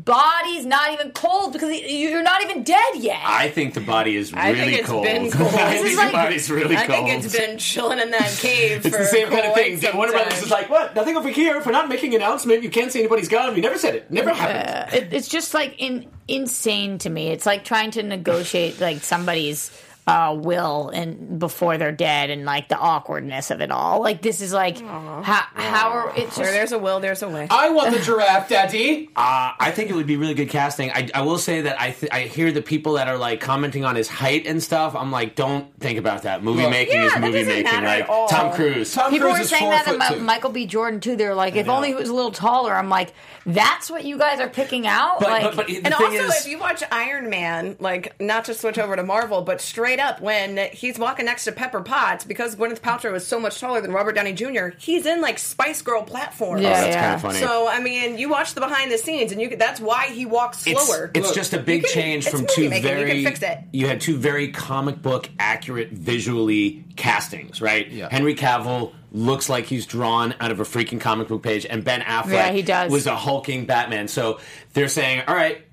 body's 0.04 0.66
not 0.66 0.92
even 0.94 1.12
cold 1.12 1.54
because 1.54 1.72
you're 1.82 2.24
not 2.24 2.42
even 2.44 2.64
dead 2.64 2.96
yet. 2.98 3.20
I 3.24 3.50
think 3.50 3.74
the 3.74 3.82
body 3.82 4.16
is 4.16 4.34
really 4.34 4.46
I 4.50 4.56
think 4.56 4.80
it's 4.80 4.90
cold. 4.90 5.04
been 5.04 5.32
cold. 5.32 5.54
I 5.54 5.72
This 5.74 5.82
think 5.82 5.86
is 5.88 5.96
the 5.96 6.04
like- 6.04 6.12
body's 6.12 6.52
really 6.52 6.76
I 6.78 6.86
cold. 6.88 7.08
think 7.08 7.24
it's 7.26 7.38
been 7.38 7.58
chilling 7.58 8.00
in 8.00 8.12
that 8.12 8.30
cave. 8.40 8.86
It's 8.86 8.96
for 8.96 9.02
the 9.02 9.08
same 9.08 9.30
kind 9.30 9.46
of 9.46 9.54
thing. 9.54 9.80
quite 9.80 9.96
Warner 9.96 10.12
some 10.12 10.20
Brothers 10.22 10.34
time. 10.36 10.44
is 10.44 10.52
like, 10.52 10.70
what? 10.70 10.96
Nothing 10.96 11.18
over 11.18 11.30
here. 11.30 11.58
If 11.58 11.66
we're 11.66 11.72
not 11.72 11.88
making 11.90 12.14
an 12.16 12.22
announcement, 12.22 12.64
you 12.64 12.70
can't 12.70 12.92
say 12.92 13.00
anybody's 13.00 13.30
gone. 13.30 13.54
We 13.56 13.62
never 13.62 13.78
said 13.78 13.96
it. 13.96 14.12
Never 14.12 14.34
happened. 14.34 14.94
it, 14.94 15.14
it's 15.14 15.28
just 15.28 15.54
like 15.54 15.76
in, 15.78 16.10
insane 16.28 16.98
to 17.00 17.10
me. 17.10 17.30
It's 17.30 17.46
like 17.46 17.64
trying 17.64 17.92
to 17.92 18.04
negotiate 18.04 18.80
like 18.82 19.04
somebody's 19.04 19.72
uh, 20.06 20.36
will 20.38 20.90
and 20.90 21.40
before 21.40 21.78
they're 21.78 21.92
dead, 21.94 22.30
and 22.30 22.44
like 22.46 22.68
the 22.68 22.78
awkwardness 22.78 23.52
of 23.52 23.62
it 23.62 23.72
all. 23.72 24.02
Like 24.02 24.22
this 24.22 24.42
is 24.42 24.52
like 24.52 24.80
how 24.82 25.22
how 25.54 25.90
are 25.92 26.14
it's 26.18 26.38
Where 26.38 26.52
there's 26.52 26.72
a 26.74 26.80
will, 26.80 27.00
there's 27.00 27.22
a 27.24 27.30
way. 27.30 27.48
I 27.50 27.70
want 27.70 27.92
the 27.96 28.00
giraffe, 28.02 28.50
Daddy. 28.50 29.10
Uh, 29.24 29.54
I 29.60 29.72
think 29.72 29.90
it 29.90 29.96
would 29.96 30.08
be 30.08 30.18
really 30.18 30.34
good 30.34 30.50
casting. 30.50 30.92
I, 30.92 31.08
I 31.14 31.22
will 31.22 31.38
say 31.38 31.62
that 31.62 31.80
I 31.80 31.92
th- 31.92 32.12
I 32.12 32.22
hear 32.22 32.52
the 32.52 32.62
people 32.62 32.94
that 32.94 33.08
are 33.08 33.18
like 33.18 33.40
commenting 33.40 33.86
on 33.86 33.96
his 33.96 34.10
height 34.10 34.46
and 34.48 34.62
stuff. 34.62 34.96
I'm 34.96 35.12
like, 35.12 35.36
don't 35.36 35.74
think 35.80 35.98
about 36.00 36.24
that. 36.24 36.44
Movie 36.44 36.64
Look. 36.64 36.72
making 36.72 36.96
Yeah, 36.96 37.06
is 37.16 37.20
movie 37.22 37.44
making. 37.46 37.64
matter 37.64 37.86
at 37.86 38.00
Like 38.02 38.10
all. 38.10 38.28
Tom 38.28 38.52
Cruise. 38.54 38.94
Tom 38.94 39.12
People 39.12 39.28
Cruise 39.28 39.38
were 39.40 39.44
is 39.44 39.50
saying 39.50 39.62
four 39.64 39.72
that 39.72 39.86
foot 39.86 39.96
about 39.96 40.14
two. 40.16 40.20
Michael 40.20 40.50
B. 40.50 40.66
Jordan 40.66 41.00
too. 41.00 41.16
They're 41.16 41.36
like, 41.36 41.56
if 41.56 41.70
only 41.70 41.90
he 41.90 41.94
was 41.96 42.10
a 42.10 42.14
little 42.14 42.32
taller. 42.32 42.74
I'm 42.74 42.90
like, 42.90 43.14
that's 43.46 43.90
what 43.90 44.04
you 44.04 44.18
guys 44.18 44.40
are 44.40 44.50
picking 44.50 44.88
out. 44.88 45.20
but, 45.20 45.30
like, 45.30 45.44
but, 45.44 45.56
but 45.56 45.68
the 45.68 45.78
And 45.86 45.94
also, 45.94 46.08
is, 46.12 46.46
if 46.46 46.48
you 46.52 46.58
watch 46.60 46.84
Iron 46.92 47.30
Man, 47.30 47.76
like 47.80 48.20
not 48.20 48.46
to 48.46 48.54
switch 48.54 48.78
over 48.80 48.96
to 48.96 49.04
Marvel, 49.04 49.42
but 49.42 49.62
straight 49.62 49.93
up 50.00 50.22
when 50.22 50.58
he's 50.72 50.98
walking 51.00 51.26
next 51.26 51.46
to 51.46 51.52
Pepper 51.52 51.82
Potts, 51.82 52.24
because 52.26 52.56
Gwyneth 52.56 52.80
Paltrow 52.80 53.16
is 53.16 53.26
so 53.26 53.40
much 53.40 53.60
taller 53.60 53.82
than 53.82 53.92
Robert 53.92 54.14
Downey 54.14 54.34
Jr., 54.34 54.70
he's 54.78 55.06
in 55.06 55.22
like 55.22 55.40
Spice 55.40 55.82
Girl 55.82 56.04
platforms. 56.04 56.62
Yeah, 56.64 56.70
oh, 56.70 56.72
that's 56.74 56.88
yeah. 56.96 57.02
kind 57.04 57.16
of 57.16 57.22
funny. 57.22 57.40
So 57.40 57.68
I 57.68 57.80
mean, 57.80 58.18
you 58.18 58.30
watch 58.30 58.54
the 58.54 58.62
behind 58.62 58.92
the 58.92 58.98
scenes, 58.98 59.32
and 59.32 59.42
you 59.42 59.50
could, 59.50 59.60
that's 59.60 59.80
why 59.80 60.08
he 60.08 60.26
walks 60.26 60.60
slower. 60.60 61.12
it's 61.14 61.28
Look, 61.28 61.36
just 61.36 61.54
a 61.54 61.60
big 61.60 61.84
can- 61.84 61.92
change 61.94 62.28
from 62.30 62.46
two 62.48 62.70
making, 62.70 62.90
you 62.90 62.96
can 62.96 63.06
very. 63.08 63.24
fix 63.24 63.42
it. 63.42 63.60
you 63.72 63.88
had 63.88 64.02
two 64.02 64.18
very 64.18 64.50
comic 64.50 65.02
book 65.02 65.30
accurate 65.40 65.92
visually 65.92 66.84
castings, 66.96 67.62
right? 67.62 67.90
Yeah. 67.90 68.10
Henry 68.10 68.36
Cavill 68.36 68.94
looks 69.12 69.50
like 69.50 69.66
he's 69.66 69.86
drawn 69.86 70.34
out 70.40 70.52
of 70.52 70.60
a 70.60 70.64
freaking 70.64 71.00
comic 71.00 71.28
book 71.28 71.44
page, 71.44 71.66
and 71.66 71.84
Ben 71.84 72.02
Affleck 72.02 72.32
Yeah, 72.34 72.52
he 72.52 72.62
does. 72.62 72.92
was 72.92 73.06
a 73.08 73.16
hulking 73.16 73.66
Batman. 73.66 74.08
So 74.08 74.40
they're 74.74 74.88
saying, 74.88 75.24
all 75.28 75.36
right, 75.36 75.66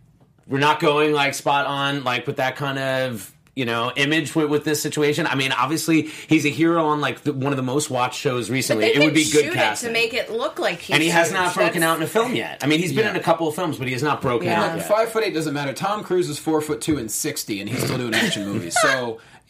we're 0.46 0.58
not 0.58 0.80
going 0.80 1.12
like 1.12 1.34
spot 1.34 1.66
on, 1.66 2.04
like 2.04 2.26
with 2.26 2.36
that 2.36 2.56
kind 2.56 2.78
of. 2.78 3.32
You 3.56 3.64
know, 3.64 3.92
image 3.96 4.34
with, 4.36 4.48
with 4.48 4.64
this 4.64 4.80
situation. 4.80 5.26
I 5.26 5.34
mean, 5.34 5.50
obviously, 5.50 6.02
he's 6.28 6.46
a 6.46 6.50
hero 6.50 6.86
on 6.86 7.00
like 7.00 7.22
the, 7.22 7.32
one 7.32 7.52
of 7.52 7.56
the 7.56 7.64
most 7.64 7.90
watched 7.90 8.18
shows 8.18 8.46
But 8.48 8.52
recently. 8.54 8.84
they 8.84 8.94
it 8.94 8.98
would 9.00 9.06
can 9.06 9.14
be 9.14 9.30
good 9.30 9.52
casting 9.52 9.90
it 9.90 9.92
to 9.92 10.00
make 10.00 10.14
it 10.14 10.30
look 10.30 10.58
like 10.60 10.78
he's 10.78 10.94
and 10.94 11.02
he 11.02 11.08
has 11.10 11.28
huge. 11.28 11.34
not 11.34 11.54
broken 11.54 11.80
That's- 11.80 11.90
out 11.90 11.96
in 11.96 12.02
a 12.04 12.06
film 12.06 12.34
yet. 12.36 12.60
I 12.62 12.66
mean, 12.68 12.78
he's 12.78 12.92
been 12.92 13.04
Yeah. 13.04 13.10
in 13.10 13.16
a 13.16 13.20
couple 13.22 13.48
of 13.48 13.56
films, 13.56 13.76
but 13.76 13.88
he 13.88 13.92
has 13.92 14.04
not 14.04 14.22
broken 14.22 14.46
Yeah. 14.46 14.62
out 14.64 14.76
yet. 14.76 14.86
Five 14.88 15.10
foot 15.10 15.24
eight 15.24 15.34
doesn't 15.34 15.52
matter. 15.52 15.72
Tom 15.72 16.04
Cruise 16.04 16.28
is 16.28 16.38
four 16.38 16.60
foot 16.60 16.80
two 16.80 16.96
and 16.96 17.10
sixty, 17.10 17.60
and 17.60 17.68
he's 17.68 17.82
still 17.82 17.98
doing 17.98 18.14
action 18.14 18.46
movies. 18.46 18.76
So, 18.80 19.18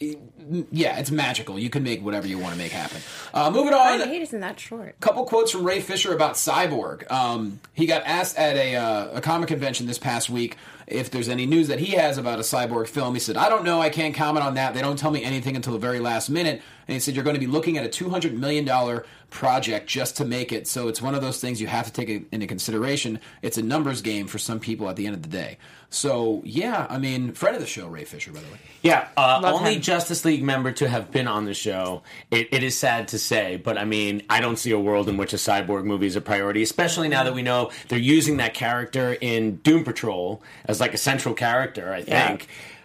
yeah, 0.71 0.97
it's 0.97 1.11
magical. 1.11 1.59
You 1.59 1.69
can 1.69 1.83
make 1.83 2.03
whatever 2.03 2.27
you 2.27 2.39
want 2.39 2.53
to 2.53 2.57
make 2.57 2.71
happen. 2.71 2.97
Uh, 3.33 3.51
moving 3.51 3.73
on. 3.73 3.99
Ryan 3.99 4.09
Haight 4.09 4.21
isn't 4.23 4.39
that 4.39 4.59
short. 4.59 4.99
couple 4.99 5.23
quotes 5.25 5.51
from 5.51 5.63
Ray 5.63 5.79
Fisher 5.79 6.13
about 6.13 6.33
Cyborg. 6.33 7.09
Um, 7.11 7.59
he 7.73 7.85
got 7.85 8.03
asked 8.05 8.37
at 8.37 8.55
a, 8.57 8.75
uh, 8.75 9.17
a 9.17 9.21
comic 9.21 9.47
convention 9.49 9.85
this 9.85 9.99
past 9.99 10.29
week 10.29 10.57
if 10.87 11.09
there's 11.11 11.29
any 11.29 11.45
news 11.45 11.67
that 11.67 11.79
he 11.79 11.93
has 11.93 12.17
about 12.17 12.39
a 12.39 12.43
Cyborg 12.43 12.87
film. 12.87 13.13
He 13.13 13.19
said, 13.19 13.37
I 13.37 13.49
don't 13.49 13.63
know. 13.63 13.81
I 13.81 13.89
can't 13.89 14.15
comment 14.15 14.45
on 14.45 14.55
that. 14.55 14.73
They 14.73 14.81
don't 14.81 14.97
tell 14.97 15.11
me 15.11 15.23
anything 15.23 15.55
until 15.55 15.73
the 15.73 15.79
very 15.79 15.99
last 15.99 16.29
minute. 16.29 16.61
And 16.87 16.93
he 16.93 16.99
said, 16.99 17.15
You're 17.15 17.23
going 17.23 17.35
to 17.35 17.39
be 17.39 17.47
looking 17.47 17.77
at 17.77 17.85
a 17.85 17.89
$200 17.89 18.33
million 18.33 19.01
project 19.29 19.87
just 19.87 20.17
to 20.17 20.25
make 20.25 20.51
it. 20.51 20.67
So 20.67 20.87
it's 20.87 21.01
one 21.01 21.15
of 21.15 21.21
those 21.21 21.39
things 21.39 21.61
you 21.61 21.67
have 21.67 21.85
to 21.85 21.93
take 21.93 22.27
into 22.31 22.47
consideration. 22.47 23.19
It's 23.41 23.57
a 23.57 23.61
numbers 23.61 24.01
game 24.01 24.27
for 24.27 24.37
some 24.37 24.59
people 24.59 24.89
at 24.89 24.95
the 24.95 25.05
end 25.05 25.15
of 25.15 25.21
the 25.21 25.29
day. 25.29 25.57
So, 25.93 26.41
yeah, 26.45 26.87
I 26.89 26.97
mean, 26.97 27.33
friend 27.33 27.53
of 27.53 27.61
the 27.61 27.67
show, 27.67 27.85
Ray 27.87 28.05
Fisher, 28.05 28.31
by 28.31 28.39
the 28.39 28.45
way. 28.47 28.59
Yeah, 28.81 29.09
uh, 29.17 29.41
only 29.43 29.75
him. 29.75 29.81
Justice 29.81 30.23
League 30.23 30.41
member 30.41 30.71
to 30.71 30.87
have 30.87 31.11
been 31.11 31.27
on 31.27 31.43
the 31.43 31.53
show. 31.53 32.01
It, 32.31 32.47
it 32.53 32.63
is 32.63 32.77
sad 32.77 33.09
to 33.09 33.19
say, 33.19 33.57
but 33.57 33.77
I 33.77 33.83
mean, 33.83 34.23
I 34.29 34.39
don't 34.39 34.57
see 34.57 34.71
a 34.71 34.79
world 34.79 35.09
in 35.09 35.17
which 35.17 35.33
a 35.33 35.37
cyborg 35.37 35.83
movie 35.83 36.07
is 36.07 36.15
a 36.15 36.21
priority, 36.21 36.63
especially 36.63 37.09
now 37.09 37.23
that 37.25 37.33
we 37.33 37.41
know 37.41 37.71
they're 37.89 37.99
using 37.99 38.37
that 38.37 38.53
character 38.53 39.17
in 39.19 39.57
Doom 39.57 39.83
Patrol 39.83 40.41
as 40.63 40.79
like 40.79 40.93
a 40.93 40.97
central 40.97 41.35
character. 41.35 41.93
I 41.93 42.05
Yeah. 42.07 42.37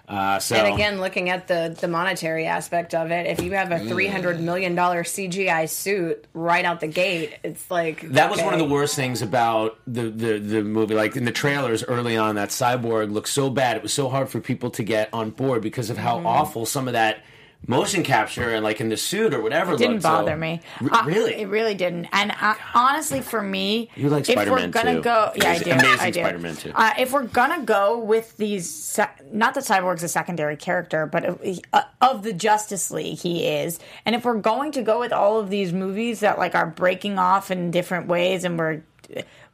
Uh, 0.08 0.38
so 0.38 0.54
And 0.54 0.72
again, 0.74 1.00
looking 1.00 1.30
at 1.30 1.48
the 1.48 1.76
the 1.80 1.88
monetary 1.88 2.46
aspect 2.46 2.94
of 2.94 3.10
it, 3.10 3.26
if 3.26 3.42
you 3.42 3.52
have 3.52 3.72
a 3.72 3.80
three 3.80 4.06
hundred 4.06 4.40
million 4.40 4.74
dollar 4.76 5.02
CGI 5.02 5.68
suit 5.68 6.24
right 6.32 6.64
out 6.64 6.78
the 6.80 6.86
gate, 6.86 7.34
it's 7.42 7.68
like 7.70 8.02
That 8.10 8.30
was 8.30 8.40
one 8.40 8.52
of 8.52 8.60
the 8.60 8.66
worst 8.66 8.94
things 8.94 9.20
about 9.20 9.78
the, 9.86 10.02
the, 10.10 10.38
the 10.38 10.62
movie. 10.62 10.94
Like 10.94 11.16
in 11.16 11.24
the 11.24 11.32
trailers 11.32 11.82
early 11.82 12.16
on, 12.16 12.36
that 12.36 12.50
cyborg 12.50 13.12
looked 13.12 13.28
so 13.28 13.50
bad. 13.50 13.76
It 13.76 13.82
was 13.82 13.92
so 13.92 14.08
hard 14.08 14.28
for 14.28 14.40
people 14.40 14.70
to 14.70 14.84
get 14.84 15.08
on 15.12 15.30
board 15.30 15.60
because 15.62 15.90
of 15.90 15.96
how 15.98 16.18
Mm-hmm. 16.18 16.26
awful 16.26 16.66
some 16.66 16.86
of 16.86 16.92
that 16.94 17.18
motion 17.68 18.02
capture 18.02 18.50
and 18.50 18.62
like 18.64 18.80
in 18.80 18.88
the 18.88 18.96
suit 18.96 19.34
or 19.34 19.40
whatever 19.40 19.74
It 19.74 19.78
didn't 19.78 19.92
looked. 19.94 20.02
So- 20.04 20.08
bother 20.10 20.36
me. 20.36 20.60
R- 20.82 20.88
Uh, 21.00 21.04
really? 21.06 21.34
it 21.34 21.48
really 21.48 21.74
didn't. 21.74 22.06
And 22.12 22.32
uh, 22.40 22.54
honestly, 22.74 23.20
for 23.20 23.42
me, 23.42 23.90
You 23.96 24.08
like 24.08 24.28
if 24.28 24.36
we're 24.36 24.44
Spider-Man, 24.46 24.70
gonna 24.70 24.94
too. 24.94 25.00
go, 25.02 25.32
yeah, 25.36 25.50
I 25.50 25.58
do. 25.58 25.70
amazing 25.72 26.00
I 26.00 26.10
do. 26.10 26.20
Spider-Man, 26.20 26.56
too. 26.56 26.72
Uh, 26.74 26.90
if 26.98 27.12
we're 27.12 27.24
gonna 27.24 27.62
go 27.64 27.98
with 27.98 28.36
these, 28.36 28.98
not 29.32 29.54
that 29.54 29.64
Cyborg's 29.64 30.02
a 30.02 30.08
secondary 30.08 30.56
character, 30.56 31.06
but 31.06 31.24
of, 31.24 31.40
uh, 31.72 32.16
the 32.18 32.32
Justice 32.32 32.90
League, 32.90 33.18
he 33.18 33.46
is. 33.46 33.78
And 34.04 34.14
if 34.14 34.24
we're 34.24 34.34
going 34.40 34.72
to 34.72 34.82
go 34.82 34.98
with 35.00 35.12
all 35.12 35.38
of 35.38 35.50
these 35.50 35.72
movies 35.72 36.20
that 36.20 36.38
like 36.38 36.54
are 36.54 36.66
breaking 36.66 37.18
off 37.18 37.50
in 37.50 37.70
different 37.70 38.06
ways, 38.08 38.44
and 38.44 38.58
we're 38.58 38.82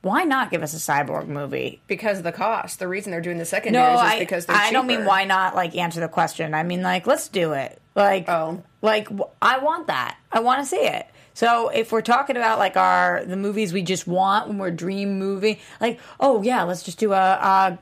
why 0.00 0.24
not 0.24 0.50
give 0.50 0.62
us 0.62 0.72
a 0.74 0.78
cyborg 0.92 1.26
movie? 1.28 1.80
because 1.86 2.18
of 2.18 2.24
the 2.24 2.32
cost. 2.32 2.78
The 2.78 2.88
reason 2.88 3.12
they're 3.12 3.20
doing 3.20 3.36
the 3.36 3.42
No, 3.42 3.44
secondaries 3.44 3.94
is 3.94 4.00
I, 4.00 4.18
because 4.18 4.46
they're 4.46 4.56
I 4.56 4.70
don't 4.72 4.86
mean 4.86 5.04
why 5.04 5.24
not 5.24 5.54
like 5.54 5.76
answer 5.76 6.00
the 6.00 6.08
question. 6.08 6.54
I 6.54 6.62
mean 6.62 6.82
like 6.82 7.06
let's 7.06 7.28
do 7.28 7.52
it. 7.52 7.78
Like 7.94 8.28
Oh. 8.28 8.62
like 8.80 9.08
I 9.40 9.58
want 9.58 9.86
that. 9.88 10.16
I 10.30 10.40
want 10.40 10.60
to 10.60 10.66
see 10.66 10.80
it. 10.84 11.06
So 11.34 11.68
if 11.70 11.92
we're 11.92 12.02
talking 12.02 12.36
about 12.36 12.58
like 12.58 12.76
our 12.76 13.24
the 13.24 13.36
movies 13.36 13.72
we 13.72 13.82
just 13.82 14.06
want 14.06 14.48
when 14.48 14.58
we're 14.58 14.70
dream 14.70 15.18
movie, 15.18 15.60
like 15.80 16.00
oh 16.20 16.42
yeah, 16.42 16.62
let's 16.62 16.82
just 16.82 16.98
do 16.98 17.12
a, 17.12 17.16
a 17.16 17.78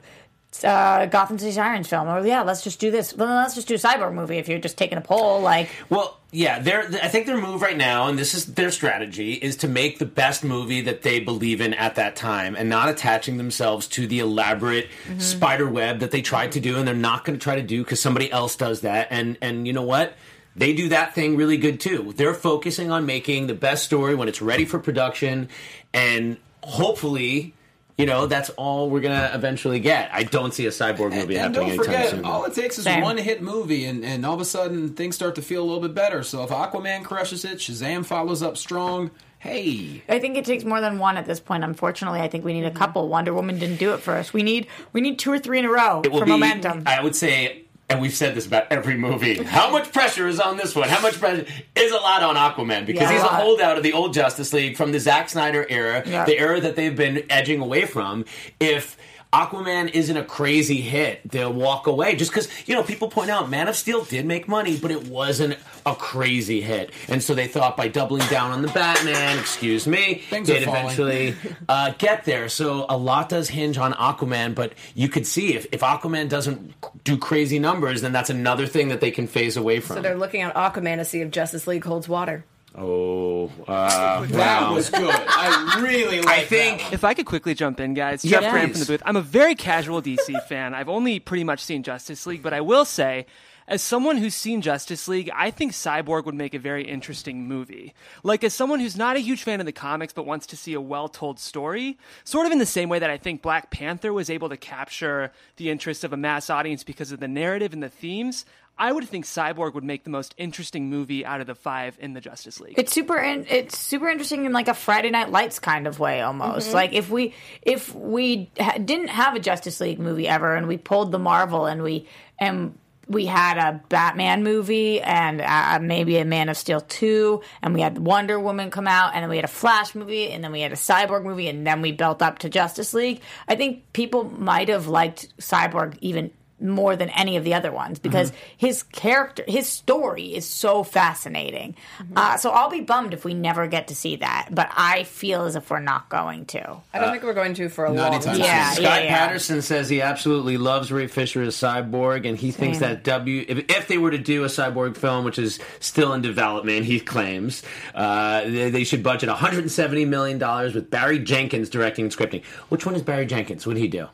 uh, 0.65 1.07
Gotham 1.07 1.39
City 1.39 1.53
Sirens 1.53 1.89
film, 1.89 2.09
or 2.09 2.27
yeah, 2.27 2.43
let's 2.43 2.63
just 2.63 2.81
do 2.81 2.91
this. 2.91 3.17
Well, 3.17 3.29
let's 3.29 3.55
just 3.55 3.69
do 3.69 3.75
a 3.75 3.79
cyborg 3.79 4.15
movie. 4.15 4.37
If 4.37 4.49
you're 4.49 4.59
just 4.59 4.77
taking 4.77 4.99
a 4.99 5.01
poll, 5.01 5.41
like 5.41 5.71
Well, 5.89 6.19
yeah, 6.33 6.59
their 6.59 6.83
I 7.03 7.09
think 7.09 7.27
their 7.27 7.41
move 7.41 7.63
right 7.63 7.77
now, 7.77 8.09
and 8.09 8.19
this 8.19 8.35
is 8.35 8.47
their 8.55 8.71
strategy, 8.71 9.35
is 9.35 9.57
to 9.59 9.69
make 9.69 9.99
the 9.99 10.07
best 10.07 10.43
movie 10.43 10.81
that 10.83 11.03
they 11.03 11.21
believe 11.21 11.61
in 11.61 11.73
at 11.75 11.95
that 11.95 12.17
time, 12.17 12.57
and 12.57 12.69
not 12.69 12.89
attaching 12.89 13.37
themselves 13.37 13.87
to 13.89 14.07
the 14.07 14.19
elaborate 14.19 14.89
spider 15.19 15.69
web 15.69 16.01
that 16.01 16.11
they 16.11 16.23
tried 16.23 16.53
to 16.53 16.61
do, 16.61 16.77
and 16.77 16.87
they're 16.87 16.95
not 16.95 17.25
going 17.25 17.39
to 17.39 17.43
try 17.43 17.55
to 17.55 17.63
do 17.63 17.83
because 17.85 18.01
somebody 18.01 18.31
else 18.31 18.57
does 18.57 18.81
that. 18.81 19.09
And 19.11 19.39
and 19.41 19.67
you 19.67 19.73
know 19.73 19.83
what? 19.83 20.15
They 20.57 20.73
do 20.75 20.89
that 20.89 21.15
thing 21.15 21.37
really 21.37 21.59
good 21.59 21.79
too. 21.79 22.13
They're 22.17 22.35
focusing 22.35 22.91
on 22.91 23.07
making 23.07 23.47
the 23.47 23.55
best 23.55 23.85
story 23.85 24.17
when 24.17 24.29
it's 24.29 24.43
ready 24.43 24.65
for 24.65 24.79
production, 24.81 25.49
and 25.95 26.39
hopefully. 26.63 27.55
You 28.01 28.07
know, 28.07 28.27
that's 28.27 28.51
all 28.51 28.91
we're 28.91 29.01
gonna 29.01 29.31
eventually 29.35 29.81
get. 29.81 30.11
I 30.13 30.23
don't 30.23 30.53
see 30.55 30.67
a 30.67 30.71
cyborg 30.71 31.13
movie 31.13 31.37
And 31.37 31.55
happening 31.55 31.55
don't 31.55 31.65
anytime 31.69 31.85
forget, 31.85 32.11
soon. 32.11 32.25
all 32.25 32.45
it 32.45 32.55
takes 32.55 32.79
is 32.79 32.85
Same. 32.85 33.03
one 33.03 33.17
hit 33.19 33.43
movie, 33.43 33.85
and, 33.85 34.05
and 34.05 34.25
all 34.25 34.35
of 34.35 34.41
a 34.41 34.45
sudden 34.45 34.95
things 34.95 35.15
start 35.15 35.35
to 35.37 35.43
feel 35.43 35.63
a 35.63 35.67
little 35.67 35.81
bit 35.81 35.95
better. 35.95 36.23
So 36.23 36.43
if 36.43 36.51
Aquaman 36.51 37.05
crushes 37.05 37.45
it, 37.45 37.59
Shazam 37.59 38.05
follows 38.05 38.43
up 38.43 38.57
strong. 38.57 39.11
Hey, 39.39 40.03
I 40.07 40.19
think 40.19 40.37
it 40.37 40.45
takes 40.45 40.65
more 40.65 40.83
than 40.83 40.99
one 40.99 41.17
at 41.17 41.25
this 41.25 41.41
point. 41.41 41.65
Unfortunately, 41.65 42.21
I 42.21 42.29
think 42.29 42.45
we 42.45 42.53
need 42.53 42.65
a 42.65 42.69
mm-hmm. 42.69 42.77
couple. 42.77 43.09
Wonder 43.09 43.33
Woman 43.33 43.59
didn't 43.59 43.79
do 43.79 43.95
it 43.95 44.01
for 44.01 44.15
us. 44.15 44.35
We 44.35 44.43
need 44.43 44.67
we 44.93 45.01
need 45.01 45.19
two 45.19 45.33
or 45.33 45.39
three 45.39 45.59
in 45.59 45.65
a 45.65 45.71
row 45.71 46.03
It 46.05 46.13
will 46.13 46.21
for 46.21 46.25
be, 46.27 46.33
momentum. 46.33 46.83
I 46.85 47.03
would 47.03 47.17
say, 47.17 47.65
and 47.90 48.00
we've 48.00 48.14
said 48.14 48.35
this 48.35 48.46
about 48.46 48.66
every 48.70 48.96
movie. 48.96 49.42
How 49.42 49.70
much 49.70 49.92
pressure 49.92 50.26
is 50.29 50.38
on 50.40 50.57
this 50.57 50.74
one? 50.74 50.88
How 50.88 51.00
much 51.03 51.18
pressure 51.18 51.44
is 51.74 51.92
a 51.92 51.96
lot 51.96 52.22
on 52.22 52.37
Aquaman 52.37 52.87
because 52.87 53.03
Yeah, 53.03 53.12
he's 53.12 53.22
a 53.22 53.26
a 53.26 53.29
holdout 53.29 53.76
of 53.76 53.83
the 53.83 53.92
old 53.92 54.14
Justice 54.14 54.53
League 54.53 54.76
from 54.76 54.92
the 54.92 55.00
Zack 55.00 55.29
Snyder 55.29 55.66
era, 55.68 56.03
Yeah. 56.07 56.24
the 56.24 56.38
era 56.38 56.61
that 56.61 56.76
they've 56.76 56.94
been 56.96 57.24
edging 57.29 57.61
away 57.61 57.85
from. 57.87 58.24
If 58.61 58.96
Aquaman 59.33 59.90
isn't 59.90 60.16
a 60.16 60.25
crazy 60.25 60.81
hit, 60.81 61.21
they'll 61.31 61.53
walk 61.53 61.87
away. 61.87 62.16
Just 62.16 62.33
because, 62.33 62.49
you 62.66 62.75
know, 62.75 62.83
people 62.83 63.09
point 63.09 63.31
out 63.31 63.49
Man 63.49 63.69
of 63.69 63.77
Steel 63.77 64.05
did 64.05 64.27
make 64.27 64.49
money, 64.49 64.77
but 64.77 64.90
it 64.90 65.07
wasn't 65.07 65.57
a 65.87 65.95
crazy 65.95 66.61
hit. 66.61 66.90
And 67.09 67.23
so 67.23 67.35
they 67.35 67.47
thought 67.47 67.77
by 67.77 67.87
doubling 67.87 68.27
down 68.27 68.51
on 68.51 68.62
the 68.62 68.69
Batman, 68.69 69.38
excuse 69.38 69.87
me, 69.87 70.23
Things 70.31 70.49
they'd 70.49 70.64
eventually 70.64 71.37
uh, 71.69 71.93
get 71.97 72.25
there. 72.25 72.49
So 72.49 72.87
a 72.88 72.97
lot 72.97 73.29
does 73.29 73.49
hinge 73.49 73.79
on 73.79 73.93
Aquaman, 73.93 74.57
but 74.57 74.73
you 74.95 75.09
could 75.09 75.27
see 75.27 75.55
if, 75.55 75.66
if 75.71 75.81
Aquaman 75.81 76.29
doesn't 76.29 76.75
do 77.05 77.16
crazy 77.16 77.61
numbers, 77.61 78.03
then 78.03 78.12
that's 78.12 78.31
another 78.31 78.66
thing 78.66 78.88
that 78.88 79.01
they 79.01 79.12
can 79.12 79.29
phase 79.29 79.57
away 79.57 79.79
from. 79.79 79.97
So 79.97 80.03
they're 80.03 80.16
looking 80.19 80.43
at 80.43 80.55
Aquaman 80.57 80.97
to 80.97 81.05
see 81.05 81.21
if 81.21 81.31
Justice 81.31 81.69
League 81.69 81.85
holds 81.85 82.09
water. 82.09 82.45
Oh, 82.77 83.51
uh, 83.67 84.27
that 84.27 84.31
wow. 84.31 84.75
was 84.75 84.91
good. 84.91 85.15
I 85.15 85.81
really 85.83 86.21
like 86.21 86.29
I 86.41 86.45
think 86.45 86.81
that 86.81 86.93
If 86.93 87.05
I 87.05 87.15
could 87.15 87.27
quickly 87.27 87.55
jump 87.55 87.81
in, 87.81 87.95
guys. 87.95 88.25
Yeah, 88.25 88.41
Jeff 88.41 88.53
Graham 88.53 88.71
from 88.71 88.81
the 88.81 88.87
booth. 88.87 89.03
I'm 89.05 89.17
a 89.17 89.23
very 89.23 89.55
casual 89.55 90.03
DC 90.03 90.43
fan. 90.49 90.75
I've 90.75 90.89
only 90.89 91.19
pretty 91.19 91.45
much 91.45 91.61
seen 91.61 91.83
Justice 91.83 92.27
League, 92.27 92.43
but 92.43 92.53
I 92.53 92.61
will 92.61 92.85
say, 92.85 93.27
as 93.71 93.83
someone 93.83 94.17
who's 94.17 94.35
seen 94.35 94.63
Justice 94.63 95.07
League, 95.07 95.31
I 95.33 95.53
think 95.53 95.73
Cyborg 95.73 96.25
would 96.27 96.35
make 96.35 96.55
a 96.55 96.59
very 96.59 96.89
interesting 96.89 97.47
movie. 97.47 97.95
Like, 98.25 98.43
as 98.43 98.53
someone 98.53 98.81
who's 98.81 98.97
not 98.97 99.17
a 99.17 99.21
huge 99.21 99.45
fan 99.45 99.61
of 99.61 99.67
the 99.67 99.73
comics 99.73 100.13
but 100.13 100.27
wants 100.27 100.47
to 100.49 100.57
see 100.57 100.75
a 100.75 100.81
well 100.81 101.09
told 101.09 101.39
story, 101.39 101.97
sort 102.25 102.47
of 102.47 102.53
in 102.53 102.59
the 102.59 102.67
same 102.67 102.89
way 102.89 102.99
that 102.99 103.11
I 103.11 103.17
think 103.17 103.43
Black 103.43 103.71
Panther 103.71 104.13
was 104.13 104.29
able 104.29 104.49
to 104.49 104.57
capture 104.57 105.31
the 105.57 105.71
interest 105.71 106.03
of 106.03 106.13
a 106.13 106.17
mass 106.17 106.51
audience 106.51 106.83
because 106.83 107.13
of 107.13 107.21
the 107.21 107.29
narrative 107.29 107.73
and 107.73 107.83
the 107.83 107.89
themes. 107.89 108.45
I 108.81 108.90
would 108.90 109.07
think 109.07 109.27
Cyborg 109.27 109.75
would 109.75 109.85
make 109.85 110.05
the 110.05 110.11
most 110.11 110.35
interesting 110.38 110.88
movie 110.88 111.27
out 111.27 111.43
of 111.43 111.47
the 111.47 111.55
five 111.55 111.99
in 112.01 112.14
the 112.14 112.21
Justice 112.21 112.61
League. 112.61 112.79
It's 112.79 112.93
super. 112.93 113.19
In, 113.19 113.47
it's 113.51 113.79
super 113.79 114.09
interesting 114.09 114.47
in 114.47 114.55
like 114.55 114.69
a 114.69 114.75
Friday 114.75 115.11
Night 115.11 115.31
Lights 115.31 115.59
kind 115.59 115.87
of 115.87 116.01
way, 116.01 116.23
almost. 116.23 116.69
Mm-hmm. 116.69 116.77
Like 116.77 116.93
if 116.95 117.11
we 117.11 117.35
if 117.61 117.95
we 117.95 118.51
ha- 118.59 118.79
didn't 118.79 119.09
have 119.09 119.37
a 119.37 119.38
Justice 119.38 119.81
League 119.81 120.01
movie 120.01 120.27
ever, 120.27 120.57
and 120.57 120.66
we 120.66 120.79
pulled 120.79 121.12
the 121.12 121.19
Marvel, 121.19 121.66
and 121.66 121.83
we 121.83 122.09
and 122.38 122.75
we 123.07 123.27
had 123.27 123.59
a 123.59 123.83
Batman 123.90 124.45
movie, 124.45 125.03
and 125.03 125.43
uh, 125.43 125.79
maybe 125.83 126.16
a 126.16 126.25
Man 126.25 126.49
of 126.49 126.57
Steel 126.57 126.81
two, 126.81 127.43
and 127.61 127.75
we 127.75 127.83
had 127.83 127.99
Wonder 127.99 128.40
Woman 128.40 128.71
come 128.71 128.88
out, 128.88 129.14
and 129.14 129.23
then 129.23 129.29
we 129.29 129.37
had 129.37 129.45
a 129.45 129.49
Flash 129.49 129.95
movie, 129.95 130.31
and 130.31 130.43
then 130.43 130.53
we 130.53 130.62
had 130.62 130.73
a 130.73 130.77
Cyborg 130.77 131.23
movie, 131.25 131.49
and 131.49 131.66
then 131.66 131.83
we 131.83 131.93
built 131.93 132.23
up 132.23 132.38
to 132.38 132.49
Justice 132.49 132.95
League. 132.95 133.21
I 133.47 133.57
think 133.57 133.93
people 133.93 134.25
might 134.25 134.71
have 134.71 134.87
liked 134.87 135.37
Cyborg 135.38 135.99
even 136.01 136.31
more 136.61 136.96
than 136.96 137.09
any 137.11 137.37
of 137.37 137.44
the 137.44 137.55
other 137.55 137.73
ones 137.73 137.99
because 137.99 138.33
his 138.57 138.83
character, 138.83 139.44
his 139.46 139.66
story 139.66 140.35
is 140.35 140.46
so 140.46 140.83
fascinating. 140.83 141.75
Uh, 142.14 142.37
so 142.37 142.51
I'll 142.51 142.70
be 142.70 142.81
bummed 142.81 143.14
if 143.14 143.25
we 143.25 143.35
never 143.35 143.66
get 143.66 143.88
to 143.88 143.94
see 143.94 144.16
that, 144.16 144.49
but 144.51 144.68
I 144.77 145.05
feel 145.05 145.44
as 145.44 145.57
if 145.57 145.70
we're 145.70 145.81
not 145.81 146.09
going 146.09 146.46
to. 146.46 146.77
I 146.92 146.99
don't 146.99 147.12
think 147.12 147.23
we're 147.23 147.35
going 147.35 147.55
to 147.55 147.68
for 147.68 147.85
a 147.85 147.92
long 147.92 148.20
time. 148.20 148.38
Yeah, 148.38 148.70
Scott 148.70 148.83
yeah, 148.83 149.01
yeah. 149.01 149.27
Patterson 149.27 149.62
says 149.62 149.88
he 149.88 150.03
absolutely 150.03 150.57
loves 150.57 150.92
Ray 150.92 151.07
Fisher 151.07 151.42
as 151.42 151.57
Cyborg, 151.57 152.29
and 152.29 152.37
he 152.37 152.51
thinks 152.51 152.79
Same. 152.79 152.88
that 152.90 153.05
W, 153.05 153.44
if, 153.49 153.59
if 153.70 153.88
they 153.88 153.99
were 153.99 154.11
to 154.11 154.18
do 154.18 154.44
a 154.44 154.49
Cyborg 154.49 154.96
film, 154.96 155.25
which 155.25 155.38
is 155.38 155.59
still 155.81 156.12
in 156.12 156.23
development, 156.23 156.87
he 156.87 157.01
claims 157.01 157.62
uh, 157.94 158.42
they, 158.42 158.70
they 158.70 158.85
should 158.85 159.03
budget 159.03 159.29
170 159.29 160.05
million 160.05 160.38
dollars 160.38 160.75
with 160.75 160.90
Barry 160.90 161.18
Jenkins 161.18 161.68
directing 161.68 162.05
and 162.05 162.14
scripting. 162.14 162.44
Which 162.68 162.87
one 162.87 162.94
is 162.94 163.03
Barry 163.03 163.27
Jenkins? 163.27 163.66
What 163.66 163.75
did 163.75 163.81
he 163.81 163.88
do? 163.88 164.09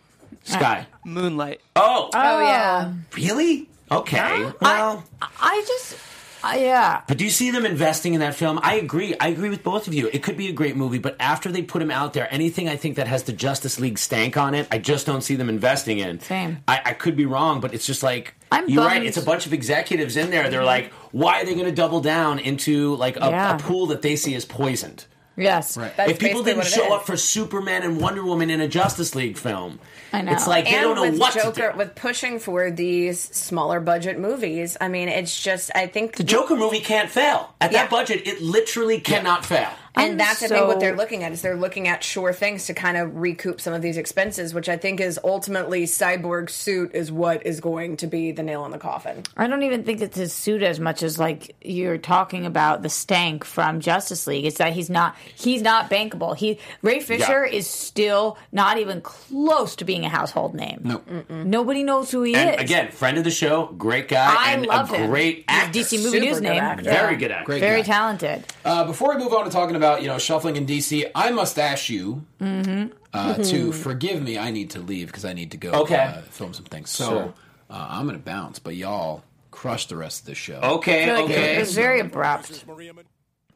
Sky. 0.46 0.86
Moonlight. 1.04 1.60
Oh, 1.76 2.10
Oh 2.14 2.40
yeah. 2.40 2.92
really? 3.16 3.68
Okay. 3.90 4.50
Well. 4.60 5.04
I 5.20 5.64
just, 5.66 5.96
uh, 6.42 6.54
yeah. 6.58 7.02
But 7.06 7.18
do 7.18 7.24
you 7.24 7.30
see 7.30 7.50
them 7.50 7.64
investing 7.64 8.14
in 8.14 8.20
that 8.20 8.34
film? 8.34 8.58
I 8.62 8.76
agree. 8.76 9.14
I 9.20 9.28
agree 9.28 9.48
with 9.48 9.62
both 9.62 9.86
of 9.86 9.94
you. 9.94 10.08
It 10.12 10.22
could 10.24 10.36
be 10.36 10.48
a 10.48 10.52
great 10.52 10.76
movie, 10.76 10.98
but 10.98 11.14
after 11.20 11.52
they 11.52 11.62
put 11.62 11.82
him 11.82 11.90
out 11.90 12.12
there, 12.12 12.26
anything 12.32 12.68
I 12.68 12.76
think 12.76 12.96
that 12.96 13.06
has 13.06 13.22
the 13.24 13.32
Justice 13.32 13.78
League 13.78 13.98
stank 13.98 14.36
on 14.36 14.54
it, 14.54 14.66
I 14.72 14.78
just 14.78 15.06
don't 15.06 15.20
see 15.22 15.36
them 15.36 15.48
investing 15.48 15.98
in. 15.98 16.18
Same. 16.20 16.58
I, 16.66 16.80
I 16.86 16.92
could 16.94 17.16
be 17.16 17.26
wrong, 17.26 17.60
but 17.60 17.74
it's 17.74 17.86
just 17.86 18.02
like 18.02 18.34
I'm 18.50 18.68
you're 18.68 18.84
right. 18.84 18.94
bummed. 18.94 19.06
It's 19.06 19.16
a 19.16 19.22
bunch 19.22 19.46
of 19.46 19.52
executives 19.52 20.16
in 20.16 20.30
there. 20.30 20.50
They're 20.50 20.64
like, 20.64 20.92
why 21.12 21.40
are 21.42 21.44
they 21.44 21.54
going 21.54 21.66
to 21.66 21.72
double 21.72 22.00
down 22.00 22.38
into 22.40 22.96
like 22.96 23.16
a, 23.16 23.20
Yeah. 23.30 23.54
a 23.56 23.58
pool 23.58 23.86
that 23.86 24.02
they 24.02 24.16
see 24.16 24.34
as 24.34 24.44
poisoned? 24.44 25.06
Yes. 25.36 25.76
Right. 25.76 25.94
That's 25.96 26.12
if 26.12 26.18
people 26.18 26.42
didn't 26.42 26.64
show 26.64 26.94
up 26.94 27.06
for 27.06 27.16
Superman 27.16 27.82
and 27.82 28.00
Wonder 28.00 28.24
Woman 28.24 28.48
in 28.50 28.60
a 28.60 28.68
Justice 28.68 29.14
League 29.14 29.36
film, 29.36 29.78
I 30.12 30.22
know. 30.22 30.32
it's 30.32 30.46
like 30.46 30.64
they 30.64 30.72
and 30.74 30.82
don't 30.82 30.96
know 30.96 31.02
with 31.10 31.20
what 31.20 31.34
Joker, 31.34 31.66
to 31.68 31.72
do. 31.72 31.78
with 31.78 31.94
pushing 31.94 32.38
for 32.38 32.70
these 32.70 33.20
smaller 33.20 33.80
budget 33.80 34.18
movies, 34.18 34.76
I 34.80 34.88
mean, 34.88 35.08
it's 35.08 35.40
just 35.42 35.70
I 35.74 35.86
think 35.88 36.16
the 36.16 36.24
Joker 36.24 36.56
movie 36.56 36.80
can't 36.80 37.10
fail. 37.10 37.54
At 37.60 37.72
Yeah. 37.72 37.82
that 37.82 37.90
budget, 37.90 38.26
it 38.26 38.40
literally 38.40 38.98
cannot 39.00 39.44
fail. 39.44 39.68
And 39.96 40.12
I'm 40.12 40.18
that's 40.18 40.42
I 40.42 40.48
think 40.48 40.66
what 40.66 40.78
they're 40.80 40.94
looking 40.96 41.22
at 41.24 41.32
is 41.32 41.42
they're 41.42 41.56
looking 41.56 41.88
at 41.88 42.04
sure 42.04 42.32
things 42.32 42.66
to 42.66 42.74
kind 42.74 42.96
of 42.96 43.16
recoup 43.16 43.60
some 43.60 43.72
of 43.74 43.82
these 43.82 43.96
expenses, 43.96 44.52
which 44.52 44.68
I 44.68 44.76
think 44.76 45.00
is 45.00 45.18
ultimately 45.24 45.84
Cyborg's 45.84 46.52
suit 46.52 46.94
is 46.94 47.10
what 47.10 47.46
is 47.46 47.60
going 47.60 47.96
to 47.98 48.06
be 48.06 48.30
the 48.32 48.42
nail 48.42 48.64
in 48.66 48.70
the 48.72 48.78
coffin. 48.78 49.22
I 49.36 49.46
don't 49.46 49.62
even 49.62 49.84
think 49.84 50.00
it's 50.02 50.16
his 50.16 50.32
suit 50.32 50.62
as 50.62 50.78
much 50.78 51.02
as 51.02 51.18
like 51.18 51.56
you're 51.62 51.98
talking 51.98 52.44
about 52.46 52.82
the 52.82 52.88
stank 52.90 53.44
from 53.44 53.80
Justice 53.80 54.26
League. 54.26 54.44
It's 54.44 54.58
that 54.58 54.72
he's 54.74 54.90
not 54.90 55.16
he's 55.34 55.62
not 55.62 55.88
bankable. 55.90 56.36
He 56.36 56.58
Ray 56.82 57.00
Fisher 57.00 57.46
Yeah. 57.46 57.56
is 57.58 57.66
still 57.66 58.36
not 58.52 58.78
even 58.78 59.00
close 59.00 59.76
to 59.76 59.84
being 59.86 60.04
a 60.04 60.08
household 60.10 60.54
name. 60.54 60.80
No. 60.84 61.00
Nobody 61.30 61.82
knows 61.82 62.10
who 62.10 62.22
he 62.22 62.34
And 62.34 62.56
is. 62.56 62.60
again, 62.60 62.90
friend 62.90 63.16
of 63.18 63.24
the 63.24 63.30
show, 63.30 63.66
great 63.78 64.08
guy, 64.08 64.34
I 64.38 64.52
and 64.52 64.66
love 64.66 64.92
a 64.92 64.96
him. 64.98 65.10
great 65.10 65.44
actor. 65.48 65.78
DC 65.78 65.98
movie 66.02 66.18
Super 66.18 66.24
news 66.26 66.40
name. 66.42 66.60
actor. 66.62 66.84
Very 66.84 67.16
good 67.16 67.30
actor. 67.30 67.44
Great 67.46 67.60
Very 67.60 67.80
guy. 67.80 67.86
talented. 67.86 68.44
Uh, 68.64 68.84
before 68.84 69.14
we 69.16 69.22
move 69.22 69.32
on 69.32 69.44
to 69.44 69.50
talking 69.50 69.74
about 69.76 69.85
you 69.94 70.08
know 70.08 70.18
shuffling 70.18 70.56
in 70.56 70.66
DC, 70.66 71.08
I 71.14 71.30
must 71.30 71.58
ask 71.58 71.88
you 71.88 72.24
Mm-hmm. 72.40 72.92
uh, 73.14 73.34
to 73.34 73.72
forgive 73.72 74.20
me. 74.22 74.38
I 74.38 74.50
need 74.50 74.70
to 74.70 74.80
leave 74.80 75.06
because 75.06 75.24
I 75.24 75.32
need 75.32 75.52
to 75.52 75.56
go 75.56 75.70
Okay. 75.82 75.96
uh, 75.96 76.22
film 76.30 76.52
some 76.52 76.64
things. 76.66 76.90
So 76.90 77.08
Sure. 77.08 77.34
uh, 77.70 77.86
I'm 77.90 78.06
going 78.06 78.18
to 78.18 78.24
bounce, 78.24 78.58
but 78.58 78.74
y'all 78.76 79.22
crush 79.50 79.86
the 79.86 79.96
rest 79.96 80.20
of 80.20 80.26
the 80.26 80.34
show. 80.34 80.60
Okay, 80.60 81.08
I 81.10 81.14
like 81.14 81.24
okay, 81.24 81.56
It 81.56 81.60
was 81.60 81.74
very 81.74 82.00
abrupt. 82.00 82.64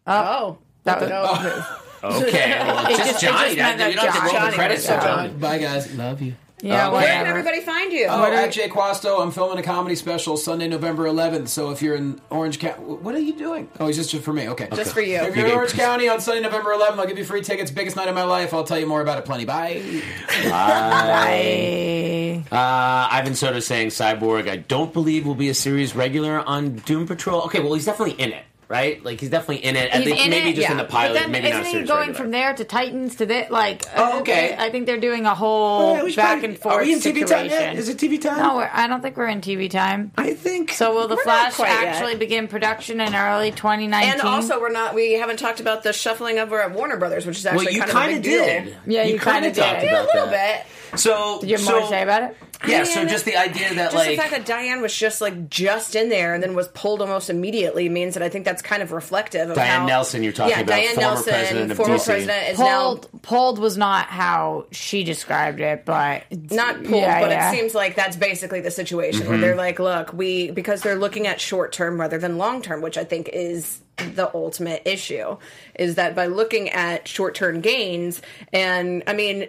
Oh, 0.06 0.58
That 0.84 1.00
was, 1.02 1.64
okay. 2.22 2.50
Well, 2.64 2.86
just, 2.88 3.04
just- 3.10 3.20
Johnny. 3.22 3.54
just 3.54 3.56
that, 3.58 3.90
you 3.90 3.96
don't 3.96 4.06
have 4.06 4.14
to 4.14 4.20
that 4.20 4.22
roll 4.24 4.32
Johnny 4.32 4.50
the 4.50 4.56
credits 4.56 4.86
for 4.86 4.92
Johnny. 5.00 5.28
Bye 5.34 5.58
guys, 5.58 5.94
love 5.96 6.22
you. 6.22 6.34
Yeah, 6.62 6.88
Okay. 6.88 6.96
where 6.96 7.06
can 7.06 7.18
whatever. 7.20 7.38
everybody 7.38 7.60
find 7.60 7.92
you? 7.92 8.06
Oh, 8.08 8.24
at 8.24 8.52
Jay 8.52 8.68
Quasto, 8.68 9.20
I'm 9.20 9.30
filming 9.30 9.58
a 9.58 9.62
comedy 9.62 9.96
special 9.96 10.36
Sunday, 10.36 10.68
November 10.68 11.04
11th. 11.06 11.48
So 11.48 11.70
if 11.70 11.82
you're 11.82 11.96
in 11.96 12.20
Orange 12.30 12.58
County, 12.58 12.82
what 12.82 13.14
are 13.14 13.18
you 13.20 13.34
doing? 13.34 13.68
Oh, 13.78 13.86
it's 13.88 13.96
just 13.96 14.14
for 14.24 14.32
me. 14.32 14.48
Okay, 14.48 14.68
Just 14.74 14.92
for 14.92 15.00
you. 15.00 15.16
If 15.16 15.36
you're 15.36 15.46
in 15.46 15.52
Orange 15.52 15.72
County 15.72 16.08
on 16.08 16.20
Sunday, 16.20 16.42
November 16.42 16.70
11th, 16.72 16.98
I'll 16.98 17.06
give 17.06 17.18
you 17.18 17.24
free 17.24 17.42
tickets. 17.42 17.70
Biggest 17.70 17.96
night 17.96 18.08
of 18.08 18.14
my 18.14 18.24
life. 18.24 18.52
I'll 18.54 18.64
tell 18.64 18.78
you 18.78 18.86
more 18.86 19.00
about 19.00 19.18
it 19.18 19.24
plenty. 19.24 19.44
Bye. 19.44 20.02
Bye. 20.44 22.44
Uh, 22.50 23.08
Ivan 23.10 23.34
Soda 23.34 23.60
saying 23.60 23.88
Cyborg. 23.88 24.48
I 24.48 24.56
don't 24.56 24.92
believe 24.92 25.26
will 25.26 25.34
be 25.34 25.48
a 25.48 25.54
series 25.54 25.94
regular 25.94 26.40
on 26.40 26.76
Doom 26.76 27.06
Patrol. 27.06 27.42
Okay, 27.42 27.60
well 27.60 27.74
he's 27.74 27.84
definitely 27.84 28.20
in 28.22 28.32
it, 28.32 28.44
right? 28.70 29.04
Like 29.04 29.20
he's 29.20 29.28
definitely 29.30 29.64
in 29.64 29.74
it. 29.76 29.92
I 29.92 29.96
He's 29.98 30.06
think 30.06 30.24
in 30.24 30.30
maybe 30.30 30.50
it, 30.50 30.56
just 30.56 30.70
in 30.70 30.76
the 30.76 30.84
pilot, 30.84 31.14
but 31.14 31.20
then 31.22 31.32
maybe 31.32 31.50
not 31.50 31.62
isn't 31.62 31.76
a 31.76 31.80
he 31.80 31.84
going 31.86 31.98
regular. 31.98 32.14
from 32.14 32.30
there 32.30 32.54
to 32.54 32.64
Titans 32.64 33.16
to 33.16 33.26
this? 33.26 33.50
Like, 33.50 33.82
Oh, 33.96 34.18
uh, 34.18 34.20
okay. 34.20 34.54
I 34.56 34.70
think 34.70 34.86
they're 34.86 35.00
doing 35.00 35.26
a 35.26 35.34
whole 35.34 35.96
oh, 36.00 36.06
Yeah, 36.06 36.14
back 36.14 36.14
probably- 36.40 36.48
and 36.50 36.58
forth 36.58 36.74
Are 36.76 36.82
we 36.82 36.92
in 36.92 37.00
TV 37.00 37.26
time 37.26 37.46
yet? 37.46 37.50
situation. 37.50 37.76
Is 37.78 37.88
it 37.88 37.96
TV 37.98 38.20
time? 38.20 38.38
No, 38.38 38.56
we're, 38.56 38.70
I 38.72 38.86
don't 38.86 39.02
think 39.02 39.16
we're 39.16 39.26
in 39.26 39.40
TV 39.40 39.68
time. 39.68 40.12
I 40.16 40.34
think 40.34 40.70
So 40.72 40.94
will 40.94 41.08
the 41.08 41.16
Flash 41.16 41.56
quite 41.56 41.68
yet. 41.68 41.84
actually 41.88 42.14
begin 42.14 42.46
production 42.46 43.00
in 43.00 43.14
early 43.14 43.50
2019? 43.50 44.12
And 44.12 44.20
also, 44.22 44.60
we're 44.60 44.70
not. 44.70 44.94
We 44.94 45.14
haven't 45.14 45.38
talked 45.40 45.58
about 45.60 45.82
the 45.82 45.92
shuffling 45.92 46.38
over 46.38 46.62
at 46.62 46.72
Warner 46.72 46.96
Brothers, 46.96 47.26
which 47.26 47.38
is 47.38 47.44
Well, 47.44 47.54
actually 47.60 47.74
you 47.74 47.82
kind 47.82 47.90
of 47.90 47.96
a 47.96 48.06
big 48.06 48.16
of 48.18 48.22
deal. 48.66 48.74
Yeah, 48.86 49.02
you 49.02 49.18
kinda 49.18 49.32
kinda 49.32 49.48
did. 49.50 49.56
talked 49.56 49.82
Yeah, 49.82 50.02
a 50.02 50.06
little 50.06 50.28
bit. 50.28 50.62
So 50.96 51.38
Do 51.40 51.46
you 51.46 51.56
have 51.56 51.64
more 51.64 51.74
so, 51.74 51.80
to 51.82 51.86
say 51.88 52.02
about 52.02 52.22
it? 52.24 52.36
Yeah, 52.68 52.84
so 52.84 53.06
just 53.06 53.24
the 53.24 53.36
idea 53.38 53.72
that 53.74 53.92
just 53.92 53.94
like 53.94 54.10
the 54.10 54.16
fact 54.16 54.32
that 54.32 54.44
Diane 54.44 54.82
was 54.82 54.94
just 54.94 55.22
like 55.22 55.48
just 55.48 55.94
in 55.94 56.10
there 56.10 56.34
and 56.34 56.42
then 56.42 56.54
was 56.54 56.68
pulled 56.68 57.00
almost 57.00 57.30
immediately 57.30 57.88
means 57.88 58.12
that 58.14 58.22
I 58.22 58.28
think 58.28 58.44
that's 58.44 58.60
kind 58.60 58.82
of 58.82 58.92
reflective 58.92 59.48
of 59.48 59.56
Diane 59.56 59.80
how, 59.80 59.86
Nelson 59.86 60.22
you're 60.22 60.32
talking 60.34 60.50
yeah, 60.50 60.60
about, 60.60 60.72
Diane 60.74 60.94
former 60.94 61.00
Nelson, 61.08 61.32
president 61.32 61.70
of 61.70 61.76
former 61.78 61.94
DC. 61.96 62.04
president 62.04 62.48
is 62.50 62.56
Pulled, 62.58 63.22
pulled 63.22 63.58
was 63.60 63.78
not 63.78 64.06
how 64.08 64.66
she 64.72 65.04
described 65.04 65.60
it, 65.60 65.86
but 65.86 66.24
not 66.52 66.76
pulled, 66.84 67.00
Yeah, 67.00 67.20
but 67.22 67.30
yeah. 67.30 67.50
it 67.50 67.56
seems 67.56 67.74
like 67.74 67.94
that's 67.94 68.16
basically 68.16 68.60
the 68.60 68.70
situation 68.70 69.20
where 69.20 69.30
Mm-hmm. 69.30 69.40
they're 69.40 69.56
like, 69.56 69.78
look, 69.78 70.12
we 70.12 70.50
because 70.50 70.82
they're 70.82 70.98
looking 70.98 71.26
at 71.26 71.40
short 71.40 71.72
term 71.72 71.98
rather 71.98 72.18
than 72.18 72.36
long 72.36 72.60
term, 72.60 72.82
which 72.82 72.98
I 72.98 73.04
think 73.04 73.30
is 73.32 73.80
the 74.14 74.30
ultimate 74.34 74.82
issue 74.86 75.36
is 75.76 75.94
that 75.94 76.14
by 76.14 76.26
looking 76.26 76.68
at 76.70 77.08
short 77.08 77.34
term 77.34 77.60
gains 77.62 78.20
and 78.52 79.02
I 79.06 79.12
mean 79.14 79.46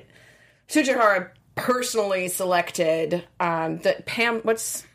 Tsujihara 0.72 1.30
personally 1.56 2.28
selected 2.30 3.24
um 3.40 3.78
that 3.80 4.06
Pam 4.06 4.40
what's 4.44 4.86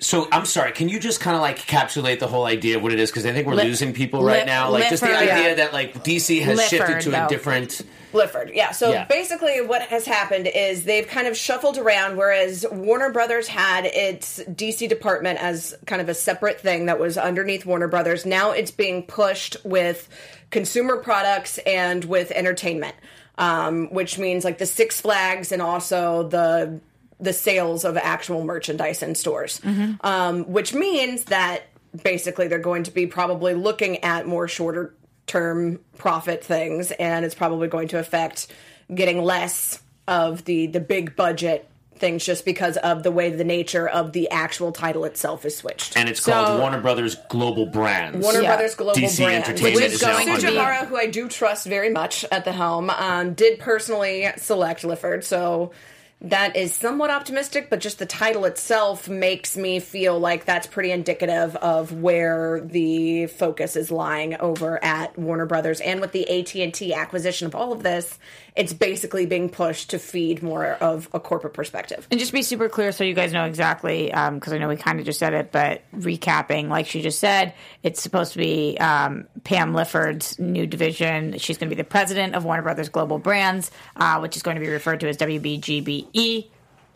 So 0.00 0.26
I'm 0.32 0.44
sorry. 0.46 0.72
Can 0.72 0.88
you 0.88 0.98
just 0.98 1.20
kind 1.20 1.36
of 1.36 1.40
like 1.42 1.58
encapsulate 1.58 2.18
the 2.18 2.26
whole 2.26 2.46
idea 2.46 2.76
of 2.78 2.82
what 2.82 2.92
it 2.92 2.98
is? 2.98 3.10
Because 3.10 3.26
I 3.26 3.32
think 3.32 3.46
we're 3.46 3.54
Lip- 3.54 3.66
losing 3.66 3.92
people 3.92 4.24
right 4.24 4.38
lip- 4.38 4.46
now. 4.46 4.70
Like 4.70 4.88
just 4.88 5.02
the 5.02 5.14
idea 5.16 5.48
yeah. 5.50 5.54
that 5.54 5.72
like 5.72 6.02
DC 6.02 6.42
has 6.42 6.56
Lifford, 6.56 6.70
shifted 6.70 7.00
to 7.12 7.24
a 7.24 7.28
different. 7.28 7.82
Lifford, 8.12 8.50
yeah. 8.52 8.72
So 8.72 8.90
Yeah. 8.90 9.04
basically, 9.04 9.60
what 9.60 9.82
has 9.82 10.04
happened 10.04 10.48
is 10.52 10.84
they've 10.84 11.06
kind 11.06 11.28
of 11.28 11.36
shuffled 11.36 11.78
around. 11.78 12.16
Whereas 12.16 12.66
Warner 12.72 13.12
Brothers 13.12 13.46
had 13.46 13.84
its 13.84 14.40
DC 14.48 14.88
department 14.88 15.38
as 15.40 15.76
kind 15.86 16.02
of 16.02 16.08
a 16.08 16.14
separate 16.14 16.58
thing 16.60 16.86
that 16.86 16.98
was 16.98 17.16
underneath 17.16 17.64
Warner 17.66 17.86
Brothers. 17.86 18.26
Now 18.26 18.50
it's 18.50 18.72
being 18.72 19.04
pushed 19.04 19.56
with 19.64 20.08
consumer 20.50 20.96
products 20.96 21.58
and 21.58 22.04
with 22.06 22.32
entertainment, 22.32 22.96
um, 23.40 23.88
which 23.92 24.18
means 24.18 24.44
like 24.44 24.58
the 24.58 24.66
Six 24.66 25.00
Flags 25.00 25.50
and 25.50 25.60
also 25.60 26.28
the 26.28 26.78
the 27.18 27.32
sales 27.32 27.84
of 27.84 27.96
actual 27.96 28.44
merchandise 28.44 29.02
in 29.02 29.14
stores, 29.14 29.60
um, 30.02 30.44
which 30.44 30.72
means 30.72 31.24
that 31.24 31.64
basically 32.02 32.48
they're 32.48 32.58
going 32.58 32.84
to 32.84 32.90
be 32.90 33.06
probably 33.06 33.52
looking 33.54 33.98
at 34.04 34.26
more 34.26 34.46
shorter 34.46 34.94
term 35.26 35.80
profit 35.96 36.44
things, 36.44 36.92
and 36.92 37.24
it's 37.24 37.34
probably 37.34 37.66
going 37.66 37.88
to 37.88 37.98
affect 37.98 38.46
getting 38.94 39.22
less 39.22 39.82
of 40.06 40.44
the 40.44 40.66
the 40.66 40.80
big 40.80 41.16
budget 41.16 41.66
things 42.00 42.24
just 42.24 42.44
because 42.44 42.76
of 42.78 43.02
the 43.02 43.10
way 43.12 43.30
the 43.30 43.44
nature 43.44 43.86
of 43.88 44.12
the 44.12 44.28
actual 44.30 44.72
title 44.72 45.04
itself 45.04 45.44
is 45.44 45.56
switched. 45.56 45.96
And 45.96 46.08
it's 46.08 46.22
So- 46.22 46.32
called 46.32 46.58
Warner 46.60 46.80
Brothers 46.80 47.16
Global 47.28 47.66
Brands. 47.66 48.18
Warner 48.24 48.40
Yeah. 48.42 48.48
Brothers 48.56 48.74
Global 48.74 48.94
DC 49.00 49.22
Brand, 49.22 49.44
Entertainment 49.44 49.74
which 49.76 49.84
is 49.84 49.92
is 49.94 50.02
now 50.02 50.12
going 50.24 50.28
under- 50.30 50.86
who 50.86 50.96
I 50.96 51.06
do 51.06 51.28
trust 51.28 51.66
very 51.66 51.90
much 51.90 52.24
at 52.32 52.44
the 52.44 52.52
helm, 52.52 52.90
um, 52.90 53.34
did 53.34 53.58
personally 53.60 54.28
select 54.38 54.82
Lifford, 54.84 55.24
so 55.24 55.70
that 56.22 56.54
is 56.54 56.74
somewhat 56.74 57.10
optimistic. 57.10 57.70
But 57.70 57.80
just 57.80 57.98
the 57.98 58.04
title 58.04 58.44
itself 58.44 59.08
makes 59.08 59.56
me 59.56 59.80
feel 59.80 60.18
like 60.20 60.44
that's 60.44 60.66
pretty 60.66 60.90
indicative 60.90 61.56
of 61.56 61.92
where 62.02 62.60
the 62.62 63.26
focus 63.26 63.74
is 63.74 63.90
lying 63.90 64.36
over 64.38 64.78
at 64.84 65.16
Warner 65.18 65.46
Brothers, 65.46 65.80
and 65.80 65.98
with 66.00 66.12
the 66.12 66.28
AT 66.28 66.62
and 66.62 66.74
T 66.74 66.92
acquisition 66.92 67.46
of 67.46 67.54
all 67.54 67.72
of 67.72 67.82
this, 67.82 68.18
it's 68.56 68.72
basically 68.72 69.26
being 69.26 69.48
pushed 69.48 69.90
to 69.90 69.98
feed 69.98 70.42
more 70.42 70.66
of 70.66 71.08
a 71.12 71.20
corporate 71.20 71.54
perspective. 71.54 72.06
And 72.10 72.18
just 72.18 72.32
be 72.32 72.42
super 72.42 72.68
clear 72.68 72.92
so 72.92 73.04
you 73.04 73.14
guys 73.14 73.32
know 73.32 73.44
exactly, 73.44 74.06
because 74.06 74.52
I 74.52 74.58
know 74.58 74.68
we 74.68 74.76
kind 74.76 74.98
of 74.98 75.06
just 75.06 75.18
said 75.18 75.34
it, 75.34 75.52
but 75.52 75.82
recapping, 75.94 76.68
like 76.68 76.86
she 76.86 77.02
just 77.02 77.18
said, 77.18 77.54
it's 77.82 78.02
supposed 78.02 78.32
to 78.32 78.38
be 78.38 78.76
um, 78.78 79.26
Pam 79.44 79.74
Lifford's 79.74 80.38
new 80.38 80.66
division. 80.66 81.38
She's 81.38 81.58
going 81.58 81.70
to 81.70 81.74
be 81.76 81.80
the 81.80 81.88
president 81.88 82.34
of 82.34 82.44
Warner 82.44 82.62
Brothers 82.62 82.88
Global 82.88 83.18
Brands, 83.18 83.70
uh, 83.96 84.18
which 84.18 84.36
is 84.36 84.42
going 84.42 84.56
to 84.56 84.60
be 84.60 84.68
referred 84.68 85.00
to 85.00 85.08
as 85.08 85.16
WBGBE. 85.16 86.48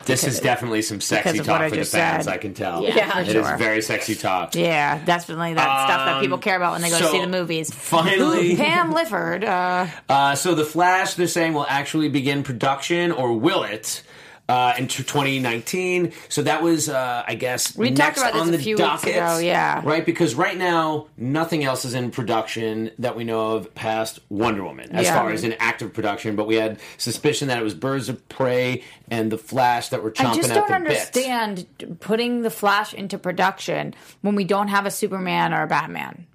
This 0.05 0.23
is 0.23 0.39
definitely 0.39 0.83
some 0.83 1.01
sexy 1.01 1.31
because 1.31 1.39
of 1.39 1.47
what 1.47 1.57
talk 1.59 1.63
for 1.69 1.69
the 1.71 1.81
just 1.81 1.91
fans. 1.91 2.25
said. 2.25 2.33
I 2.33 2.37
can 2.37 2.53
tell. 2.53 2.83
Yeah, 2.83 3.11
for 3.11 3.19
It 3.21 3.27
is 3.27 3.33
sure. 3.47 3.57
very 3.57 3.81
sexy 3.81 4.13
talk. 4.13 4.53
Yeah, 4.53 5.03
definitely 5.03 5.55
that 5.55 5.87
stuff 5.87 6.05
that 6.05 6.21
people 6.21 6.35
Um, 6.35 6.41
care 6.41 6.57
about 6.57 6.73
when 6.73 6.81
they 6.83 6.89
go 6.91 6.97
so, 6.97 7.05
to 7.05 7.11
see 7.11 7.21
the 7.21 7.27
movies. 7.27 7.73
finally- 7.73 8.53
Ooh, 8.53 8.57
Pam 8.57 8.93
Lifford. 8.93 9.43
Uh, 9.43 9.87
Uh, 10.07 10.35
so 10.35 10.53
the 10.53 10.65
Flash, 10.65 11.15
they're 11.15 11.25
saying, 11.27 11.53
will 11.53 11.65
actually 11.69 12.09
begin 12.09 12.43
production, 12.43 13.11
or 13.11 13.33
will 13.33 13.63
it? 13.63 14.03
Uh, 14.47 14.75
in 14.77 14.87
2019, 14.87 16.13
so 16.29 16.43
that 16.43 16.61
was, 16.61 16.87
uh, 16.87 17.23
I 17.27 17.33
guess, 17.33 17.75
We 17.75 17.87
talked 17.87 17.97
next 17.97 18.21
about 18.21 18.33
this 18.33 18.41
on 18.43 18.47
a 18.49 18.51
the 18.51 18.57
few 18.59 18.75
weeks 18.75 18.87
docket, 18.87 19.15
ago, 19.15 19.39
yeah. 19.39 19.81
right? 19.83 20.05
Because 20.05 20.35
right 20.35 20.55
now, 20.55 21.07
nothing 21.17 21.63
else 21.63 21.83
is 21.83 21.95
in 21.95 22.11
production 22.11 22.91
that 22.99 23.15
we 23.15 23.23
know 23.23 23.53
of 23.53 23.73
past 23.73 24.19
Wonder 24.29 24.63
Woman, 24.63 24.91
as 24.91 25.05
Yeah. 25.07 25.17
far 25.19 25.31
as 25.31 25.43
in 25.43 25.53
active 25.59 25.93
production. 25.93 26.35
But 26.35 26.45
we 26.45 26.55
had 26.57 26.79
suspicion 26.97 27.47
that 27.47 27.57
it 27.57 27.63
was 27.63 27.73
Birds 27.73 28.07
of 28.07 28.29
Prey 28.29 28.83
and 29.09 29.31
the 29.31 29.39
Flash 29.39 29.89
that 29.89 30.03
were 30.03 30.11
chomping 30.11 30.25
at 30.25 30.33
the 30.35 30.41
bit. 30.41 30.45
I 30.45 30.53
just 30.53 30.53
don't 30.53 30.71
understand 30.71 31.65
putting 31.99 32.43
the 32.43 32.51
Flash 32.51 32.93
into 32.93 33.17
production 33.17 33.95
when 34.21 34.35
we 34.35 34.43
don't 34.43 34.67
have 34.67 34.85
a 34.85 34.91
Superman 34.91 35.55
or 35.55 35.63
a 35.63 35.67
Batman. 35.67 36.27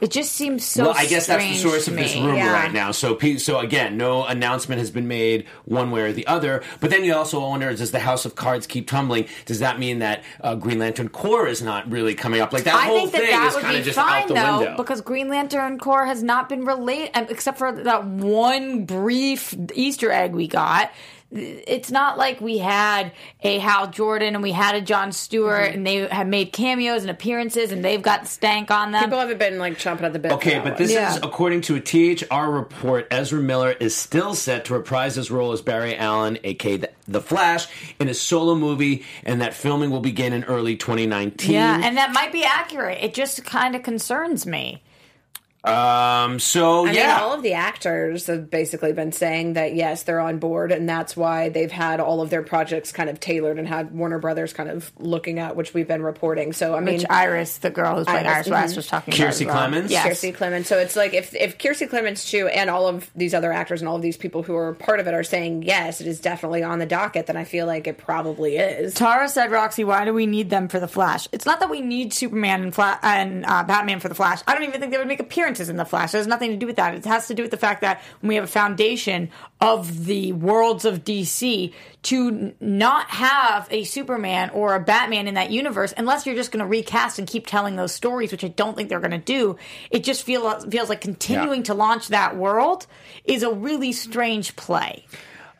It 0.00 0.10
just 0.10 0.32
seems 0.32 0.64
so. 0.64 0.84
well, 0.84 0.94
I 0.96 1.06
guess 1.06 1.26
that's 1.26 1.44
the 1.44 1.56
source 1.56 1.88
of 1.88 1.94
this 1.96 2.14
rumor 2.14 2.34
Yeah. 2.34 2.52
right 2.52 2.72
now. 2.72 2.90
So, 2.92 3.18
so 3.36 3.58
again, 3.58 3.96
no 3.96 4.24
announcement 4.24 4.78
has 4.78 4.90
been 4.90 5.08
made 5.08 5.46
one 5.64 5.90
way 5.90 6.02
or 6.02 6.12
the 6.12 6.26
other. 6.26 6.62
But 6.80 6.90
then 6.90 7.04
you 7.04 7.14
also 7.14 7.40
wonder: 7.40 7.74
Does 7.74 7.90
the 7.90 7.98
House 8.00 8.24
of 8.24 8.34
Cards 8.34 8.66
keep 8.66 8.88
tumbling? 8.88 9.26
Does 9.46 9.58
that 9.60 9.78
mean 9.78 9.98
that 10.00 10.22
uh, 10.40 10.54
Green 10.54 10.78
Lantern 10.78 11.08
Corps 11.08 11.46
is 11.46 11.60
not 11.62 11.90
really 11.90 12.14
coming 12.14 12.40
up? 12.40 12.52
Like 12.52 12.64
that 12.64 12.74
I 12.74 12.86
whole 12.86 13.00
think 13.00 13.12
that 13.12 13.20
thing 13.20 13.30
that 13.30 13.46
is 13.48 13.54
would 13.54 13.62
kind 13.62 13.74
be 13.74 13.78
of 13.80 13.84
just 13.84 13.96
fine 13.96 14.22
out 14.22 14.28
the 14.28 14.34
though, 14.34 14.58
window. 14.58 14.76
because 14.76 15.00
Green 15.02 15.28
Lantern 15.28 15.78
Corps 15.78 16.06
has 16.06 16.22
not 16.22 16.48
been 16.48 16.64
related, 16.64 17.10
except 17.30 17.58
for 17.58 17.70
that 17.70 18.04
one 18.06 18.84
brief 18.86 19.54
Easter 19.74 20.10
egg 20.10 20.32
we 20.34 20.48
got. 20.48 20.90
It's 21.32 21.92
not 21.92 22.18
like 22.18 22.40
we 22.40 22.58
had 22.58 23.12
a 23.42 23.58
Hal 23.60 23.86
Jordan 23.92 24.34
and 24.34 24.42
we 24.42 24.50
had 24.50 24.74
a 24.74 24.80
John 24.80 25.12
Stewart 25.12 25.68
Mm-hmm. 25.68 25.74
and 25.76 25.86
they 25.86 26.08
have 26.08 26.26
made 26.26 26.52
cameos 26.52 27.02
and 27.02 27.10
appearances 27.10 27.70
and 27.70 27.84
they've 27.84 28.02
got 28.02 28.26
stank 28.26 28.70
on 28.72 28.90
them. 28.90 29.04
People 29.04 29.20
haven't 29.20 29.38
been 29.38 29.58
like 29.58 29.78
chomping 29.78 30.02
at 30.02 30.12
the 30.12 30.18
bit. 30.18 30.32
Okay, 30.32 30.58
but 30.58 30.76
this 30.76 30.90
Yeah. 30.90 31.10
is 31.12 31.16
according 31.18 31.60
to 31.62 31.76
a 31.76 31.80
THR 31.80 32.50
report. 32.50 33.06
Ezra 33.12 33.40
Miller 33.40 33.70
is 33.78 33.94
still 33.94 34.34
set 34.34 34.64
to 34.64 34.74
reprise 34.74 35.14
his 35.14 35.30
role 35.30 35.52
as 35.52 35.62
Barry 35.62 35.96
Allen, 35.96 36.38
aka 36.42 36.76
the, 36.78 36.90
the 37.06 37.20
Flash, 37.20 37.68
in 38.00 38.08
a 38.08 38.14
solo 38.14 38.54
movie, 38.56 39.04
and 39.24 39.40
that 39.40 39.54
filming 39.54 39.90
will 39.90 40.00
begin 40.00 40.32
in 40.32 40.42
early 40.44 40.76
2019. 40.76 41.52
yeah, 41.52 41.80
and 41.84 41.96
that 41.96 42.12
might 42.12 42.32
be 42.32 42.42
accurate. 42.44 42.98
It 43.02 43.14
just 43.14 43.44
kind 43.44 43.76
of 43.76 43.82
concerns 43.84 44.46
me. 44.46 44.82
Um. 45.64 46.38
So 46.38 46.86
I 46.86 46.92
yeah, 46.92 47.14
mean, 47.14 47.22
all 47.22 47.32
of 47.34 47.42
the 47.42 47.52
actors 47.52 48.26
have 48.26 48.50
basically 48.50 48.92
been 48.92 49.12
saying 49.12 49.54
that 49.54 49.74
yes, 49.74 50.04
they're 50.04 50.20
on 50.20 50.38
board, 50.38 50.72
and 50.72 50.88
that's 50.88 51.16
why 51.16 51.50
they've 51.50 51.70
had 51.70 52.00
all 52.00 52.22
of 52.22 52.30
their 52.30 52.42
projects 52.42 52.92
kind 52.92 53.10
of 53.10 53.20
tailored 53.20 53.58
and 53.58 53.68
had 53.68 53.94
Warner 53.94 54.18
Brothers 54.18 54.52
kind 54.52 54.70
of 54.70 54.90
looking 54.98 55.38
at, 55.38 55.56
which 55.56 55.74
we've 55.74 55.86
been 55.88 56.02
reporting. 56.02 56.52
So 56.52 56.74
I 56.74 56.80
mean, 56.80 56.96
Which 56.96 57.06
Iris, 57.10 57.58
the 57.58 57.70
girl 57.70 57.96
who's 57.96 58.06
playing 58.06 58.26
Iris, 58.26 58.48
Iris 58.48 58.48
West, 58.48 58.72
mhm. 58.72 58.76
was 58.76 58.86
talking 58.86 59.14
Kiersey 59.14 59.20
about. 59.20 59.30
as 59.30 59.44
well. 59.44 59.82
Clemons? 59.82 59.90
Yes. 59.90 60.06
Kiersey 60.06 60.34
Clemons. 60.34 60.66
So 60.66 60.78
it's 60.78 60.96
like 60.96 61.12
if 61.12 61.34
if 61.34 61.58
Kiersey 61.58 61.88
Clemons 61.88 62.30
too, 62.30 62.48
and 62.48 62.70
all 62.70 62.86
of 62.88 63.10
these 63.14 63.34
other 63.34 63.52
actors 63.52 63.82
and 63.82 63.88
all 63.88 63.96
of 63.96 64.02
these 64.02 64.16
people 64.16 64.42
who 64.42 64.56
are 64.56 64.72
part 64.74 64.98
of 65.00 65.06
it 65.06 65.14
are 65.14 65.22
saying 65.22 65.62
yes, 65.64 66.00
it 66.00 66.06
is 66.06 66.20
definitely 66.20 66.62
on 66.62 66.78
the 66.78 66.86
docket. 66.86 67.26
Then 67.26 67.36
I 67.36 67.44
feel 67.44 67.66
like 67.66 67.86
it 67.86 67.98
probably 67.98 68.56
is. 68.56 68.94
Tara 68.94 69.28
said, 69.28 69.50
"Roxy, 69.50 69.84
why 69.84 70.04
do 70.04 70.14
we 70.14 70.26
need 70.26 70.48
them 70.48 70.68
for 70.68 70.80
the 70.80 70.88
Flash? 70.88 71.28
It's 71.32 71.44
not 71.44 71.60
that 71.60 71.68
we 71.68 71.80
need 71.82 72.12
Superman 72.14 72.62
and, 72.62 72.74
Fla- 72.74 72.98
and 73.02 73.44
uh, 73.44 73.62
Batman 73.64 74.00
for 74.00 74.08
the 74.08 74.14
Flash. 74.14 74.40
I 74.46 74.54
don't 74.54 74.64
even 74.64 74.80
think 74.80 74.92
they 74.92 74.98
would 74.98 75.06
make 75.06 75.20
appearances 75.50 75.68
in 75.68 75.76
the 75.76 75.84
Flash. 75.84 76.14
It 76.14 76.18
has 76.18 76.26
nothing 76.26 76.50
to 76.50 76.56
do 76.56 76.66
with 76.66 76.76
that. 76.76 76.94
It 76.94 77.04
has 77.04 77.26
to 77.28 77.34
do 77.34 77.42
with 77.42 77.50
the 77.50 77.56
fact 77.56 77.80
that 77.80 78.00
when 78.20 78.28
we 78.28 78.34
have 78.36 78.44
a 78.44 78.48
foundation 78.48 79.30
of 79.60 80.06
the 80.06 80.32
worlds 80.32 80.84
of 80.84 81.04
DC 81.04 81.72
to 82.04 82.54
not 82.60 83.08
have 83.10 83.66
a 83.70 83.82
Superman 83.84 84.50
or 84.50 84.74
a 84.76 84.80
Batman 84.80 85.26
in 85.26 85.34
that 85.34 85.50
universe, 85.50 85.92
unless 85.96 86.24
you're 86.24 86.36
just 86.36 86.52
going 86.52 86.60
to 86.60 86.66
recast 86.66 87.18
and 87.18 87.26
keep 87.26 87.46
telling 87.46 87.74
those 87.76 87.92
stories, 87.92 88.30
which 88.30 88.44
I 88.44 88.48
don't 88.48 88.76
think 88.76 88.88
they're 88.88 89.00
going 89.00 89.10
to 89.10 89.18
do. 89.18 89.56
It 89.90 90.04
just 90.04 90.22
feel, 90.22 90.60
feels 90.70 90.88
like 90.88 91.00
continuing 91.00 91.58
Yeah. 91.60 91.64
to 91.64 91.74
launch 91.74 92.08
that 92.08 92.36
world 92.36 92.86
is 93.24 93.42
a 93.42 93.50
really 93.52 93.92
strange 93.92 94.54
play." 94.56 95.04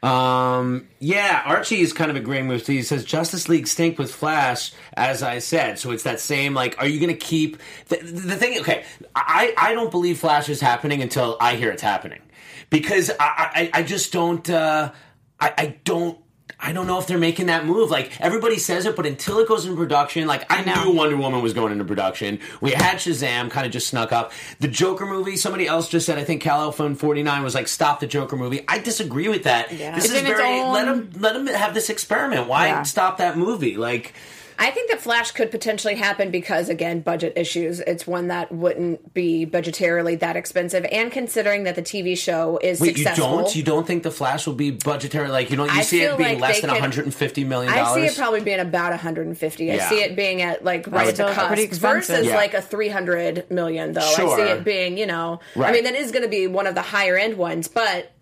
Um, 0.02 0.88
yeah, 0.98 1.42
Archie 1.44 1.80
is 1.80 1.92
kind 1.92 2.10
of 2.10 2.16
agreeing 2.16 2.48
with. 2.48 2.66
He 2.66 2.82
says 2.82 3.04
Justice 3.04 3.48
League 3.48 3.66
stink 3.66 3.98
with 3.98 4.12
Flash, 4.12 4.72
as 4.94 5.22
I 5.22 5.40
said. 5.40 5.78
So 5.78 5.90
it's 5.90 6.04
that 6.04 6.20
same 6.20 6.54
like, 6.54 6.76
are 6.78 6.86
you 6.86 6.98
going 6.98 7.12
to 7.12 7.26
keep 7.26 7.58
the, 7.88 7.96
the 7.96 8.36
thing? 8.36 8.60
Okay, 8.60 8.84
I 9.14 9.52
I 9.56 9.74
don't 9.74 9.90
believe 9.90 10.18
Flash 10.18 10.48
is 10.48 10.60
happening 10.60 11.02
until 11.02 11.36
I 11.40 11.56
hear 11.56 11.70
it's 11.70 11.82
happening 11.82 12.22
because 12.70 13.10
I 13.20 13.70
I, 13.74 13.80
I 13.80 13.82
just 13.82 14.12
don't 14.12 14.48
uh, 14.48 14.92
I 15.38 15.54
I 15.58 15.66
don't. 15.84 16.18
I 16.62 16.72
don't 16.72 16.86
know 16.86 16.98
if 16.98 17.06
they're 17.06 17.16
making 17.18 17.46
that 17.46 17.64
move. 17.64 17.90
Like 17.90 18.20
everybody 18.20 18.58
says 18.58 18.84
it, 18.86 18.94
but 18.96 19.06
until 19.06 19.38
it 19.38 19.48
goes 19.48 19.64
into 19.64 19.76
production, 19.76 20.26
like 20.26 20.44
I, 20.52 20.62
know. 20.62 20.84
knew 20.84 20.90
Wonder 20.96 21.16
Woman 21.16 21.40
was 21.42 21.54
going 21.54 21.72
into 21.72 21.84
production. 21.84 22.38
We 22.60 22.72
had 22.72 22.98
Shazam 22.98 23.50
kind 23.50 23.64
of 23.66 23.72
just 23.72 23.88
snuck 23.88 24.12
up. 24.12 24.32
The 24.58 24.68
Joker 24.68 25.06
movie, 25.06 25.36
somebody 25.36 25.66
else 25.66 25.88
just 25.88 26.04
said, 26.06 26.18
I 26.18 26.24
think 26.24 26.42
Cal 26.42 26.70
Phone 26.72 26.94
49 26.96 27.42
was 27.42 27.54
like, 27.54 27.66
stop 27.68 28.00
the 28.00 28.06
Joker 28.06 28.36
movie. 28.36 28.62
I 28.68 28.78
disagree 28.78 29.28
with 29.28 29.44
that. 29.44 29.70
This 29.70 30.04
It's 30.04 30.14
is 30.14 30.20
very, 30.22 30.60
own- 30.60 30.72
let 30.74 30.86
him, 30.88 31.10
let 31.18 31.34
him 31.36 31.46
have 31.46 31.72
this 31.72 31.88
experiment. 31.88 32.46
Why 32.46 32.66
Yeah. 32.66 32.82
stop 32.82 33.18
that 33.18 33.38
movie? 33.38 33.76
Like, 33.76 34.12
I 34.62 34.70
think 34.70 34.90
that 34.90 35.00
Flash 35.00 35.30
could 35.30 35.50
potentially 35.50 35.94
happen 35.94 36.30
because, 36.30 36.68
again, 36.68 37.00
budget 37.00 37.32
issues. 37.36 37.80
It's 37.80 38.06
one 38.06 38.28
that 38.28 38.52
wouldn't 38.52 39.14
be 39.14 39.46
budgetarily 39.46 40.20
that 40.20 40.36
expensive, 40.36 40.84
and 40.92 41.10
considering 41.10 41.64
that 41.64 41.76
the 41.76 41.82
TV 41.82 42.16
show 42.16 42.58
is 42.62 42.78
Wait, 42.78 42.94
successful. 42.96 43.24
you 43.24 43.36
don't? 43.42 43.56
You 43.56 43.62
don't 43.62 43.86
think 43.86 44.02
the 44.02 44.10
Flash 44.10 44.46
will 44.46 44.54
be 44.54 44.70
budgetary? 44.70 45.28
Like 45.30 45.50
you 45.50 45.56
don't? 45.56 45.72
You 45.72 45.78
I 45.80 45.82
see 45.82 46.02
it 46.02 46.08
feel 46.08 46.16
being 46.18 46.34
like 46.38 46.40
less 46.50 46.60
than 46.60 46.68
could- 46.70 46.74
150 46.80 47.44
million 47.44 47.72
I 47.72 47.94
see 47.94 48.02
it 48.02 48.16
probably 48.16 48.42
being 48.42 48.60
about 48.60 48.90
150. 48.92 49.70
I 49.72 49.74
Yeah. 49.76 49.88
see 49.88 50.02
it 50.02 50.14
being 50.14 50.42
at 50.42 50.62
like 50.62 50.86
right 50.88 51.08
at 51.08 51.14
still 51.14 51.28
the 51.28 51.34
pretty 51.46 51.62
expensive. 51.62 52.16
versus 52.16 52.26
Yeah. 52.26 52.36
like 52.36 52.52
a 52.52 52.60
300 52.60 53.50
million 53.50 53.94
though. 53.94 54.00
Sure. 54.02 54.34
I 54.34 54.36
see 54.36 54.52
it 54.52 54.64
being, 54.64 54.98
you 54.98 55.06
know, 55.06 55.40
I 55.56 55.72
mean 55.72 55.84
that 55.84 55.94
is 55.94 56.10
going 56.12 56.24
to 56.24 56.28
be 56.28 56.46
one 56.46 56.66
of 56.66 56.74
the 56.74 56.82
higher 56.82 57.16
end 57.16 57.38
ones, 57.38 57.66
but 57.66 58.12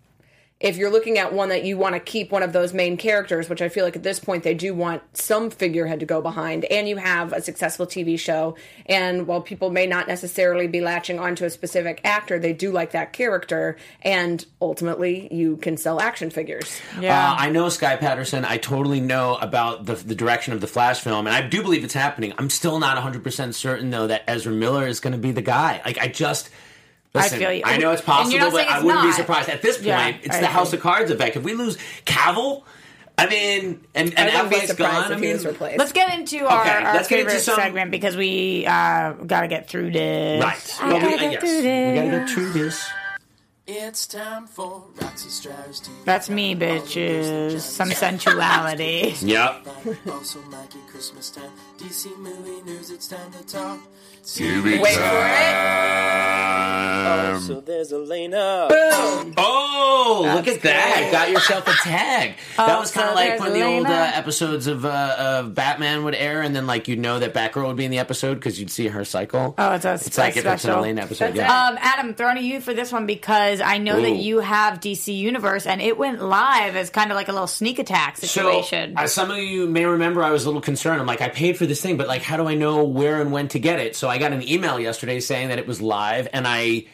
if 0.59 0.75
you're 0.75 0.89
looking 0.89 1.17
at 1.17 1.31
one 1.31 1.49
that 1.49 1.63
you 1.63 1.77
want 1.77 1.93
to 1.93 2.01
keep 2.01 2.31
one 2.31 2.43
of 2.43 2.51
those 2.51 2.73
main 2.73 2.97
characters, 2.97 3.47
which 3.47 3.61
I 3.61 3.69
feel 3.69 3.85
like 3.85 3.95
at 3.95 4.03
this 4.03 4.19
point 4.19 4.43
they 4.43 4.53
do 4.53 4.73
want 4.73 5.01
some 5.17 5.49
figurehead 5.49 6.01
to 6.01 6.05
go 6.05 6.21
behind, 6.21 6.65
and 6.65 6.87
you 6.87 6.97
have 6.97 7.31
a 7.31 7.41
successful 7.41 7.85
TV 7.85 8.19
show, 8.19 8.55
and 8.85 9.25
while 9.25 9.41
people 9.41 9.69
may 9.69 9.87
not 9.87 10.07
necessarily 10.07 10.67
be 10.67 10.81
latching 10.81 11.17
onto 11.17 11.45
a 11.45 11.49
specific 11.49 12.01
actor, 12.03 12.39
they 12.39 12.51
do 12.51 12.71
like 12.71 12.91
that 12.91 13.13
character, 13.13 13.77
and 14.01 14.45
ultimately 14.61 15.33
you 15.33 15.55
can 15.57 15.77
sell 15.77 16.01
action 16.01 16.29
figures. 16.29 16.81
Yeah. 16.99 17.31
Uh, 17.31 17.35
I 17.39 17.49
know 17.51 17.69
Sky 17.69 17.95
Patterson. 17.95 18.43
I 18.43 18.57
totally 18.57 18.99
know 18.99 19.35
about 19.35 19.85
the, 19.85 19.95
the 19.95 20.15
direction 20.15 20.51
of 20.51 20.59
the 20.59 20.67
Flash 20.67 20.99
film, 20.99 21.25
and 21.25 21.33
I 21.33 21.47
do 21.47 21.61
believe 21.61 21.85
it's 21.85 21.93
happening. 21.93 22.33
I'm 22.37 22.49
still 22.49 22.79
not 22.79 22.97
100% 22.97 23.53
certain, 23.53 23.91
though, 23.91 24.07
that 24.07 24.23
Ezra 24.27 24.51
Miller 24.51 24.87
is 24.87 24.99
going 24.99 25.13
to 25.13 25.19
be 25.19 25.31
the 25.31 25.41
guy. 25.41 25.81
Like, 25.85 25.97
I 25.97 26.09
just. 26.09 26.49
Listen, 27.13 27.39
feel 27.39 27.51
you. 27.53 27.63
I 27.65 27.77
know 27.77 27.91
it's 27.91 28.01
possible, 28.01 28.37
but 28.39 28.51
saying 28.53 28.67
I 28.69 28.83
wouldn't 28.83 29.03
be 29.03 29.11
surprised. 29.13 29.49
At 29.49 29.61
this 29.61 29.77
point, 29.77 29.87
Yeah, 29.87 30.07
it's 30.21 30.35
I 30.35 30.41
the 30.41 30.47
House 30.47 30.73
of 30.73 30.79
Cards 30.79 31.09
effect. 31.09 31.35
If 31.35 31.43
we 31.43 31.53
lose 31.55 31.77
Cavill, 32.05 32.63
I 33.17 33.25
mean, 33.27 33.81
and, 33.95 34.09
and 34.17 34.29
I 34.29 34.43
wouldn't 34.43 34.49
be 34.51 34.55
Affleck's 34.57 34.67
surprised 34.67 34.93
gone, 35.09 35.11
if 35.13 35.17
I 35.17 35.21
mean, 35.21 35.33
was 35.33 35.45
replaced. 35.45 35.79
Let's 35.79 35.91
get 35.91 36.13
into 36.17 36.45
our, 36.45 36.61
Okay, 36.61 36.69
our 36.71 36.93
let's 36.93 37.07
get 37.07 37.19
into 37.19 37.31
favorite 37.31 37.43
some- 37.43 37.55
segment 37.55 37.91
because 37.91 38.15
we 38.15 38.65
uh, 38.67 39.13
got 39.13 39.41
to 39.41 39.47
get 39.47 39.67
through 39.67 39.91
this. 39.91 40.41
Right. 40.43 40.77
I 40.81 40.87
Well, 40.87 41.01
gotta 41.01 41.11
we, 41.13 41.19
get 41.19 41.31
yes, 41.31 41.41
through 41.41 41.57
we 41.57 41.95
gotta 41.95 42.09
get 42.19 42.29
through 42.29 42.51
this. 42.53 42.89
It's 43.71 44.07
time 44.07 44.47
for 44.47 44.83
Roxy 44.99 45.29
Strauss 45.29 45.81
TV. 45.81 46.03
That's 46.03 46.27
me, 46.29 46.55
bitches. 46.55 47.59
Some 47.61 47.91
sensuality. 47.91 49.13
Yep. 49.21 49.67
Also, 50.11 50.41
Mikey, 50.43 50.79
Christmas 50.89 51.29
time. 51.29 51.51
DC 51.77 52.17
movie 52.17 52.61
news, 52.63 52.89
it's 52.89 53.07
time 53.07 53.31
to 53.31 53.45
talk. 53.45 53.79
Wait 54.39 54.79
for 54.79 55.25
it. 55.25 56.88
So 57.39 57.61
there's 57.61 57.91
Elena. 57.91 58.67
Oh, 59.37 60.31
look 60.35 60.47
at 60.47 60.61
that! 60.61 61.09
Got 61.11 61.29
yourself 61.31 61.67
a 61.67 61.73
tag. 61.73 62.35
that 62.57 62.79
was 62.79 62.91
kind 62.91 63.05
so 63.05 63.09
of 63.09 63.15
like 63.15 63.29
there's 63.29 63.41
when 63.41 63.53
the 63.53 63.63
old 63.63 63.85
uh, 63.87 64.11
episodes 64.13 64.67
of 64.67 64.85
uh, 64.85 65.15
of 65.17 65.55
Batman 65.55 66.03
would 66.03 66.15
air, 66.15 66.41
and 66.41 66.55
then 66.55 66.67
like 66.67 66.87
you'd 66.87 66.99
know 66.99 67.19
that 67.19 67.33
Batgirl 67.33 67.67
would 67.67 67.75
be 67.77 67.85
in 67.85 67.91
the 67.91 67.99
episode 67.99 68.35
because 68.35 68.59
you'd 68.59 68.71
see 68.71 68.87
her 68.87 69.05
cycle. 69.05 69.55
Oh, 69.57 69.73
it's 69.73 69.85
a 69.85 69.93
it's 69.93 70.17
like 70.17 70.35
a 70.35 70.39
if 70.39 70.45
it's 70.45 70.53
an 70.53 70.59
special. 70.59 70.79
Elaine 70.79 70.99
episode. 70.99 71.33
That's 71.33 71.37
yeah. 71.37 71.67
Um, 71.67 71.77
Adam, 71.79 72.13
throwing 72.13 72.35
to 72.37 72.41
you 72.41 72.61
for 72.61 72.73
this 72.73 72.91
one 72.91 73.05
because 73.05 73.61
I 73.61 73.77
know 73.77 74.01
that 74.01 74.15
you 74.17 74.39
have 74.39 74.79
DC 74.79 75.15
Universe 75.15 75.65
and 75.65 75.81
it 75.81 75.97
went 75.97 76.21
live 76.21 76.75
as 76.75 76.89
kind 76.89 77.11
of 77.11 77.15
like 77.15 77.27
a 77.27 77.31
little 77.31 77.47
sneak 77.47 77.79
attack 77.79 78.17
situation. 78.17 78.95
So, 78.95 79.03
as 79.03 79.13
some 79.13 79.31
of 79.31 79.37
you 79.37 79.67
may 79.67 79.85
remember, 79.85 80.23
I 80.23 80.31
was 80.31 80.43
a 80.45 80.47
little 80.47 80.61
concerned. 80.61 80.99
I'm 80.99 81.07
like, 81.07 81.21
I 81.21 81.29
paid 81.29 81.57
for 81.57 81.65
this 81.65 81.81
thing, 81.81 81.97
but 81.97 82.07
like, 82.07 82.21
how 82.21 82.37
do 82.37 82.47
I 82.47 82.55
know 82.55 82.83
where 82.83 83.21
and 83.21 83.31
when 83.31 83.47
to 83.49 83.59
get 83.59 83.79
it? 83.79 83.95
So 83.95 84.09
I 84.09 84.17
got 84.17 84.33
an 84.33 84.47
email 84.47 84.79
yesterday 84.79 85.19
saying 85.19 85.49
that 85.49 85.59
it 85.59 85.67
was 85.67 85.81
live, 85.81 86.27
and 86.33 86.47
I 86.47 86.85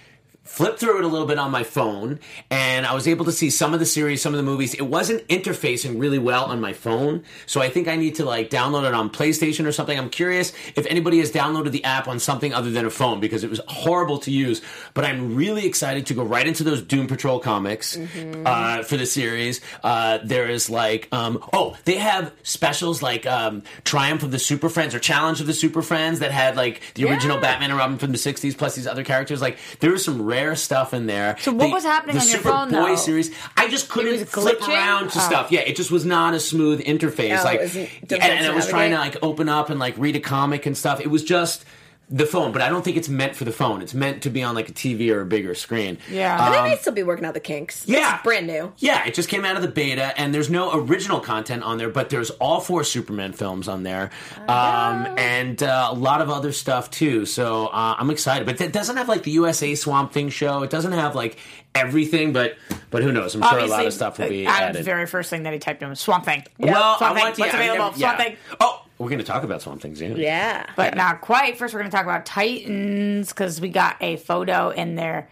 flipped 0.45 0.79
through 0.79 0.99
it 0.99 1.03
a 1.03 1.07
little 1.07 1.27
bit 1.27 1.39
on 1.39 1.51
my 1.51 1.63
phone, 1.63 2.19
and 2.49 2.85
I 2.85 2.93
was 2.93 3.07
able 3.07 3.25
to 3.25 3.31
see 3.31 3.49
some 3.49 3.73
of 3.73 3.79
the 3.79 3.85
series, 3.85 4.21
some 4.21 4.33
of 4.33 4.37
the 4.37 4.43
movies. 4.43 4.73
It 4.75 4.83
wasn't 4.83 5.27
interfacing 5.27 5.99
really 5.99 6.19
well 6.19 6.45
on 6.45 6.61
my 6.61 6.71
phone, 6.71 7.23
so 7.45 7.61
I 7.61 7.69
think 7.69 7.87
I 7.87 7.95
need 7.95 8.15
to 8.15 8.25
like 8.25 8.49
download 8.49 8.87
it 8.87 8.93
on 8.93 9.09
PlayStation 9.09 9.65
or 9.65 9.71
something. 9.71 9.97
I'm 9.97 10.09
curious 10.09 10.53
if 10.75 10.85
anybody 10.85 11.19
has 11.19 11.31
downloaded 11.31 11.71
the 11.71 11.83
app 11.83 12.07
on 12.07 12.19
something 12.19 12.53
other 12.53 12.69
than 12.71 12.85
a 12.85 12.89
phone 12.89 13.19
because 13.19 13.43
it 13.43 13.49
was 13.49 13.59
horrible 13.67 14.19
to 14.19 14.31
use. 14.31 14.61
But 14.93 15.03
I'm 15.03 15.35
really 15.35 15.65
excited 15.65 16.05
to 16.07 16.13
go 16.13 16.23
right 16.23 16.47
into 16.47 16.63
those 16.63 16.81
Doom 16.81 17.07
Patrol 17.07 17.39
comics 17.39 17.97
uh, 18.45 18.83
for 18.83 18.97
the 18.97 19.05
series. 19.05 19.61
Uh, 19.83 20.19
there 20.23 20.47
is 20.47 20.69
like, 20.69 21.07
um, 21.11 21.43
oh, 21.53 21.75
they 21.85 21.95
have 21.95 22.31
specials 22.43 23.01
like 23.01 23.25
um, 23.25 23.63
Triumph 23.83 24.21
of 24.23 24.31
the 24.31 24.39
Super 24.39 24.69
Friends 24.69 24.93
or 24.93 24.99
Challenge 24.99 25.41
of 25.41 25.47
the 25.47 25.53
Super 25.53 25.81
Friends 25.81 26.19
that 26.19 26.31
had 26.31 26.55
like 26.55 26.81
the 26.93 27.09
original 27.09 27.39
Batman 27.39 27.71
and 27.71 27.79
Robin 27.79 27.97
from 27.97 28.11
the 28.11 28.17
'60s 28.17 28.55
plus 28.55 28.75
these 28.75 28.87
other 28.87 29.03
characters. 29.03 29.41
Like 29.41 29.57
there 29.79 29.91
was 29.91 30.05
some 30.05 30.21
rare 30.35 30.55
stuff 30.55 30.93
in 30.93 31.05
there. 31.07 31.35
So 31.39 31.51
what 31.53 31.67
The- 31.67 31.73
was 31.73 31.83
happening 31.83 32.15
the 32.15 32.21
on 32.21 32.27
your 32.27 32.37
Super 32.37 32.49
phone, 32.49 32.69
Boy 32.71 32.89
though? 32.89 32.95
series? 32.95 33.31
I 33.55 33.67
just 33.67 33.89
couldn't 33.89 34.25
flip 34.27 34.61
around 34.67 35.11
to 35.11 35.19
Oh. 35.19 35.21
stuff. 35.21 35.51
Yeah, 35.51 35.61
it 35.61 35.75
just 35.75 35.91
was 35.91 36.05
not 36.05 36.33
a 36.33 36.39
smooth 36.39 36.81
interface. 36.81 37.39
Oh, 37.39 37.43
like, 37.43 37.61
and, 37.61 38.21
and 38.23 38.45
I 38.47 38.53
was 38.53 38.67
trying 38.67 38.91
to 38.91 38.97
like 38.97 39.17
open 39.21 39.47
up 39.49 39.69
and 39.69 39.79
like 39.79 39.95
read 39.97 40.15
a 40.15 40.19
comic 40.19 40.65
and 40.65 40.77
stuff. 40.77 40.99
It 40.99 41.09
was 41.09 41.23
just 41.23 41.63
the 42.09 42.25
phone, 42.25 42.51
but 42.51 42.61
I 42.61 42.69
don't 42.69 42.83
think 42.85 42.97
it's 42.97 43.09
meant 43.09 43.35
for 43.35 43.45
the 43.45 43.51
phone. 43.51 43.81
It's 43.81 43.93
meant 43.95 44.21
to 44.23 44.29
be 44.29 44.43
on 44.43 44.53
like 44.53 44.69
a 44.69 44.71
TV 44.71 45.09
or 45.11 45.21
a 45.21 45.25
bigger 45.25 45.55
screen. 45.55 45.97
Yeah. 46.09 46.37
But 46.37 46.47
Um, 46.57 46.63
they 46.65 46.69
may 46.71 46.77
still 46.77 46.93
be 46.93 47.01
working 47.01 47.25
out 47.25 47.33
the 47.33 47.39
kinks. 47.39 47.83
yeah. 47.87 48.15
It's 48.15 48.23
brand 48.23 48.45
new. 48.45 48.73
Yeah, 48.77 49.05
it 49.07 49.15
just 49.15 49.27
came 49.27 49.43
out 49.43 49.55
of 49.55 49.63
the 49.63 49.67
beta, 49.67 50.13
and 50.19 50.33
there's 50.33 50.49
no 50.49 50.71
original 50.73 51.19
content 51.19 51.63
on 51.63 51.77
there, 51.79 51.89
but 51.89 52.09
there's 52.11 52.29
all 52.31 52.59
four 52.61 52.83
Superman 52.83 53.33
films 53.33 53.67
on 53.67 53.81
there, 53.83 54.11
um, 54.47 55.07
and 55.17 55.61
uh, 55.63 55.89
a 55.91 55.95
lot 55.95 56.21
of 56.21 56.29
other 56.29 56.51
stuff 56.51 56.91
too. 56.91 57.25
So 57.25 57.67
uh, 57.67 57.95
I'm 57.97 58.09
excited, 58.11 58.45
but 58.45 58.61
it 58.61 58.71
doesn't 58.71 58.97
have 58.97 59.07
like 59.09 59.23
the 59.23 59.31
USA 59.31 59.73
Swamp 59.75 60.11
Thing 60.11 60.29
show. 60.29 60.63
It 60.63 60.69
doesn't 60.69 60.91
have 60.91 61.15
like 61.15 61.37
everything, 61.73 62.33
but 62.33 62.55
but 62.91 63.03
who 63.03 63.11
knows? 63.11 63.35
I'm 63.35 63.41
sure 63.41 63.59
a 63.59 63.65
lot 63.65 63.85
of 63.85 63.93
stuff 63.93 64.19
will 64.19 64.29
be 64.29 64.45
Adam's 64.45 64.77
added. 64.77 64.85
very 64.85 65.07
first 65.07 65.29
thing 65.29 65.43
that 65.43 65.53
he 65.53 65.59
typed 65.59 65.81
in 65.81 65.89
was 65.89 65.99
Swamp 65.99 66.25
Thing. 66.25 66.43
well, 66.59 66.97
Swamp 66.97 67.01
I 67.01 67.15
Thing. 67.15 67.23
want 67.23 67.37
What's 67.39 67.53
yeah, 67.53 67.59
I 67.59 67.63
available? 67.63 67.85
never- 67.85 67.97
Swamp. 67.97 68.17
Thing. 68.19 68.37
Oh, 68.59 68.84
we're 68.97 69.09
going 69.09 69.19
to 69.19 69.25
talk 69.25 69.43
about 69.43 69.61
Swamp 69.61 69.81
Thing 69.81 69.95
soon. 69.95 70.17
Yeah. 70.17 70.65
But 70.75 70.95
not 70.95 71.21
quite. 71.21 71.57
First, 71.57 71.73
we're 71.73 71.81
going 71.81 71.91
to 71.91 71.95
talk 71.97 72.05
about 72.05 72.25
Titans 72.25 73.29
because 73.29 73.59
we 73.59 73.69
got 73.69 73.97
a 74.01 74.15
photo 74.17 74.69
in 74.69 74.95
their 74.95 75.29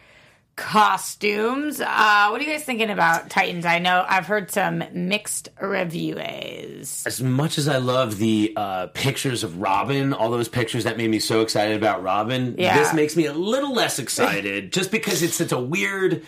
costumes. 0.55 1.82
Uh, 1.82 2.28
what 2.30 2.39
are 2.39 2.43
you 2.43 2.51
guys 2.51 2.64
thinking 2.64 2.89
about 2.89 3.30
Titans? 3.30 3.66
I 3.66 3.80
know 3.80 4.05
I've 4.07 4.28
heard 4.28 4.51
some 4.51 4.84
mixed 4.93 5.49
reviews. 5.59 7.03
as 7.05 7.22
much 7.22 7.57
as 7.57 7.68
I 7.68 7.78
love 7.78 8.18
the 8.18 8.53
uh, 8.55 8.88
pictures 8.88 9.43
of 9.43 9.59
Robin, 9.59 10.14
all 10.14 10.30
those 10.30 10.49
pictures 10.49 10.84
that 10.84 10.97
made 10.97 11.09
me 11.09 11.20
so 11.20 11.41
excited 11.41 11.76
about 11.78 12.03
Robin, 12.03 12.55
Yeah. 12.57 12.78
this 12.78 12.93
makes 12.93 13.16
me 13.16 13.26
a 13.26 13.34
little 13.34 13.74
less 13.74 13.99
excited 13.99 14.72
just 14.74 14.91
because 14.91 15.22
it's 15.24 15.36
such 15.36 15.51
a 15.51 15.59
weird. 15.59 16.24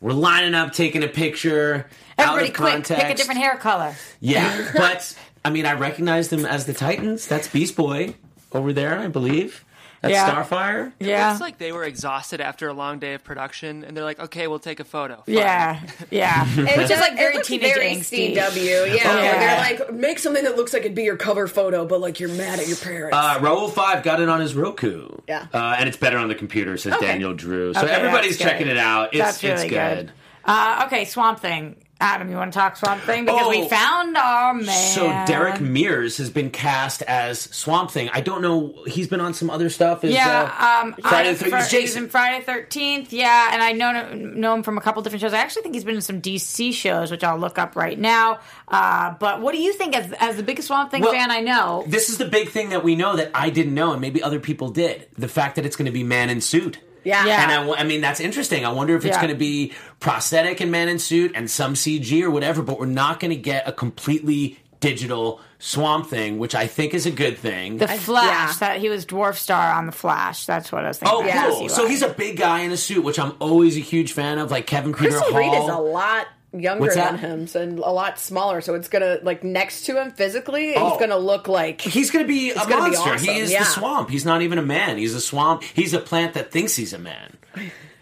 We're 0.00 0.12
lining 0.12 0.54
up, 0.54 0.72
taking 0.72 1.02
a 1.02 1.08
picture. 1.08 1.86
Everybody, 2.16 2.44
out 2.46 2.50
of 2.50 2.56
quick, 2.56 2.72
context. 2.72 3.02
pick 3.04 3.14
a 3.14 3.16
different 3.16 3.40
hair 3.40 3.56
color. 3.56 3.94
Yeah, 4.18 4.70
but 4.76 5.14
I 5.44 5.50
mean, 5.50 5.66
I 5.66 5.72
recognize 5.72 6.28
them 6.28 6.44
as 6.44 6.66
the 6.66 6.74
Titans. 6.74 7.26
That's 7.26 7.48
Beast 7.48 7.76
Boy 7.76 8.14
over 8.52 8.72
there, 8.72 8.98
I 8.98 9.08
believe. 9.08 9.64
That's 10.02 10.12
Yeah. 10.14 10.30
Starfire. 10.30 10.92
Yeah. 10.98 11.30
It's 11.32 11.42
like 11.42 11.58
they 11.58 11.72
were 11.72 11.84
exhausted 11.84 12.40
after 12.40 12.68
a 12.68 12.72
long 12.72 12.98
day 13.00 13.12
of 13.12 13.22
production, 13.22 13.84
and 13.84 13.94
they're 13.94 14.04
like, 14.04 14.18
"Okay, 14.18 14.46
we'll 14.46 14.58
take 14.58 14.80
a 14.80 14.84
photo." 14.84 15.16
Fine. 15.26 15.34
Yeah, 15.34 15.80
yeah. 16.10 16.46
Which 16.56 16.90
is 16.90 17.00
like 17.00 17.16
very 17.16 17.34
it 17.34 17.36
looks 17.36 17.48
teenage 17.48 17.74
very 17.74 17.90
angsty. 17.96 18.34
CW. 18.34 18.64
Yeah, 18.96 19.02
Oh, 19.04 19.22
yeah. 19.22 19.38
they're 19.38 19.78
like 19.78 19.92
make 19.92 20.18
something 20.18 20.42
that 20.44 20.56
looks 20.56 20.72
like 20.72 20.82
it'd 20.84 20.94
be 20.94 21.02
your 21.02 21.18
cover 21.18 21.46
photo, 21.46 21.84
but 21.84 22.00
like 22.00 22.18
you're 22.18 22.30
mad 22.30 22.58
at 22.58 22.66
your 22.66 22.78
parents. 22.78 23.14
Uh, 23.14 23.38
Raoul 23.42 23.68
Five 23.68 24.02
got 24.02 24.20
it 24.20 24.30
on 24.30 24.40
his 24.40 24.54
Roku. 24.54 25.08
Yeah. 25.28 25.46
uh, 25.52 25.76
and 25.78 25.86
it's 25.86 25.98
better 25.98 26.16
on 26.16 26.28
the 26.28 26.34
computer, 26.34 26.78
says 26.78 26.94
Okay. 26.94 27.06
Daniel 27.08 27.34
Drew. 27.34 27.74
So 27.74 27.82
Okay, 27.82 27.92
everybody's 27.92 28.38
checking 28.38 28.68
it 28.68 28.78
out. 28.78 29.10
It's 29.14 29.18
That's 29.22 29.42
really 29.42 29.66
it's 29.66 29.70
good. 29.70 30.12
Uh, 30.46 30.84
okay, 30.86 31.04
Swamp 31.04 31.40
Thing. 31.40 31.76
Adam, 32.00 32.30
you 32.30 32.36
want 32.36 32.50
to 32.52 32.58
talk 32.58 32.76
Swamp 32.76 33.02
Thing 33.02 33.26
because 33.26 33.48
we 33.48 33.62
Oh. 33.62 33.68
found 33.68 34.16
our 34.16 34.54
man. 34.54 34.94
So 34.94 35.08
Derek 35.26 35.60
Mears 35.60 36.16
has 36.16 36.30
been 36.30 36.50
cast 36.50 37.02
as 37.02 37.40
Swamp 37.40 37.90
Thing. 37.90 38.08
I 38.12 38.20
don't 38.22 38.40
know. 38.40 38.74
He's 38.86 39.06
been 39.06 39.20
on 39.20 39.34
some 39.34 39.50
other 39.50 39.68
stuff. 39.68 40.02
As, 40.02 40.12
Yeah, 40.12 40.50
uh, 40.58 40.82
um, 40.86 40.94
Friday 41.02 41.34
the 41.34 41.44
Thirteenth. 41.44 41.70
He's 41.70 41.96
in 41.96 42.08
Friday 42.08 42.42
Thirteenth. 42.44 43.12
Yeah, 43.12 43.50
and 43.52 43.62
I 43.62 43.72
know 43.72 44.14
know 44.14 44.54
him 44.54 44.62
from 44.62 44.78
a 44.78 44.80
couple 44.80 45.02
different 45.02 45.20
shows. 45.20 45.34
I 45.34 45.38
actually 45.38 45.62
think 45.62 45.74
he's 45.74 45.84
been 45.84 45.96
in 45.96 46.00
some 46.00 46.20
DC 46.22 46.72
shows, 46.72 47.10
which 47.10 47.22
I'll 47.22 47.38
look 47.38 47.58
up 47.58 47.76
right 47.76 47.98
now. 47.98 48.38
Uh, 48.68 49.14
but 49.20 49.42
what 49.42 49.52
do 49.54 49.60
you 49.60 49.72
think, 49.74 49.94
as 49.94 50.10
as 50.14 50.36
the 50.36 50.42
biggest 50.42 50.68
Swamp 50.68 50.90
Thing 50.90 51.02
Well, 51.02 51.12
fan 51.12 51.30
I 51.30 51.40
know? 51.40 51.84
This 51.86 52.08
is 52.08 52.16
the 52.16 52.24
big 52.24 52.48
thing 52.48 52.70
that 52.70 52.82
we 52.82 52.96
know 52.96 53.16
that 53.16 53.30
I 53.34 53.50
didn't 53.50 53.74
know, 53.74 53.92
and 53.92 54.00
maybe 54.00 54.22
other 54.22 54.40
people 54.40 54.70
did. 54.70 55.06
The 55.18 55.28
fact 55.28 55.56
that 55.56 55.66
it's 55.66 55.76
going 55.76 55.86
to 55.86 55.92
be 55.92 56.02
man 56.02 56.30
in 56.30 56.40
suit. 56.40 56.78
Yeah. 57.04 57.24
Yeah. 57.26 57.42
And 57.60 57.70
I, 57.70 57.74
I 57.80 57.84
mean, 57.84 58.00
that's 58.00 58.20
interesting. 58.20 58.64
I 58.64 58.70
wonder 58.72 58.96
if 58.96 59.04
it's 59.04 59.16
Yeah. 59.16 59.22
going 59.22 59.32
to 59.34 59.38
be 59.38 59.72
prosthetic 60.00 60.60
and 60.60 60.70
man 60.70 60.88
in 60.88 60.98
suit 60.98 61.32
and 61.34 61.50
some 61.50 61.74
CG 61.74 62.22
or 62.22 62.30
whatever, 62.30 62.62
but 62.62 62.78
we're 62.78 62.86
not 62.86 63.20
going 63.20 63.30
to 63.30 63.36
get 63.36 63.68
a 63.68 63.72
completely 63.72 64.58
digital 64.80 65.40
Swamp 65.58 66.06
Thing, 66.08 66.38
which 66.38 66.54
I 66.54 66.66
think 66.66 66.94
is 66.94 67.04
a 67.04 67.10
good 67.10 67.36
thing. 67.36 67.76
The 67.76 67.86
Flash. 67.86 68.24
yeah. 68.26 68.52
That 68.68 68.80
he 68.80 68.88
was 68.88 69.04
Dwarf 69.04 69.36
Star 69.36 69.72
on 69.74 69.84
the 69.84 69.92
Flash. 69.92 70.46
That's 70.46 70.72
what 70.72 70.84
I 70.84 70.88
was 70.88 70.98
thinking. 70.98 71.18
Oh, 71.18 71.22
about. 71.28 71.50
cool! 71.50 71.68
So 71.68 71.86
he's 71.86 72.00
a 72.00 72.08
big 72.08 72.38
guy 72.38 72.60
in 72.60 72.70
a 72.72 72.78
suit, 72.78 73.04
which 73.04 73.18
I'm 73.18 73.34
always 73.40 73.76
a 73.76 73.80
huge 73.80 74.12
fan 74.12 74.38
of, 74.38 74.50
like 74.50 74.66
Kevin 74.66 74.94
Peter 74.94 75.10
Crystal 75.18 75.30
Hall. 75.32 75.38
Reed 75.38 75.52
is 75.52 75.68
a 75.68 75.76
lot 75.76 76.28
younger 76.52 76.80
What's 76.82 76.96
than 76.96 77.14
that? 77.16 77.20
him, 77.20 77.46
so 77.46 77.60
and 77.62 77.78
a 77.78 77.90
lot 77.90 78.18
smaller. 78.18 78.60
So 78.60 78.74
it's 78.74 78.88
gonna 78.88 79.18
like 79.22 79.44
next 79.44 79.86
to 79.86 80.00
him 80.00 80.10
physically, 80.10 80.74
Oh. 80.74 80.90
he's 80.90 80.98
gonna 81.00 81.18
look 81.18 81.46
like 81.48 81.80
He's 81.80 82.10
going 82.10 82.24
to 82.24 82.28
be 82.28 82.50
a 82.50 82.54
gonna 82.54 82.68
be 82.68 82.80
monster. 82.96 83.10
awesome, 83.10 83.28
He 83.34 83.38
is 83.40 83.52
yeah. 83.52 83.60
the 83.60 83.64
swamp. 83.66 84.10
He's 84.10 84.24
not 84.24 84.42
even 84.42 84.58
a 84.58 84.62
man. 84.62 84.98
He's 84.98 85.14
a 85.14 85.20
swamp. 85.20 85.62
He's 85.62 85.94
a 85.94 86.00
plant 86.00 86.34
that 86.34 86.50
thinks 86.50 86.74
he's 86.76 86.92
a 86.92 86.98
man. 86.98 87.36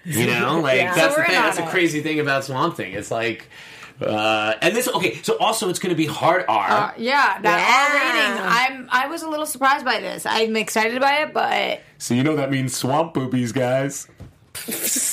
You 0.05 0.27
know, 0.41 0.61
like 0.61 0.79
Yeah. 0.79 0.95
that's 0.95 1.15
So 1.15 1.21
the 1.21 1.27
thing. 1.27 1.35
That's 1.35 1.59
on 1.59 1.65
the 1.67 1.71
crazy 1.71 2.01
thing 2.03 2.21
about 2.21 2.45
Swamp 2.45 2.77
Thing. 2.77 2.93
It's 2.95 3.11
like 3.11 3.49
Uh, 4.01 4.55
and 4.63 4.77
this 4.77 4.87
okay, 4.89 5.21
so 5.23 5.37
also 5.39 5.69
it's 5.69 5.81
going 5.81 5.91
to 5.91 5.97
be 5.97 6.07
hard 6.07 6.45
R. 6.49 6.71
Uh, 6.71 6.93
yeah, 6.99 7.41
that 7.43 7.59
Yeah. 7.59 8.71
R 8.71 8.77
rating. 8.79 8.87
I'm. 8.87 8.89
I 8.93 9.09
was 9.09 9.23
a 9.25 9.29
little 9.29 9.45
surprised 9.45 9.85
by 9.85 9.99
this. 10.01 10.25
I'm 10.25 10.55
excited 10.57 11.01
by 11.01 11.15
it, 11.23 11.35
but 11.35 11.81
so 11.99 12.15
you 12.15 12.23
know 12.23 12.37
that 12.37 12.49
means 12.53 12.77
swamp 12.77 13.13
boobies, 13.13 13.51
guys. 13.51 14.07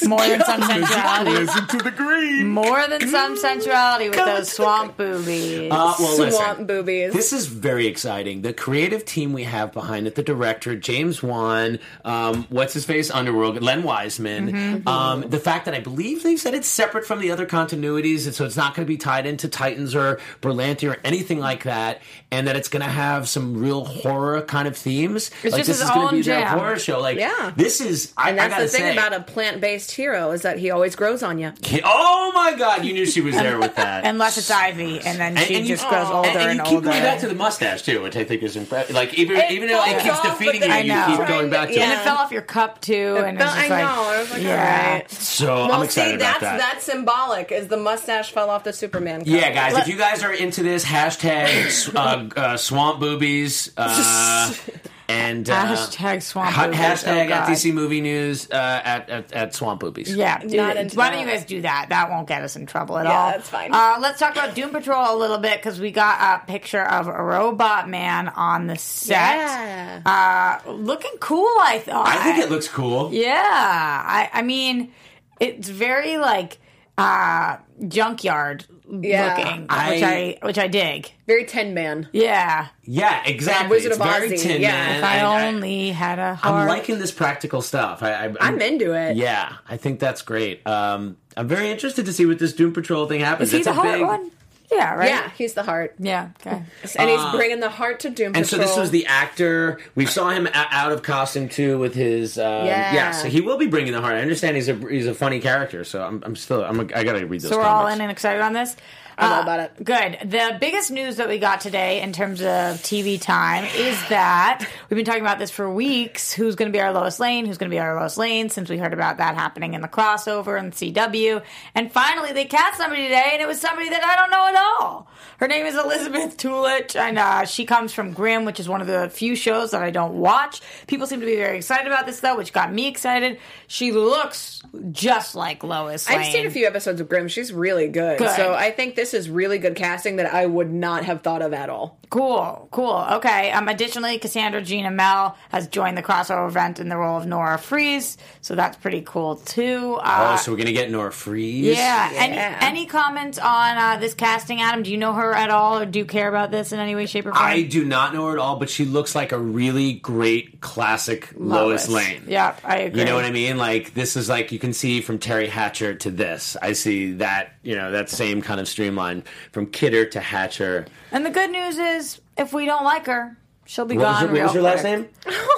More 0.07 0.19
than 0.27 0.41
some 0.43 0.61
sensuality. 0.63 1.31
Listen 1.31 1.67
to 1.67 1.77
the 1.77 1.91
green. 1.91 2.47
More 2.47 2.87
than 2.87 3.07
some 3.07 3.37
sensuality 3.37 4.09
with 4.09 4.17
those 4.17 4.51
swamp 4.51 4.97
boobies. 4.97 5.71
Uh, 5.71 5.95
well, 5.99 6.17
listen. 6.17 6.31
Swamp 6.31 6.67
boobies. 6.67 7.13
This 7.13 7.33
is 7.33 7.47
very 7.47 7.87
exciting. 7.87 8.41
The 8.41 8.53
creative 8.53 9.05
team 9.05 9.33
we 9.33 9.43
have 9.43 9.71
behind 9.71 10.07
it, 10.07 10.15
the 10.15 10.23
director, 10.23 10.75
James 10.75 11.21
Wan, 11.23 11.79
um, 12.03 12.45
what's 12.49 12.73
his 12.73 12.85
face, 12.85 13.09
Underworld, 13.11 13.61
Len 13.61 13.83
Wiseman. 13.83 14.51
Mm-hmm. 14.51 14.87
Um, 14.87 15.21
the 15.29 15.39
fact 15.39 15.65
that 15.65 15.73
I 15.73 15.79
believe 15.79 16.23
they 16.23 16.35
said 16.37 16.53
it's 16.53 16.67
separate 16.67 17.05
from 17.05 17.19
the 17.19 17.31
other 17.31 17.45
continuities, 17.45 18.25
and 18.25 18.35
so 18.35 18.45
it's 18.45 18.57
not 18.57 18.75
going 18.75 18.85
to 18.85 18.89
be 18.89 18.97
tied 18.97 19.25
into 19.25 19.47
Titans 19.47 19.95
or 19.95 20.19
Berlanti 20.41 20.89
or 20.91 20.97
anything 21.03 21.39
like 21.39 21.63
that, 21.63 22.01
and 22.31 22.47
that 22.47 22.55
it's 22.55 22.67
going 22.69 22.83
to 22.83 22.89
have 22.91 23.27
some 23.27 23.57
real 23.57 23.85
horror 23.85 24.41
kind 24.41 24.67
of 24.67 24.75
themes. 24.77 25.31
It's 25.43 25.53
like 25.53 25.65
just 25.65 25.67
this 25.67 25.79
his 25.79 25.81
is 25.81 25.89
going 25.89 26.01
to 26.01 26.05
own 26.07 26.11
be 26.15 26.21
their 26.21 26.41
jam. 26.41 26.57
horror 26.57 26.79
show. 26.79 26.99
Like, 26.99 27.17
Yeah. 27.17 27.51
this 27.55 27.81
is. 27.81 28.13
I, 28.17 28.29
and 28.31 28.39
I 28.41 28.49
gotta 28.49 28.63
the 28.63 28.69
thing 28.69 28.81
say, 28.81 28.91
about 28.93 29.13
a 29.13 29.19
plant-based 29.35 29.91
hero 29.91 30.31
is 30.31 30.43
that 30.43 30.57
he 30.57 30.71
always 30.71 30.95
grows 30.95 31.21
on 31.21 31.37
you. 31.37 31.51
He- 31.61 31.81
oh 31.83 32.31
my 32.33 32.53
God, 32.53 32.85
you 32.85 32.93
knew 32.93 33.05
she 33.05 33.19
was 33.19 33.35
there 33.35 33.59
with 33.59 33.75
that. 33.75 34.05
Unless 34.11 34.37
it's 34.37 34.49
Ivy, 34.49 35.01
and 35.01 35.19
then 35.19 35.35
she 35.35 35.55
and 35.55 35.67
you- 35.67 35.75
just 35.75 35.87
grows 35.89 36.09
older 36.09 36.29
and, 36.29 36.37
and, 36.37 36.49
and 36.51 36.57
you 36.59 36.63
keep 36.63 36.73
older. 36.75 36.89
going 36.89 37.03
back 37.03 37.19
to 37.19 37.27
the 37.27 37.35
mustache 37.35 37.81
too, 37.81 38.01
which 38.01 38.15
I 38.15 38.23
think 38.23 38.43
is 38.43 38.55
impressive. 38.55 38.95
Like 38.95 39.13
even 39.15 39.35
It 39.35 39.51
even 39.51 39.67
though 39.67 39.83
it 39.83 39.99
keeps 40.01 40.15
off, 40.15 40.23
defeating 40.39 40.61
you, 40.61 40.67
then 40.69 40.85
you 40.85 40.93
keep 41.05 41.19
know. 41.19 41.27
going 41.27 41.49
back 41.49 41.67
to 41.67 41.75
and 41.77 41.91
it. 41.91 41.95
it 41.95 41.99
fell 42.01 42.15
off 42.15 42.31
your 42.31 42.43
cup 42.43 42.79
too, 42.79 43.17
and 43.17 43.35
it's 43.37 43.45
fell- 43.45 43.55
just 43.55 43.69
I 43.71 43.83
like, 43.83 43.83
know, 43.83 44.03
I 44.09 44.19
was 44.21 44.31
like, 44.31 44.41
yeah. 44.41 44.83
alright. 44.87 45.11
So 45.11 45.45
Well, 45.53 45.71
I'm 45.73 45.83
excited 45.83 46.09
see, 46.11 46.15
about 46.15 46.39
that's 46.39 46.41
that. 46.41 46.57
that's 46.57 46.85
symbolic. 46.85 47.51
Is 47.51 47.67
the 47.67 47.77
mustache 47.77 48.31
fell 48.31 48.49
off 48.49 48.63
the 48.63 48.71
Superman? 48.71 49.25
Cover. 49.25 49.35
yeah, 49.37 49.51
guys, 49.51 49.77
if 49.77 49.89
you 49.89 49.97
guys 49.97 50.23
are 50.23 50.33
into 50.33 50.63
this, 50.63 50.85
hashtag 50.85 51.93
uh, 51.93 52.39
uh, 52.39 52.57
swamp 52.57 53.01
boobies. 53.01 53.71
Uh, 53.75 54.53
and 55.07 55.49
uh, 55.49 55.65
Hashtag 55.67 56.23
swamp 56.23 56.49
ha- 56.51 56.65
boobies, 56.65 56.79
hashtag 56.79 57.15
oh 57.15 57.19
at 57.19 57.27
God. 57.29 57.49
DC 57.49 57.73
Movie 57.73 58.01
News 58.01 58.49
uh, 58.49 58.55
at, 58.55 59.09
at 59.09 59.33
at 59.33 59.53
swamp 59.53 59.79
boobies. 59.79 60.15
Yeah, 60.15 60.39
do 60.39 60.57
Not 60.57 60.77
it. 60.77 60.79
into 60.81 60.97
why 60.97 61.09
don't 61.11 61.25
that. 61.25 61.31
you 61.31 61.37
guys 61.37 61.45
do 61.45 61.61
that? 61.61 61.87
That 61.89 62.09
won't 62.09 62.27
get 62.27 62.41
us 62.43 62.55
in 62.55 62.65
trouble 62.65 62.97
at 62.97 63.05
Yeah, 63.05 63.11
all. 63.19 63.31
that's 63.31 63.47
fine. 63.49 63.73
Uh, 63.73 63.97
let's 63.99 64.19
talk 64.19 64.31
about 64.31 64.55
Doom 64.55 64.71
Patrol 64.71 65.15
a 65.15 65.17
little 65.17 65.37
bit 65.37 65.57
because 65.59 65.79
we 65.79 65.91
got 65.91 66.41
a 66.41 66.45
picture 66.51 66.81
of 66.83 67.07
a 67.07 67.23
robot 67.23 67.87
man 67.89 68.29
on 68.29 68.67
the 68.67 68.77
set. 68.77 69.17
Yeah. 69.37 70.61
Uh, 70.65 70.71
looking 70.71 71.13
cool, 71.19 71.45
I 71.61 71.79
thought. 71.79 72.07
I 72.07 72.23
think 72.23 72.39
it 72.39 72.49
looks 72.49 72.67
cool. 72.67 73.13
Yeah, 73.13 73.31
I, 73.43 74.29
I 74.33 74.41
mean, 74.41 74.91
it's 75.39 75.69
very 75.69 76.17
like 76.17 76.57
uh, 76.97 77.57
junkyard 77.87 78.65
Yeah. 79.03 79.35
looking, 79.37 79.61
which 79.61 79.69
I- 79.71 80.37
I 80.41 80.45
which 80.45 80.57
I 80.57 80.67
dig. 80.67 81.11
Very 81.27 81.45
Tin 81.45 81.73
Man. 81.73 82.07
Yeah, 82.11 82.67
Yeah, 82.83 83.21
exactly. 83.25 83.69
Wizard 83.75 83.91
it's 83.93 83.99
of 83.99 84.05
very 84.07 84.29
Ozzy, 84.29 84.41
Tin 84.41 84.61
yeah. 84.61 84.71
Man. 84.71 84.97
if 84.99 85.03
I 85.03 85.15
and 85.17 85.27
I- 85.27 85.47
only 85.47 85.89
had 85.91 86.19
a 86.19 86.35
heart. 86.35 86.61
I'm 86.63 86.67
liking 86.67 86.99
this 86.99 87.11
practical 87.11 87.61
stuff. 87.61 88.03
I, 88.03 88.11
I, 88.11 88.23
I'm, 88.25 88.37
I'm 88.39 88.61
into 88.61 88.93
it. 88.93 89.15
Yeah, 89.17 89.53
I 89.67 89.77
think 89.77 89.99
that's 89.99 90.21
great. 90.21 90.65
Um, 90.67 91.17
I'm 91.37 91.47
very 91.47 91.69
interested 91.71 92.05
to 92.05 92.13
see 92.13 92.25
what 92.25 92.39
this 92.39 92.53
Doom 92.53 92.73
Patrol 92.73 93.07
thing 93.07 93.19
happens. 93.21 93.49
Is 93.49 93.53
he 93.53 93.57
It's 93.59 93.65
the 93.65 93.71
a 93.71 93.73
heart 93.75 93.91
big, 93.93 94.01
one? 94.05 94.31
Yeah, 94.71 94.95
right. 94.95 95.09
Yeah, 95.09 95.29
he's 95.37 95.53
the 95.53 95.63
heart, 95.63 95.93
yeah. 95.99 96.29
Okay. 96.45 96.61
and 96.97 97.09
he's 97.09 97.23
bringing 97.35 97.59
the 97.59 97.69
heart 97.69 97.99
to 98.01 98.09
Doom 98.09 98.33
Uh, 98.33 98.39
And 98.39 98.47
so 98.47 98.57
this 98.57 98.75
was 98.75 98.89
the 98.91 99.05
actor. 99.05 99.79
We 99.93 100.05
saw 100.05 100.29
him 100.29 100.47
a- 100.47 100.51
out 100.71 100.91
of 100.91 101.03
costume 101.03 101.49
too 101.49 101.77
with 101.77 101.93
his. 101.93 102.37
Um, 102.37 102.65
Yeah. 102.65 102.93
yeah. 102.93 103.11
So 103.11 103.27
he 103.27 103.41
will 103.41 103.57
be 103.57 103.67
bringing 103.67 103.93
the 103.93 104.01
heart. 104.01 104.15
I 104.15 104.21
understand 104.21 104.55
he's 104.55 104.67
a 104.69 104.75
he's 104.75 105.07
a 105.07 105.13
funny 105.13 105.39
character. 105.39 105.83
So 105.83 106.01
I'm, 106.03 106.21
I'm 106.25 106.35
still 106.35 106.63
I'm 106.63 106.79
a, 106.79 106.83
I 106.95 107.03
gotta 107.03 107.25
read 107.25 107.41
those. 107.41 107.51
So 107.51 107.57
we're 107.57 107.63
all 107.63 107.87
in 107.87 108.01
and 108.01 108.11
excited 108.11 108.41
on 108.41 108.53
this. 108.53 108.75
I'm 109.17 109.31
all 109.31 109.39
Uh, 109.39 109.43
about 109.43 109.59
it. 109.61 109.83
Good. 109.83 110.29
The 110.29 110.57
biggest 110.59 110.91
news 110.91 111.17
that 111.17 111.27
we 111.29 111.37
got 111.39 111.61
today 111.61 112.01
in 112.01 112.11
terms 112.13 112.41
of 112.41 112.77
TV 112.81 113.19
time 113.21 113.65
is 113.75 113.97
that 114.09 114.65
we've 114.89 114.95
been 114.97 115.05
talking 115.05 115.21
about 115.21 115.39
this 115.39 115.51
for 115.51 115.69
weeks. 115.71 116.33
Who's 116.33 116.55
going 116.55 116.71
to 116.71 116.75
be 116.75 116.81
our 116.81 116.91
Lois 116.91 117.19
Lane? 117.19 117.45
Who's 117.45 117.57
going 117.57 117.69
to 117.69 117.75
be 117.75 117.79
our 117.79 117.95
Lois 117.99 118.17
Lane? 118.17 118.49
Since 118.49 118.69
we 118.69 118.77
heard 118.77 118.93
about 118.93 119.17
that 119.17 119.35
happening 119.35 119.73
in 119.73 119.81
the 119.81 119.87
crossover 119.87 120.59
and 120.59 120.73
CW, 120.73 121.41
and 121.75 121.91
finally 121.91 122.33
they 122.33 122.45
cast 122.45 122.77
somebody 122.77 123.03
today, 123.03 123.29
and 123.33 123.41
it 123.41 123.47
was 123.47 123.59
somebody 123.61 123.89
that 123.89 124.03
I 124.03 124.15
don't 124.15 124.31
know 124.31 124.47
at 124.47 124.65
all. 124.81 125.07
Her 125.37 125.47
name 125.47 125.65
is 125.65 125.75
Elizabeth 125.75 126.37
Tulich, 126.37 126.95
and 126.95 127.17
uh, 127.17 127.45
she 127.45 127.65
comes 127.65 127.93
from 127.93 128.11
Grimm, 128.13 128.45
which 128.45 128.59
is 128.59 128.67
one 128.69 128.81
of 128.81 128.87
the 128.87 129.09
few 129.09 129.35
shows 129.35 129.71
that 129.71 129.81
I 129.81 129.91
don't 129.91 130.15
watch. 130.15 130.61
People 130.87 131.07
seem 131.07 131.19
to 131.21 131.25
be 131.25 131.35
very 131.35 131.57
excited 131.57 131.87
about 131.87 132.05
this 132.05 132.19
though, 132.19 132.35
which 132.37 132.51
got 132.53 132.71
me 132.73 132.87
excited. 132.87 133.39
She 133.67 133.91
looks 133.91 134.61
just 134.91 135.35
like 135.35 135.63
Lois 135.63 136.09
Lane. 136.09 136.19
I've 136.19 136.25
seen 136.31 136.45
a 136.45 136.49
few 136.51 136.65
episodes 136.67 136.99
of 137.01 137.09
Grimm. 137.09 137.27
She's 137.27 137.51
really 137.53 137.87
good. 137.87 138.17
Good. 138.17 138.35
So 138.35 138.53
I 138.53 138.71
think 138.71 138.95
this 138.95 139.04
is 139.13 139.29
really 139.29 139.57
good 139.59 139.75
casting 139.75 140.15
that 140.17 140.33
I 140.33 140.45
would 140.45 140.71
not 140.71 141.05
have 141.05 141.21
thought 141.21 141.41
of 141.41 141.53
at 141.53 141.69
all. 141.69 141.99
Cool, 142.09 142.67
cool. 142.71 143.05
Okay. 143.13 143.51
Um, 143.51 143.67
additionally, 143.67 144.17
Cassandra 144.19 144.61
Jean 144.61 144.85
Amell 144.85 145.35
has 145.49 145.67
joined 145.67 145.97
the 145.97 146.03
crossover 146.03 146.47
event 146.47 146.79
in 146.79 146.87
the 146.87 146.95
role 146.95 147.17
of 147.17 147.25
Nora 147.25 147.57
Fries, 147.57 148.17
so 148.41 148.55
that's 148.55 148.77
pretty 148.77 149.01
cool 149.05 149.35
too. 149.37 149.95
Uh, 150.01 150.33
Oh, 150.33 150.41
so 150.41 150.51
we're 150.51 150.57
gonna 150.57 150.71
get 150.71 150.89
Nora 150.91 151.11
Fries. 151.11 151.43
yeah. 151.65 152.11
Yeah. 152.11 152.21
Any 152.61 152.65
any 152.67 152.85
comments 152.85 153.37
on 153.39 153.77
uh, 153.77 153.97
this 153.99 154.13
casting, 154.13 154.61
Adam? 154.61 154.83
Do 154.83 154.91
you 154.91 154.97
know 154.97 155.13
her 155.13 155.33
at 155.33 155.49
all, 155.49 155.79
or 155.79 155.85
do 155.85 155.99
you 155.99 156.05
care 156.05 156.29
about 156.29 156.51
this 156.51 156.71
in 156.71 156.79
any 156.79 156.95
way, 156.95 157.05
shape, 157.05 157.25
or 157.25 157.33
form? 157.33 157.43
I 157.45 157.63
do 157.63 157.83
not 157.83 158.13
know 158.13 158.27
her 158.27 158.33
at 158.33 158.39
all, 158.39 158.57
but 158.57 158.69
she 158.69 158.85
looks 158.85 159.15
like 159.15 159.31
a 159.31 159.39
really 159.39 159.93
great 159.93 160.61
classic 160.61 161.29
Lois, 161.35 161.89
Lane. 161.89 162.23
Yeah, 162.27 162.55
I 162.63 162.77
agree. 162.77 162.99
You 163.01 163.05
know 163.05 163.15
what 163.15 163.25
I 163.25 163.31
mean? 163.31 163.57
Like 163.57 163.93
this 163.93 164.15
is 164.15 164.29
like 164.29 164.51
you 164.51 164.59
can 164.59 164.73
see 164.73 165.01
from 165.01 165.19
Teri 165.19 165.49
Hatcher 165.49 165.95
to 165.95 166.11
this. 166.11 166.55
I 166.61 166.73
see 166.73 167.13
that 167.13 167.54
you 167.65 167.75
know 167.75 167.91
that 167.91 168.09
same 168.09 168.41
kind 168.41 168.59
of 168.61 168.67
streamline 168.67 169.23
from 169.51 169.65
Kidder 169.67 170.05
to 170.05 170.19
Hatcher. 170.19 170.85
And 171.11 171.25
the 171.25 171.29
good 171.31 171.51
news 171.51 171.77
is, 171.77 172.21
if 172.37 172.53
we 172.53 172.65
don't 172.65 172.83
like 172.85 173.05
her, 173.07 173.37
she'll 173.65 173.85
be 173.85 173.97
What 173.97 174.07
was 174.07 174.19
gone. 174.21 174.27
her, 174.29 174.33
what 174.35 174.43
was 174.43 174.51
her 174.53 174.57
real 174.59 174.63
last 174.63 174.83
name? 174.83 175.07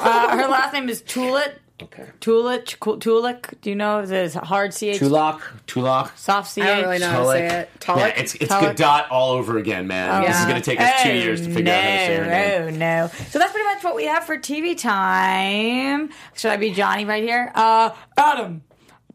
Uh, 0.02 0.38
her 0.38 0.48
last 0.48 0.74
name 0.74 0.90
is 0.90 1.02
Tulit. 1.04 1.54
Okay. 1.80 2.06
Tulich. 2.22 2.78
Tulik. 2.80 3.54
Do 3.62 3.70
you 3.70 3.76
know 3.76 4.04
the 4.04 4.30
hard 4.44 4.72
ch? 4.72 4.80
Tulak. 4.98 5.42
Tulak. 5.68 6.18
Soft 6.18 6.56
ch. 6.56 6.58
I 6.58 6.66
don't 6.66 6.82
really 6.86 6.98
know 6.98 7.08
how 7.10 7.20
to 7.22 7.28
say 7.30 7.46
it. 7.60 7.70
Tulloch? 7.80 8.00
Yeah, 8.00 8.20
it's 8.22 8.34
it's 8.34 8.48
Tulloch. 8.48 8.76
Gadot 8.76 9.06
all 9.12 9.34
over 9.34 9.60
again, 9.60 9.86
man. 9.86 10.24
This 10.24 10.40
is 10.40 10.46
going 10.46 10.60
to 10.60 10.66
take 10.68 10.82
us 10.82 11.04
two 11.04 11.10
Oh, 11.10 11.14
years 11.14 11.42
to 11.46 11.54
figure 11.54 11.72
out 11.72 11.84
how 11.84 11.90
to 11.90 12.06
say 12.08 12.16
her 12.18 12.26
name. 12.72 12.80
no, 12.80 13.02
no. 13.04 13.08
So 13.30 13.38
that's 13.38 13.52
pretty 13.52 13.66
much 13.68 13.84
what 13.84 13.96
we 13.96 14.06
have 14.06 14.24
for 14.24 14.38
TV 14.40 14.76
time. 14.76 16.10
Should 16.36 16.50
I 16.52 16.58
be 16.58 16.72
Johnny 16.72 17.06
right 17.06 17.22
here? 17.24 17.52
Uh, 17.54 17.92
Adam, 18.18 18.64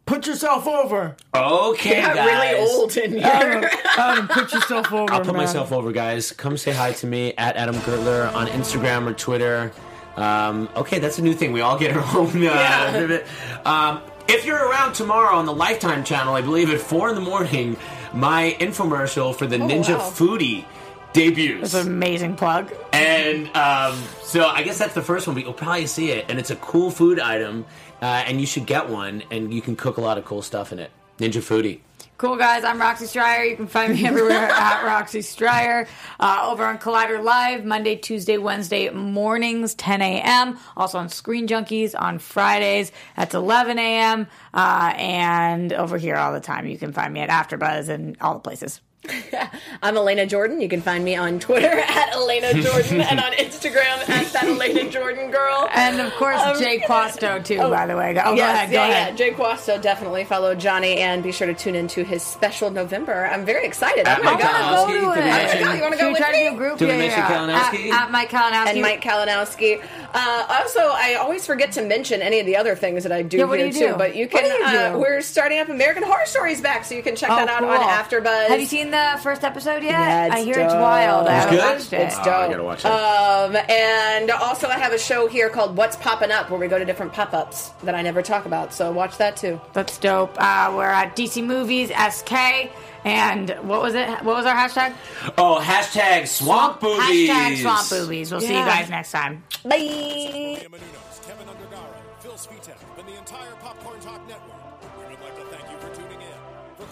put 0.07 0.27
yourself 0.27 0.67
over. 0.67 1.17
Okay, 1.35 2.01
Got 2.01 2.15
guys. 2.15 2.27
really 2.27 2.71
old 2.71 2.97
in 2.97 3.13
here. 3.13 3.23
Adam, 3.25 3.71
Adam 3.99 4.29
put 4.29 4.53
yourself 4.53 4.93
over. 4.93 5.13
I'll 5.13 5.21
put 5.21 5.29
man. 5.29 5.37
myself 5.37 5.73
over, 5.73 5.93
guys. 5.93 6.33
Come 6.33 6.57
say 6.57 6.73
hi 6.73 6.93
to 6.93 7.07
me 7.07 7.35
at 7.35 7.57
Adam 7.57 7.77
Gertler 7.77 8.33
on 8.35 8.47
Instagram 8.49 9.09
or 9.09 9.15
Twitter. 9.15 9.73
Um, 10.17 10.69
okay, 10.77 10.99
that's 10.99 11.19
a 11.19 11.23
new 11.23 11.35
thing. 11.35 11.53
We 11.53 11.61
all 11.61 11.79
get 11.79 11.97
our 11.97 12.17
own. 12.17 12.47
Uh, 12.47 13.25
um, 13.65 14.03
if 14.29 14.45
you're 14.45 14.69
around 14.69 14.95
tomorrow 14.95 15.37
on 15.37 15.47
the 15.47 15.55
Lifetime 15.55 16.05
channel, 16.05 16.35
I 16.35 16.43
believe 16.43 16.71
at 16.71 16.81
four 16.81 17.09
in 17.09 17.15
the 17.15 17.21
morning, 17.21 17.77
my 18.13 18.57
infomercial 18.61 19.35
for 19.35 19.47
the 19.47 19.57
Ninja 19.57 19.99
wow. 19.99 20.11
Foodi 20.11 20.65
debuts. 21.13 21.63
It's 21.63 21.75
an 21.75 21.87
amazing 21.89 22.37
plug. 22.37 22.73
And 22.93 23.49
um, 23.57 23.99
so 24.23 24.47
I 24.47 24.63
guess 24.63 24.79
that's 24.79 24.95
the 24.95 25.03
first 25.03 25.27
one, 25.27 25.35
but 25.35 25.45
you'll 25.45 25.53
probably 25.53 25.87
see 25.87 26.11
it. 26.11 26.27
And 26.29 26.39
it's 26.39 26.51
a 26.51 26.57
cool 26.57 26.91
food 26.91 27.19
item, 27.19 27.67
uh, 28.03 28.25
and 28.27 28.41
you 28.41 28.47
should 28.47 28.67
get 28.67 28.89
one, 28.91 29.23
and 29.31 29.55
you 29.55 29.63
can 29.63 29.77
cook 29.77 29.97
a 29.97 30.01
lot 30.01 30.19
of 30.19 30.25
cool 30.25 30.43
stuff 30.43 30.73
in 30.73 30.79
it. 30.79 30.91
Ninja 31.19 31.41
Foodi. 31.41 31.81
Cool 32.19 32.37
guys, 32.37 32.63
I'm 32.63 32.81
Roxy 32.81 33.07
Striar. 33.07 33.45
You 33.45 33.57
can 33.57 33.67
find 33.67 33.95
me 33.95 34.07
everywhere 34.07 34.49
at 34.49 34.85
Roxy 34.85 35.23
Striar. 35.23 35.89
Uh, 36.21 36.49
over 36.51 36.65
on 36.65 36.79
Collider 36.79 37.23
Live, 37.23 37.65
Monday, 37.65 37.97
Tuesday, 37.97 38.39
Wednesday 38.39 38.91
mornings, 38.91 39.75
10 39.75 40.03
a.m. 40.03 40.59
Also 40.77 40.99
on 40.99 41.09
Screen 41.09 41.49
Junkies 41.49 41.95
on 41.99 42.19
Fridays, 42.19 42.93
that's 43.17 43.35
11 43.35 43.79
a.m. 43.79 44.29
Uh, 44.55 44.93
and 44.97 45.73
over 45.73 45.99
here 45.99 46.17
all 46.17 46.33
the 46.33 46.41
time. 46.41 46.67
You 46.67 46.79
can 46.79 46.93
find 46.93 47.13
me 47.13 47.21
at 47.21 47.29
AfterBuzz 47.29 47.89
and 47.89 48.17
all 48.21 48.35
the 48.35 48.41
places. 48.41 48.81
I'm 49.83 49.97
Elena 49.97 50.27
Jordan. 50.27 50.61
You 50.61 50.69
can 50.69 50.81
find 50.81 51.05
me 51.05 51.17
on 51.17 51.41
Twitter 51.41 51.67
at 51.81 52.13
Elena 52.15 52.55
Jordan 52.55 53.01
and 53.01 53.19
on 53.19 53.33
Instagram 53.33 54.09
at 54.09 54.33
that 54.33 54.45
Elena 54.45 54.89
Jordan 54.91 55.31
girl. 55.31 55.69
And 55.73 56.01
of 56.01 56.13
course, 56.15 56.41
Um, 56.41 56.59
Jay 56.59 56.79
Quasto 56.79 57.43
too. 57.43 57.59
by 57.59 57.87
the 57.87 57.97
way, 57.97 58.11
oh, 58.11 58.15
go 58.15 58.43
ahead, 58.43 58.71
go 58.71 58.77
yeah, 58.77 58.89
ahead. 58.89 59.11
yeah. 59.11 59.17
Jay 59.17 59.33
Quasto 59.33 59.79
definitely 59.81 60.25
follow 60.25 60.55
Johnny 60.55 60.99
and 60.99 61.23
be 61.23 61.33
sure 61.33 61.49
to 61.49 61.55
tune 61.55 61.75
into 61.75 62.05
his 62.05 62.23
special 62.23 62.71
November. 62.71 63.27
I'm 63.27 63.45
very 63.45 63.67
excited. 63.67 64.07
At 64.07 64.21
oh 64.21 64.23
my 64.23 64.33
Mike 64.35 64.41
god. 64.43 64.53
Kalinowski, 64.53 65.01
Go 65.01 65.15
to 65.15 65.15
did 65.15 65.25
we 65.25 65.31
it. 65.31 65.35
mention- 65.35 65.77
You 65.77 65.83
wanna 65.83 65.97
go 65.97 66.09
with 66.11 66.19
try 66.19 66.33
me? 66.33 66.45
to 66.45 66.51
do 66.51 66.55
a 66.55 66.59
group? 66.59 66.79
Did 66.79 66.85
we 66.87 66.93
yeah, 66.93 66.99
mention 66.99 67.19
yeah. 67.19 67.29
Kalinowski? 67.29 67.91
At, 67.91 68.03
at 68.05 68.11
Mike 68.13 68.31
Kalinowski. 68.31 68.69
and 68.69 68.83
Mike 68.83 69.01
Kalinowski. 69.03 69.83
Uh, 70.15 70.47
also, 70.49 70.81
I 70.81 71.15
always 71.15 71.45
forget 71.47 71.73
to 71.73 71.83
mention 71.83 72.23
any 72.23 72.39
of 72.39 72.47
the 72.47 72.57
other 72.57 72.77
things 72.77 73.03
that 73.03 73.13
I 73.13 73.23
do 73.23 73.39
Yeah, 73.39 73.45
what 73.45 73.55
do 73.57 73.65
here 73.65 73.67
you 73.67 73.73
do? 73.73 73.89
too. 73.89 73.95
But 73.97 74.15
you 74.15 74.27
What 74.27 74.43
can. 74.45 74.51
do 74.51 74.57
you 74.57 74.65
Uh, 74.79 74.93
do? 74.93 74.99
we're 74.99 75.23
starting 75.23 75.59
up 75.59 75.69
American 75.71 76.03
Horror 76.05 76.27
Stories 76.27 76.61
back, 76.61 76.85
so 76.85 76.95
you 76.95 77.03
can 77.03 77.17
check 77.17 77.31
Oh, 77.31 77.37
that 77.37 77.49
out 77.49 77.61
cool. 77.61 77.71
on 77.71 77.81
AfterBuzz. 77.81 78.49
Have 78.49 78.61
you 78.61 78.67
seen 78.67 78.91
the 78.93 79.19
first 79.23 79.43
episode 79.43 79.83
yet? 79.83 79.91
Yeah, 79.93 80.27
it's 80.27 80.35
I 80.37 80.43
hear 80.45 80.59
it's 80.61 80.73
dope. 80.73 80.81
wild. 80.81 81.27
I 81.27 81.35
It's 81.35 81.45
haven't 81.45 81.57
good? 81.59 81.75
watched 81.79 81.93
it. 81.93 82.01
It's 82.01 82.15
Oh, 82.19 82.25
dope. 82.25 82.35
I 82.35 82.49
gotta 82.51 82.63
watch 82.65 82.83
that. 82.85 82.93
Um, 82.93 83.57
and 83.69 84.31
also, 84.31 84.69
I 84.69 84.79
have 84.79 84.93
a 84.93 84.99
show 84.99 85.27
here 85.27 85.49
called 85.49 85.77
What's 85.77 85.97
Popping 85.97 86.31
Up, 86.31 86.49
where 86.51 86.61
we 86.61 86.69
go 86.69 86.79
to 86.79 86.85
different 86.85 87.13
pop 87.13 87.35
ups 87.35 87.71
that 87.83 87.95
I 87.97 88.03
never 88.03 88.23
talk 88.23 88.47
about. 88.47 88.73
So 88.73 88.93
watch 88.93 89.17
that 89.19 89.37
too. 89.37 89.61
That's 89.73 89.99
dope. 89.99 90.35
Uh, 90.41 90.73
we're 90.77 90.85
at 90.87 91.17
DC 91.17 91.45
Movies 91.45 91.91
SK, 91.91 92.71
and 93.05 93.51
what 93.63 93.83
was 93.83 93.95
it? 93.95 94.09
What 94.23 94.37
was 94.37 94.47
our 94.47 94.55
hashtag? 94.55 94.95
Oh, 95.37 95.59
hashtag 95.63 96.29
swamp 96.29 96.81
boobies. 96.81 97.29
Hashtag 97.29 97.63
Swamp 97.63 97.89
Boobies. 97.89 98.31
We'll 98.31 98.41
see 98.41 98.49
you 98.57 98.65
guys 98.65 98.89
next 98.89 99.11
time. 99.11 99.43
Bye. 99.65 100.67